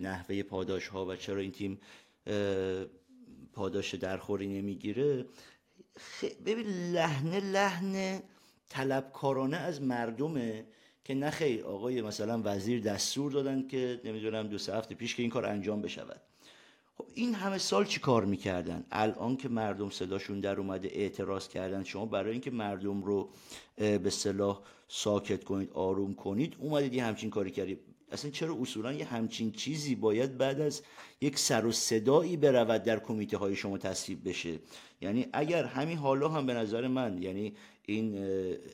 نحوه 0.00 0.42
پاداش 0.42 0.88
ها 0.88 1.06
و 1.06 1.16
چرا 1.16 1.40
این 1.40 1.52
تیم 1.52 1.80
پاداش 3.52 3.94
درخوری 3.94 4.46
نمی‌گیره. 4.46 5.26
ببین 6.46 6.66
لحنه 6.92 7.40
لحن 7.40 8.22
طلبکارانه 8.68 9.56
از 9.56 9.82
مردمه 9.82 10.64
که 11.04 11.14
نخیر 11.14 11.64
آقای 11.64 12.02
مثلا 12.02 12.40
وزیر 12.44 12.80
دستور 12.82 13.32
دادن 13.32 13.68
که 13.68 14.00
نمی‌دونم 14.04 14.48
دو 14.48 14.58
سه 14.58 14.76
هفته 14.76 14.94
پیش 14.94 15.14
که 15.14 15.22
این 15.22 15.30
کار 15.30 15.46
انجام 15.46 15.82
بشود. 15.82 16.20
خب 16.98 17.06
این 17.14 17.34
همه 17.34 17.58
سال 17.58 17.84
چی 17.84 18.00
کار 18.00 18.24
می‌کردن؟ 18.24 18.84
الان 18.90 19.36
که 19.36 19.48
مردم 19.48 19.90
صداشون 19.90 20.40
در 20.40 20.60
اومده 20.60 20.88
اعتراض 20.92 21.48
کردن 21.48 21.84
شما 21.84 22.06
برای 22.06 22.32
اینکه 22.32 22.50
مردم 22.50 23.02
رو 23.02 23.30
به 23.76 24.10
صلاح 24.10 24.60
ساکت 24.88 25.44
کنید 25.44 25.70
آروم 25.72 26.14
کنید 26.14 26.56
اومدید 26.58 26.94
یه 26.94 27.04
همچین 27.04 27.30
کاری 27.30 27.50
کردید. 27.50 27.80
اصلا 28.14 28.30
چرا 28.30 28.56
اصولا 28.60 28.92
یه 28.92 29.04
همچین 29.04 29.52
چیزی 29.52 29.94
باید 29.94 30.38
بعد 30.38 30.60
از 30.60 30.82
یک 31.20 31.38
سر 31.38 31.66
و 31.66 31.72
صدایی 31.72 32.36
برود 32.36 32.82
در 32.82 32.98
کمیته 32.98 33.36
های 33.36 33.56
شما 33.56 33.78
تصویب 33.78 34.28
بشه؟ 34.28 34.58
یعنی 35.00 35.26
اگر 35.32 35.64
همین 35.64 35.98
حالا 35.98 36.28
هم 36.28 36.46
به 36.46 36.54
نظر 36.54 36.88
من 36.88 37.22
یعنی 37.22 37.54
این 37.86 38.18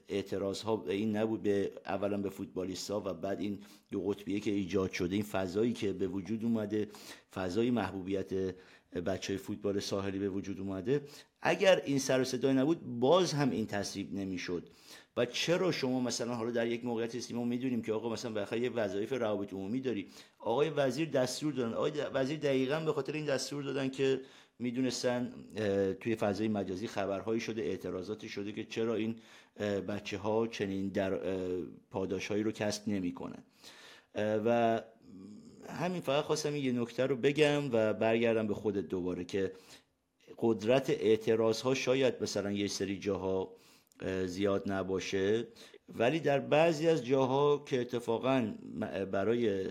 اعتراض 0.09 0.63
ها 0.63 0.85
این 0.89 1.17
نبود 1.17 1.43
به 1.43 1.73
اولا 1.87 2.19
به 2.19 2.31
فوتبالیست 2.31 2.91
ها 2.91 3.03
و 3.07 3.15
بعد 3.15 3.41
این 3.41 3.59
دو 3.91 4.01
قطبیه 4.03 4.41
که 4.41 4.51
ایجاد 4.51 4.93
شده 4.93 5.15
این 5.15 5.25
فضایی 5.25 5.73
که 5.73 5.93
به 5.93 6.09
وجود 6.09 6.45
اومده 6.45 6.89
فضای 7.35 7.71
محبوبیت 7.71 8.55
بچه 9.07 9.37
فوتبال 9.37 9.81
ساحلی 9.81 10.19
به 10.19 10.29
وجود 10.29 10.61
اومده 10.61 11.03
اگر 11.43 11.83
این 11.85 11.99
سر 11.99 12.21
و 12.21 12.25
صدای 12.25 12.55
نبود 12.55 13.01
باز 13.01 13.33
هم 13.33 13.51
این 13.51 13.67
تصویب 13.67 14.15
نمی‌شد. 14.15 14.69
و 15.21 15.25
چرا 15.25 15.73
شما 15.73 16.01
مثلا 16.01 16.35
حالا 16.35 16.51
در 16.51 16.67
یک 16.67 16.85
موقعیت 16.85 17.15
هستیم 17.15 17.37
ما 17.37 17.45
می‌دونیم 17.45 17.83
که 17.83 17.93
آقا 17.93 18.09
مثلا 18.09 18.33
بخاطر 18.33 18.59
یه 18.63 18.71
وظایف 18.71 19.13
روابط 19.13 19.53
عمومی 19.53 19.81
داری. 19.81 20.09
آقای 20.39 20.71
وزیر 20.71 21.11
دستور 21.11 21.53
دادن. 21.53 21.75
آقای 21.75 21.93
وزیر 22.15 22.39
دقیقا 22.39 22.81
به 22.81 22.93
خاطر 22.93 23.13
این 23.13 23.25
دستور 23.25 23.63
دادن 23.63 23.89
که 23.89 24.21
می‌دونستن 24.59 25.33
توی 26.01 26.17
فضای 26.17 26.49
مجازی 26.49 26.87
خبرهایی 26.87 27.41
شده 27.41 27.63
اعتراضاتی 27.63 28.29
شده 28.29 28.53
که 28.53 28.65
چرا 28.65 28.95
این 28.95 29.17
بچه 29.89 30.19
ها 30.19 30.47
چنین 30.47 30.89
در 30.89 31.21
پاداشهایی 31.91 32.43
رو 32.43 32.53
کسب 32.53 32.89
نمی‌کنن. 32.89 33.43
و 34.15 34.81
همین 35.69 36.01
فقط 36.01 36.25
خواستم 36.25 36.57
یه 36.57 36.73
نکته 36.73 37.07
رو 37.07 37.17
بگم 37.17 37.73
و 37.73 37.93
برگردم 37.93 38.47
به 38.47 38.55
خودت 38.55 38.89
دوباره 38.89 39.25
که 39.25 39.53
قدرت 40.39 40.91
اعتراض 40.91 41.61
ها 41.61 41.75
شاید 41.75 42.15
مثلا 42.23 42.51
یه 42.51 42.67
سری 42.67 42.99
جاها 42.99 43.53
زیاد 44.27 44.73
نباشه. 44.73 45.47
ولی 45.89 46.21
در 46.21 46.41
بعضی 46.41 46.89
از 46.89 47.07
جاها 47.07 47.65
که 47.67 47.81
اتفاقا 47.81 48.55
برای 49.13 49.71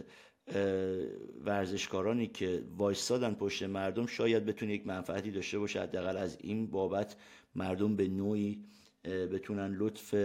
ورزشکارانی 1.46 2.28
که 2.28 2.64
وایستادن 2.78 3.34
پشت 3.34 3.64
مردم 3.64 4.06
شاید 4.06 4.46
بتونه 4.46 4.74
یک 4.74 4.88
منفعتی 4.88 5.32
داشته 5.32 5.60
باشه. 5.60 5.82
حداقل 5.82 6.18
از 6.18 6.38
این 6.42 6.68
بابت 6.68 7.16
مردم 7.56 7.96
به 7.96 8.08
نوعی 8.08 8.64
بتونن 9.04 9.76
لطف 9.76 10.16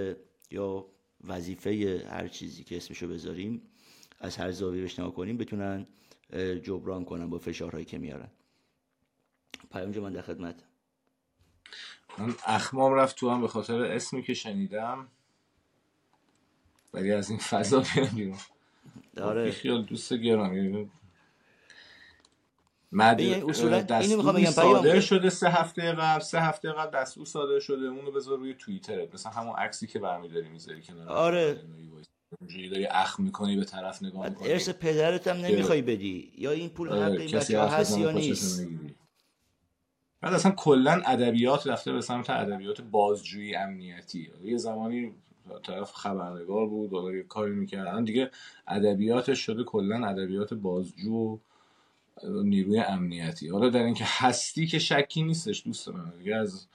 یا 0.51 0.87
وظیفه 1.27 2.05
هر 2.11 2.29
چیزی 2.29 2.65
که 2.65 2.77
اسمشو 2.77 3.09
بذاریم 3.09 3.63
از 4.21 4.37
هر 4.37 4.51
زاویه 4.51 4.83
بهش 4.83 5.01
کنیم 5.01 5.37
بتونن 5.37 5.87
جبران 6.63 7.05
کنن 7.05 7.31
با 7.31 7.39
فشارهایی 7.39 7.85
که 7.85 7.99
میارن. 7.99 8.31
پیام 9.73 9.91
من 9.91 10.13
در 10.13 10.23
خدمت 10.23 10.65
من 12.19 12.35
اخمام 12.47 12.95
رفت 12.95 13.17
تو 13.17 13.31
هم 13.31 13.41
به 13.41 13.49
خاطر 13.49 13.83
اسمی 13.83 14.23
که 14.23 14.35
شنیدم. 14.35 15.09
ولی 16.95 17.13
از 17.13 17.31
این 17.31 17.39
فضا 17.39 17.81
بیان 17.95 18.09
بیرون. 18.09 18.39
داره. 19.17 19.51
خیال 19.51 19.85
دوست 19.85 20.13
مد 22.93 23.21
اصولا 23.21 23.87
اینو 24.01 24.17
می‌خوام 24.17 24.37
بگم 24.37 24.51
صادر 24.51 25.01
شده 25.01 25.31
سه 25.31 25.51
هفته 25.51 25.93
قبل 25.93 26.21
سه 26.21 26.41
هفته 26.41 26.73
قبل 26.73 26.99
دستور 26.99 27.27
صادر 27.27 27.61
شده. 27.61 27.87
اونو 27.87 28.11
بذار 28.11 28.39
روی 28.39 28.55
توییتر 28.55 29.09
مثلا 29.15 29.33
همون 29.33 29.57
عکسی 29.57 29.87
که 29.87 29.99
برمیداری 29.99 30.49
می‌ذاری 30.49 30.83
کنار 30.83 31.09
آره. 31.09 31.61
اونجوری 32.41 32.69
داری 32.69 32.87
اخم 32.87 33.23
می‌کنی 33.23 33.57
به 33.57 33.65
طرف 33.65 34.03
نگاه 34.03 34.29
می‌کنی. 34.29 34.53
ارث 34.53 34.69
پدرت 34.69 35.27
هم 35.27 35.37
نمی‌خوای 35.37 35.83
بدی. 35.83 36.33
یا 36.39 36.51
این 36.51 36.69
پول 36.69 36.89
حق 36.89 37.11
این 37.11 37.39
بچه 37.39 37.63
هست 37.63 37.99
یا 37.99 38.11
نیست. 38.11 38.67
بعد 40.25 40.35
اصلا 40.35 40.53
کلا 40.53 41.03
ادبیات 41.07 41.67
رفته 41.67 41.93
به 41.93 42.01
سمت 42.01 42.31
ادبیات 42.31 42.81
بازجویی 42.81 43.55
امنیتی. 43.55 44.31
یه 44.45 44.57
زمانی 44.57 45.13
طرف 45.63 45.93
خبرنگار 45.93 46.67
بود 46.67 46.93
و 46.93 47.23
کاری 47.23 47.53
می‌کرد. 47.53 47.87
الان 47.87 48.05
دیگه 48.05 48.31
ادبیاتش 48.69 49.39
شده 49.39 49.65
کلا 49.65 50.07
ادبیات 50.07 50.55
بازجو 50.55 51.39
نیروی 52.25 52.79
امنیتی. 52.79 53.49
حالا 53.49 53.69
در 53.69 53.83
اینکه 53.83 54.05
هستی 54.07 54.67
که 54.67 54.79
شکی 54.79 55.23
نیستش 55.23 55.63
دوست 55.65 55.89
من. 55.89 56.13
دیگه 56.19 56.37
از 56.37 56.67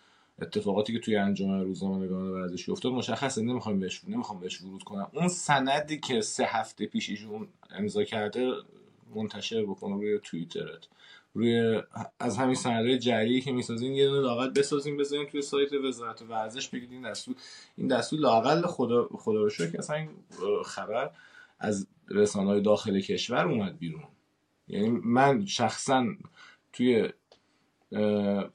اتفاقاتی 0.42 0.94
که 0.94 1.00
توی 1.00 1.16
انجام 1.16 1.62
روزنامه‌نگاران 1.62 2.32
ورزشی 2.32 2.72
افتاد 2.72 2.92
مشخصه. 2.92 3.42
نمی‌خوام 3.42 3.80
بهش 3.80 4.02
نمی‌خوام 4.08 4.40
بهش 4.40 4.62
ورود 4.62 4.84
کنم. 4.84 5.08
اون 5.14 5.28
سندی 5.28 6.00
که 6.00 6.22
سه 6.22 6.46
هفته 6.46 6.86
پیش 6.86 7.10
ایشون 7.10 7.48
امضا 7.72 8.04
کرده 8.04 8.52
منتشر 9.16 9.66
بکنه 9.66 9.96
روی 9.96 10.20
توییترت. 10.24 10.88
روی 11.40 11.82
از 12.20 12.38
همین 12.38 12.56
سندهای 12.56 13.00
جریه 13.00 13.42
که 13.42 13.52
می‌سازین 13.52 13.94
یه 13.94 14.08
دونه 14.08 14.22
لاقل 14.22 14.50
بسازیم 14.50 14.98
بذاریم 14.98 15.28
توی 15.28 15.42
سایت 15.42 15.74
وزارت 15.74 16.22
ورزش 16.22 16.70
بگید 16.70 16.92
این 16.92 17.10
دستور 17.10 17.36
این 17.78 17.88
دستور 17.88 18.20
لاقل 18.20 18.62
خدا 18.62 19.10
خدا 19.12 19.44
رو 19.44 19.50
که 19.50 19.80
اصلا 19.80 19.96
این 19.96 20.10
خبر 20.66 21.12
از 21.60 21.88
رسانه 22.10 22.50
های 22.50 22.62
داخل 22.62 23.00
کشور 23.00 23.48
اومد 23.48 23.80
بیرون. 23.80 24.04
یعنی 24.68 24.90
من 24.90 25.46
شخصا 25.46 26.06
توی 26.74 27.10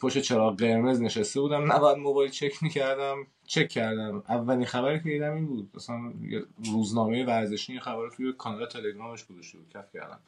پشت 0.00 0.18
چراغ 0.18 0.58
قرمز 0.58 1.00
نشسته 1.00 1.40
بودم 1.40 1.72
نباید 1.72 1.98
موبایل 1.98 2.30
چک 2.30 2.62
می‌کردم 2.62 3.26
چک 3.46 3.68
کردم. 3.68 4.22
اولین 4.28 4.64
خبری 4.64 4.98
که 4.98 5.04
دیدم 5.04 5.34
این 5.34 5.46
بود. 5.46 5.70
مثلا 5.74 6.12
روزنامه 6.72 7.24
ورزشی 7.24 7.80
خبر 7.80 8.08
توی 8.16 8.32
کانال 8.32 8.66
تلگرامش 8.66 9.24
گذاشته 9.24 9.58
بود. 9.58 9.68
کف 9.68 9.92
کردم. 9.94 10.20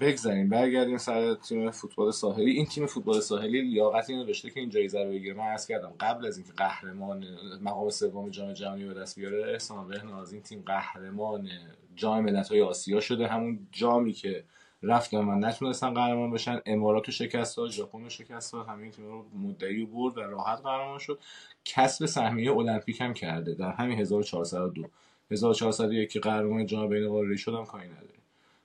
بگذاریم 0.00 0.48
برگردیم 0.48 0.98
سر 0.98 1.34
تیم 1.34 1.70
فوتبال 1.70 2.10
ساحلی. 2.10 2.50
این 2.50 2.66
تیم 2.66 2.86
فوتبال 2.86 3.20
ساحلی 3.20 3.62
لیاقت 3.62 4.10
اینو 4.10 4.24
داشته 4.24 4.50
که 4.50 4.60
این 4.60 4.70
جایزه 4.70 5.04
رو 5.04 5.10
بگیره. 5.10 5.34
من 5.34 5.44
عرض 5.44 5.66
کردم 5.66 5.92
قبل 6.00 6.26
از 6.26 6.36
اینکه 6.36 6.52
قهرمان 6.52 7.24
مقام 7.62 7.90
سوم 7.90 8.30
جام 8.30 8.52
جهانی 8.52 8.84
به 8.84 8.94
دست 8.94 9.18
بیاره 9.18 9.52
احسان 9.52 9.88
بهناز 9.88 10.32
این 10.32 10.42
تیم 10.42 10.62
قهرمان 10.66 11.48
جام 11.96 12.24
ملت‌های 12.24 12.62
آسیا 12.62 13.00
شده. 13.00 13.26
همون 13.26 13.66
جامی 13.72 14.12
که 14.12 14.44
رفتن 14.82 15.18
و 15.18 15.34
نتونستن 15.34 15.94
قهرمان 15.94 16.30
بشن. 16.30 16.60
امارات 16.66 17.06
رو 17.06 17.12
شکست 17.12 17.56
داد 17.56 17.70
ژاپن 17.70 18.02
رو 18.02 18.08
شکست 18.10 18.52
داد. 18.52 18.66
همین 18.66 18.90
تیم 18.90 19.06
رو 19.06 19.24
مدعی 19.38 19.84
برد 19.84 20.18
و 20.18 20.20
راحت 20.20 20.60
قهرمان 20.62 20.98
شد. 20.98 21.18
کسب 21.64 22.06
سهمیه 22.06 22.52
المپیک 22.52 23.00
هم 23.00 23.14
کرده. 23.14 23.54
در 23.54 23.72
همین 23.72 23.98
1402 23.98 24.88
1401 25.32 26.10
که 26.10 26.20
قهرمان 26.20 26.66
جام 26.66 26.88
بین 26.88 27.08
قاره 27.08 27.36
شدم 27.36 27.64
کاری 27.64 27.88
نداره 27.88 28.08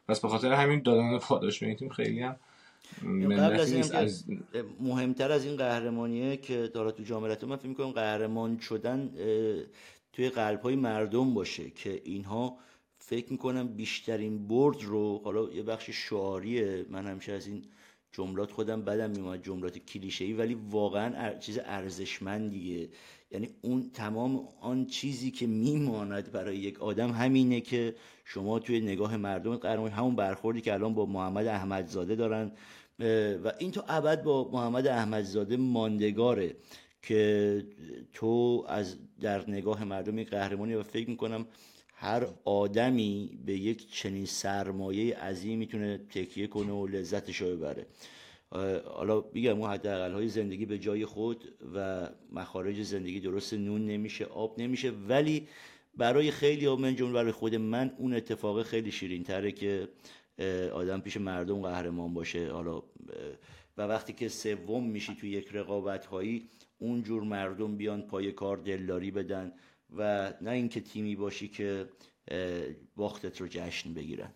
پس 0.08 0.20
به 0.20 0.28
خاطر 0.28 0.54
همین 0.54 0.82
دادن 0.82 1.18
پاداش 1.18 1.60
به 1.60 1.66
این 1.68 1.76
تیم 1.76 1.90
خیلی 1.90 2.20
هم 2.20 2.36
قبل 3.04 3.60
از, 3.60 3.92
از 3.92 4.24
مهمتر 4.80 5.32
از 5.32 5.46
این 5.46 5.58
قهرمانیه 5.58 6.38
که 6.38 6.68
داره 6.74 6.92
تو 6.92 7.04
جام 7.04 7.24
من 7.24 7.36
فکر 7.36 7.68
می‌کنم 7.68 7.92
قهرمان 7.92 8.60
شدن 8.60 9.10
توی 10.14 10.30
قلب 10.30 10.62
های 10.62 10.76
مردم 10.76 11.34
باشه 11.34 11.70
که 11.70 12.02
اینها 12.06 12.58
فکر 13.00 13.32
می‌کنم 13.32 13.68
بیشترین 13.68 14.48
برد 14.48 14.84
رو 14.84 15.22
حالا 15.24 15.50
یه 15.50 15.64
بخش 15.64 15.90
شعاریه 15.90 16.86
من 16.90 17.08
همیشه 17.08 17.32
از 17.32 17.48
این 17.48 17.66
جملات 18.18 18.52
خودم 18.52 18.82
بدم 18.82 19.10
میومد 19.10 19.44
جملات 19.44 19.78
کلیشه 19.78 20.26
ای 20.26 20.34
ولی 20.34 20.58
واقعا 20.70 21.34
چیز 21.40 21.60
ارزشمندیه 21.66 22.90
یعنی 23.32 23.50
اون 23.62 23.90
تمام 23.94 24.48
آن 24.62 24.86
چیزی 24.86 25.32
که 25.32 25.48
میماند 25.48 26.32
برای 26.32 26.58
یک 26.58 26.82
آدم 26.82 27.12
همینه 27.12 27.62
که 27.62 27.96
شما 28.26 28.60
توی 28.60 28.80
نگاه 28.80 29.18
مردم 29.18 29.56
قهرمان 29.56 29.92
همون 29.92 30.16
برخوردی 30.16 30.62
که 30.62 30.74
الان 30.74 30.94
با 30.94 31.06
محمد 31.06 31.48
احمدزاده 31.48 32.16
دارن. 32.16 32.52
و 33.44 33.54
این 33.60 33.72
تو 33.72 33.84
ابد 33.88 34.24
با 34.24 34.50
محمد 34.54 34.88
احمدزاده 34.88 35.58
ماندگاره 35.58 36.56
که 37.02 37.64
تو 38.14 38.66
از 38.68 38.98
در 39.22 39.50
نگاه 39.50 39.84
مردم 39.84 40.24
قهرمانی 40.24 40.74
و 40.74 40.84
فکر 40.84 41.10
می‌کنم 41.10 41.46
هر 42.00 42.28
آدمی 42.46 43.40
به 43.46 43.54
یک 43.54 43.92
چنین 43.92 44.26
سرمایه 44.26 45.18
عظیم 45.18 45.60
می‌تونه 45.60 45.98
تکیه 45.98 46.48
کنه 46.48 46.72
و 46.72 46.88
لذتش 46.88 47.42
رو 47.42 47.58
ببره. 47.58 47.86
حالا 48.86 49.22
بگم 49.22 49.62
اون 49.62 49.70
حداقل 49.70 50.12
های 50.12 50.28
زندگی 50.28 50.66
به 50.66 50.78
جای 50.78 51.06
خود 51.06 51.54
و 51.76 52.10
مخارج 52.32 52.82
زندگی 52.82 53.20
درست 53.20 53.54
نون 53.54 53.86
نمیشه 53.86 54.26
آب 54.26 54.62
نمیشه 54.62 54.92
ولی 54.92 55.48
برای 55.96 56.32
خیلی 56.32 56.66
ها 56.66 56.76
من 56.76 56.96
جمله 56.96 57.14
برای 57.14 57.32
خود 57.32 57.56
من 57.56 57.92
اون 57.98 58.14
اتفاق 58.14 58.64
خیلی 58.64 58.92
شیرین 58.92 59.24
تره 59.24 59.52
که 59.52 59.88
آدم 60.74 61.02
پیش 61.02 61.18
مردم 61.18 61.62
قهرمان 61.62 62.14
باشه. 62.14 62.52
حالا 62.52 62.84
و 63.78 63.82
وقتی 63.82 64.14
که 64.14 64.30
سوم 64.30 64.84
میشی 64.84 65.16
توی 65.16 65.30
یک 65.30 65.50
رقابت 65.52 66.06
هایی 66.06 66.50
اونجور 66.80 67.24
مردم 67.24 67.78
بیان 67.78 68.02
پای 68.02 68.32
کار 68.32 68.58
دلداری 68.58 69.12
بدن. 69.12 69.52
و 69.98 70.34
نه 70.42 70.52
اینکه 70.52 70.82
تیمی 70.82 71.16
باشی 71.16 71.48
که 71.48 71.90
باختت 72.96 73.42
رو 73.42 73.48
جشن 73.48 73.94
بگیرن 73.94 74.34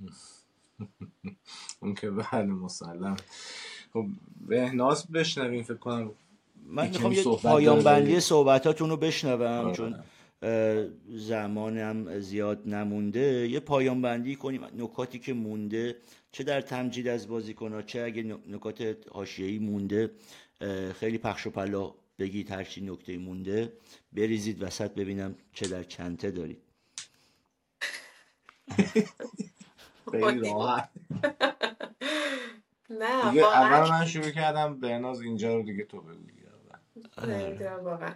اون 1.82 1.94
که 1.94 2.10
بله 2.10 2.42
مسلم. 2.42 3.16
خب 3.92 4.06
بهناز 4.40 5.06
بشنویم 5.06 5.62
فکر 5.62 5.76
کنم 5.76 6.10
من 6.66 6.88
می‌خوام 6.88 7.12
یه 7.12 7.24
پایان 7.24 7.82
بندی 7.82 8.20
صحبتاتون 8.20 8.90
رو 8.90 8.96
بشنوم 8.96 9.66
آره. 9.66 9.72
چون 9.76 10.02
زمانم 11.08 12.20
زیاد 12.20 12.68
نمونده. 12.68 13.48
یه 13.48 13.60
پایان 13.60 14.02
بندی 14.02 14.36
کنیم 14.36 14.64
نکاتی 14.64 15.18
که 15.18 15.32
مونده 15.32 15.96
چه 16.32 16.44
در 16.44 16.60
تمجید 16.60 17.08
از 17.08 17.28
بازیکن 17.28 17.82
چه 17.82 18.02
اگه 18.02 18.22
نکات 18.48 18.96
حاشیه‌ای 19.12 19.58
مونده 19.58 20.10
خیلی 21.00 21.18
پخش 21.18 21.46
و 21.46 21.50
پلا 21.50 21.94
بگید 22.20 22.50
هرچی 22.50 22.80
نکته 22.80 23.18
مونده 23.18 23.72
بریزید 24.12 24.62
وسط 24.62 24.90
ببینم 24.90 25.34
چه 25.52 25.68
در 25.68 25.82
چنته 25.82 26.30
دارید. 26.30 26.62
نه 32.90 33.30
دیگه 33.30 33.46
اول 33.46 33.90
من 33.90 34.06
شروع 34.06 34.30
کردم 34.30 34.80
به 34.80 34.98
ناز 34.98 35.20
اینجا 35.20 35.56
رو 35.56 35.62
دیگه 35.62 35.84
تو 35.84 36.00
بگو 36.00 36.30
واقعا. 37.82 38.14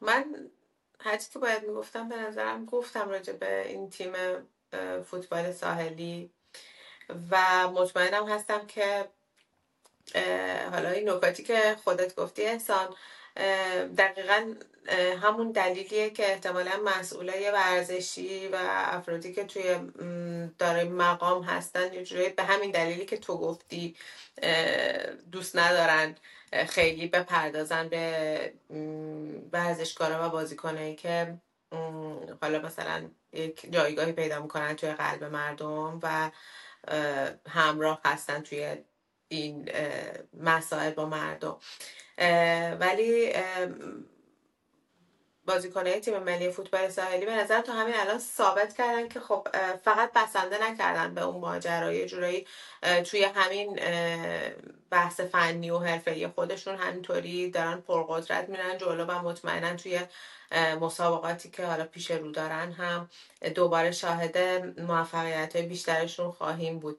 من 0.00 0.50
هرچی 1.00 1.30
که 1.32 1.38
باید 1.38 1.62
می‌گفتم 1.62 2.08
به 2.08 2.16
نظرم 2.16 2.64
گفتم 2.64 3.08
راجع 3.08 3.32
به 3.32 3.68
این 3.68 3.90
تیم 3.90 4.12
فوتبال 5.04 5.52
ساحلی 5.52 6.30
و 7.30 7.68
مطمئنم 7.70 8.28
هستم 8.28 8.66
که 8.66 9.08
حالا 10.72 10.90
این 10.90 11.10
نکاتی 11.10 11.42
که 11.42 11.76
خودت 11.84 12.14
گفتی 12.14 12.44
احسان. 12.44 12.94
دقیقا 13.98 14.54
همون 15.22 15.52
دلیلیه 15.52 16.10
که 16.10 16.32
احتمالا 16.32 16.72
مسئولای 16.84 17.50
ورزشی 17.50 18.48
و 18.48 18.56
افرادی 18.70 19.32
که 19.32 19.44
توی 19.44 19.76
داره 20.58 20.84
مقام 20.84 21.42
هستن 21.42 21.92
یه 21.92 22.28
به 22.28 22.42
همین 22.42 22.70
دلیلی 22.70 23.04
که 23.04 23.16
تو 23.16 23.38
گفتی 23.38 23.96
دوست 25.32 25.56
ندارن 25.56 26.14
خیلی 26.68 27.06
بپردازن 27.06 27.88
به 27.88 28.52
ورزشکارا 29.52 30.26
و 30.26 30.30
بازیکنایی 30.30 30.94
که 30.94 31.34
حالا 32.42 32.58
مثلا 32.58 33.08
یک 33.32 33.72
جایگاهی 33.72 34.12
پیدا 34.12 34.42
می‌کنن 34.42 34.76
توی 34.76 34.92
قلب 34.92 35.24
مردم 35.24 36.00
و 36.02 36.30
همراه 37.48 38.00
هستن 38.04 38.40
توی 38.40 38.76
این 39.28 39.70
مسائل 40.34 40.90
با 40.90 41.06
مردم. 41.06 41.56
ولی 42.80 43.32
بازیکنهای 45.48 46.00
تیم 46.00 46.18
ملی 46.18 46.50
فوتبال 46.50 46.88
ساحلی 46.88 47.26
به 47.26 47.36
نظر 47.36 47.60
تو 47.60 47.72
همین 47.72 47.94
الان 47.94 48.18
ثابت 48.18 48.76
کردن 48.76 49.08
که 49.08 49.20
خب 49.20 49.48
فقط 49.84 50.12
بسنده 50.12 50.70
نکردن 50.70 51.14
به 51.14 51.22
اون 51.22 51.40
ماجرای 51.40 52.06
جورایی 52.06 52.46
توی 53.04 53.24
همین 53.24 53.80
بحث 54.90 55.20
فنی 55.20 55.70
و 55.70 55.78
حرفه 55.78 56.28
خودشون 56.28 56.76
همینطوری 56.76 57.50
دارن 57.50 57.80
پرقدرت 57.80 58.48
میرن 58.48 58.78
جلو 58.78 59.04
و 59.04 59.22
مطمئنا 59.22 59.76
توی 59.76 60.00
مسابقاتی 60.80 61.50
که 61.50 61.66
حالا 61.66 61.84
پیش 61.84 62.10
رو 62.10 62.32
دارن 62.32 62.72
هم 62.72 63.10
دوباره 63.54 63.90
شاهد 63.90 64.38
موفقیت 64.80 65.56
های 65.56 65.66
بیشترشون 65.66 66.30
خواهیم 66.30 66.78
بود. 66.78 66.98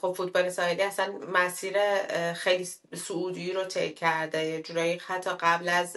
خب 0.00 0.12
فوتبال 0.12 0.50
ساحلی 0.50 0.82
اصلا 0.82 1.12
مسیر 1.32 1.78
خیلی 2.32 2.68
سعودی 2.96 3.52
رو 3.52 3.64
طی 3.64 3.90
کرده. 3.90 4.44
یه 4.44 4.62
جورایی 4.62 5.00
حتی 5.06 5.30
قبل 5.30 5.68
از 5.68 5.96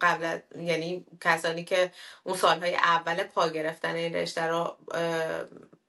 قبل 0.00 0.24
از 0.24 0.40
یعنی 0.56 1.06
کسانی 1.20 1.64
که 1.64 1.92
اون 2.24 2.36
سالهای 2.36 2.74
اول 2.74 3.22
پا 3.22 3.48
گرفتن 3.48 3.94
این 3.94 4.14
رشته 4.14 4.42
رو 4.42 4.76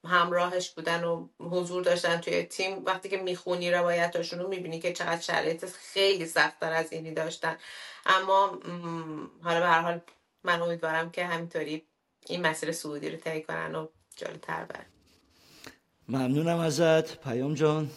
همراهش 0.08 0.70
بودن 0.70 1.04
و 1.04 1.28
حضور 1.40 1.84
داشتن 1.84 2.22
توی 2.22 2.44
تیم 2.44 2.86
وقتی 2.86 3.10
که 3.10 3.18
می‌خونی 3.18 3.72
روایتاشون 3.72 4.40
رو 4.40 4.48
می‌بینی 4.48 4.80
که 4.80 4.94
چقدر 4.94 5.22
شرایط 5.22 5.66
خیلی 5.66 6.26
سختتر 6.26 6.74
از 6.74 6.94
اینی 6.94 7.14
داشتن. 7.14 7.58
اما 8.06 8.60
حالا 9.44 9.60
به 9.60 9.66
هر 9.66 9.82
حال 9.82 10.02
من 10.44 10.62
امیدوارم 10.62 11.12
که 11.12 11.26
همینطوری 11.26 11.86
این 12.28 12.48
مسیر 12.48 12.72
سعودی 12.72 13.10
رو 13.10 13.18
طی 13.18 13.42
کنن 13.42 13.76
و 13.76 13.88
جلوتر 14.16 14.66
برن. 14.66 14.86
ممنونم 16.10 16.58
ازت. 16.58 17.22
پیام 17.24 17.54
جان 17.54 17.90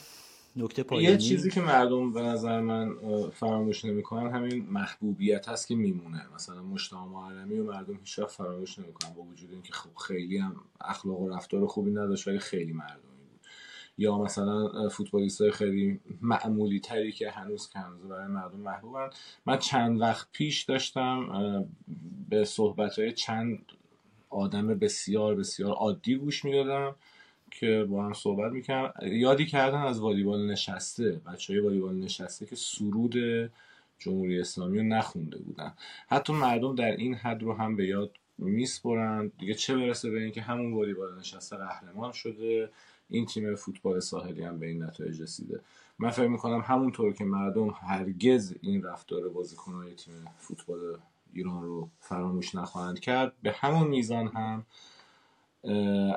نکته 0.57 0.83
پایانی؟ 0.83 1.13
یه 1.13 1.19
چیزی 1.19 1.51
که 1.51 1.61
مردم 1.61 2.13
به 2.13 2.23
نظر 2.23 2.61
من 2.61 2.95
فراموش 3.31 3.85
نمی‌کنن 3.85 4.31
همین 4.31 4.67
محبوبیت 4.71 5.49
هست 5.49 5.69
که 5.69 5.75
میمونه. 5.75 6.23
مثلا 6.35 6.63
مشتاق 6.63 7.09
معلمی 7.09 7.59
و 7.59 7.65
مردم 7.65 7.95
هیچ 7.95 8.19
وقت 8.19 8.31
فراموش 8.31 8.79
نمی‌کنن 8.79 9.15
با 9.15 9.23
وجود 9.23 9.53
اینکه 9.53 9.73
خب 9.73 9.97
خیلی 9.97 10.39
هم 10.39 10.57
اخلاق 10.81 11.21
و 11.21 11.29
رفتار 11.29 11.67
خوبی 11.67 11.91
نداشت 11.91 12.29
ولی 12.29 12.39
خیلی 12.39 12.73
مردمی 12.73 12.97
بود. 12.97 13.41
یا 13.99 14.19
مثلا 14.19 14.89
فوتبالیست 14.89 15.41
های 15.41 15.51
خیلی 15.51 16.01
معمولی 16.21 16.81
تری 16.81 17.13
که 17.13 17.31
هنوز 17.31 17.69
که 17.69 17.79
هنوز 17.79 18.09
برای 18.09 18.27
مردم 18.27 18.59
محبوبن. 18.59 19.11
من 19.47 19.59
چند 19.59 20.01
وقت 20.01 20.29
پیش 20.33 20.63
داشتم 20.63 21.25
به 22.29 22.45
صحبت 22.45 22.99
های 22.99 23.13
چند 23.13 23.59
آدم 24.31 24.67
بسیار 24.67 25.35
بسیار 25.35 25.73
عادی 25.73 26.17
گوش 26.17 26.45
می‌دادم. 26.45 26.95
که 27.61 27.87
با 27.91 28.05
هم 28.05 28.13
صحبت 28.13 28.53
می‌کنم 28.53 28.93
یادی 29.03 29.47
کردن 29.47 29.81
از 29.81 30.01
والیبال 30.01 30.51
نشسته 30.51 31.21
بچه 31.27 31.53
های 31.53 31.63
والیبال 31.63 31.95
نشسته 31.95 32.47
که 32.47 32.57
سرود 32.57 33.15
جمهوری 33.99 34.41
اسلامی 34.41 34.79
رو 34.79 34.85
نخونده 34.85 35.39
بودن. 35.39 35.75
حتی 36.09 36.33
مردم 36.33 36.75
در 36.75 36.97
این 36.97 37.15
حد 37.15 37.43
رو 37.43 37.53
هم 37.53 37.77
به 37.77 37.87
یاد 37.87 38.11
میسپرند. 38.39 39.33
دیگه 39.39 39.55
چه 39.55 39.77
برسه 39.77 40.11
به 40.11 40.23
اینکه 40.23 40.43
همون 40.43 40.73
والیبال 40.73 41.19
نشسته 41.19 41.57
قهرمان 41.57 42.13
شده 42.13 42.71
این 43.11 43.27
تیم 43.27 43.55
فوتبال 43.55 44.01
ساحلی 44.01 44.43
هم 44.43 44.59
به 44.59 44.67
این 44.67 44.83
نتایج 44.83 45.23
رسیده. 45.23 45.61
من 45.99 46.11
فکر 46.11 46.29
می‌کنم 46.29 46.61
همونطور 46.61 47.13
که 47.13 47.25
مردم 47.25 47.69
هرگز 47.69 48.55
این 48.61 48.83
رفتار 48.83 49.29
بازیکنهای 49.29 49.95
تیم 49.95 50.15
فوتبال 50.39 50.79
ایران 51.33 51.63
رو 51.63 51.89
فراموش 52.01 52.55
نخواهند 52.55 53.01
کرد 53.01 53.33
به 53.43 53.53
همون 53.53 53.89
میزان 53.89 54.29
هم 54.29 54.67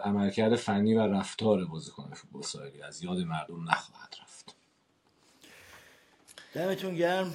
عملکرد 0.04 0.56
فنی 0.56 0.94
و 0.94 1.00
رفتار 1.00 1.66
بازیکن 1.66 2.14
فوتبال 2.14 2.42
ساحلی 2.42 2.82
از 2.82 3.04
یاد 3.04 3.18
مردم 3.18 3.70
نخواهد 3.70 4.16
رفت. 4.22 4.56
دمتون 6.54 6.96
گرم. 6.96 7.34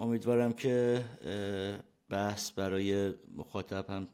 امیدوارم 0.00 0.52
که 0.52 1.04
بحث 2.08 2.50
برای 2.50 3.14
مخاطب 3.36 3.90
هم 3.90 4.08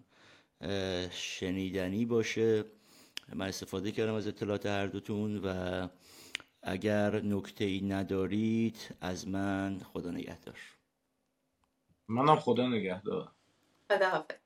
شنیدنی 1.11 2.05
باشه. 2.05 2.65
من 3.33 3.49
استفاده 3.49 3.93
کردم 3.93 4.15
از 4.15 4.27
اطلاعات 4.27 4.67
هر 4.67 4.87
دوتون 4.87 5.41
و 5.45 5.89
اگر 6.63 7.21
نکته 7.21 7.65
ای 7.65 7.81
ندارید 7.81 8.97
از 9.01 9.29
من 9.29 9.79
خدا 9.93 10.11
نگهدار. 10.11 10.59
منم 12.09 12.37
خدا 12.37 12.69
نگهدار. 12.69 13.33
خدا 13.91 14.09
حافظ 14.11 14.44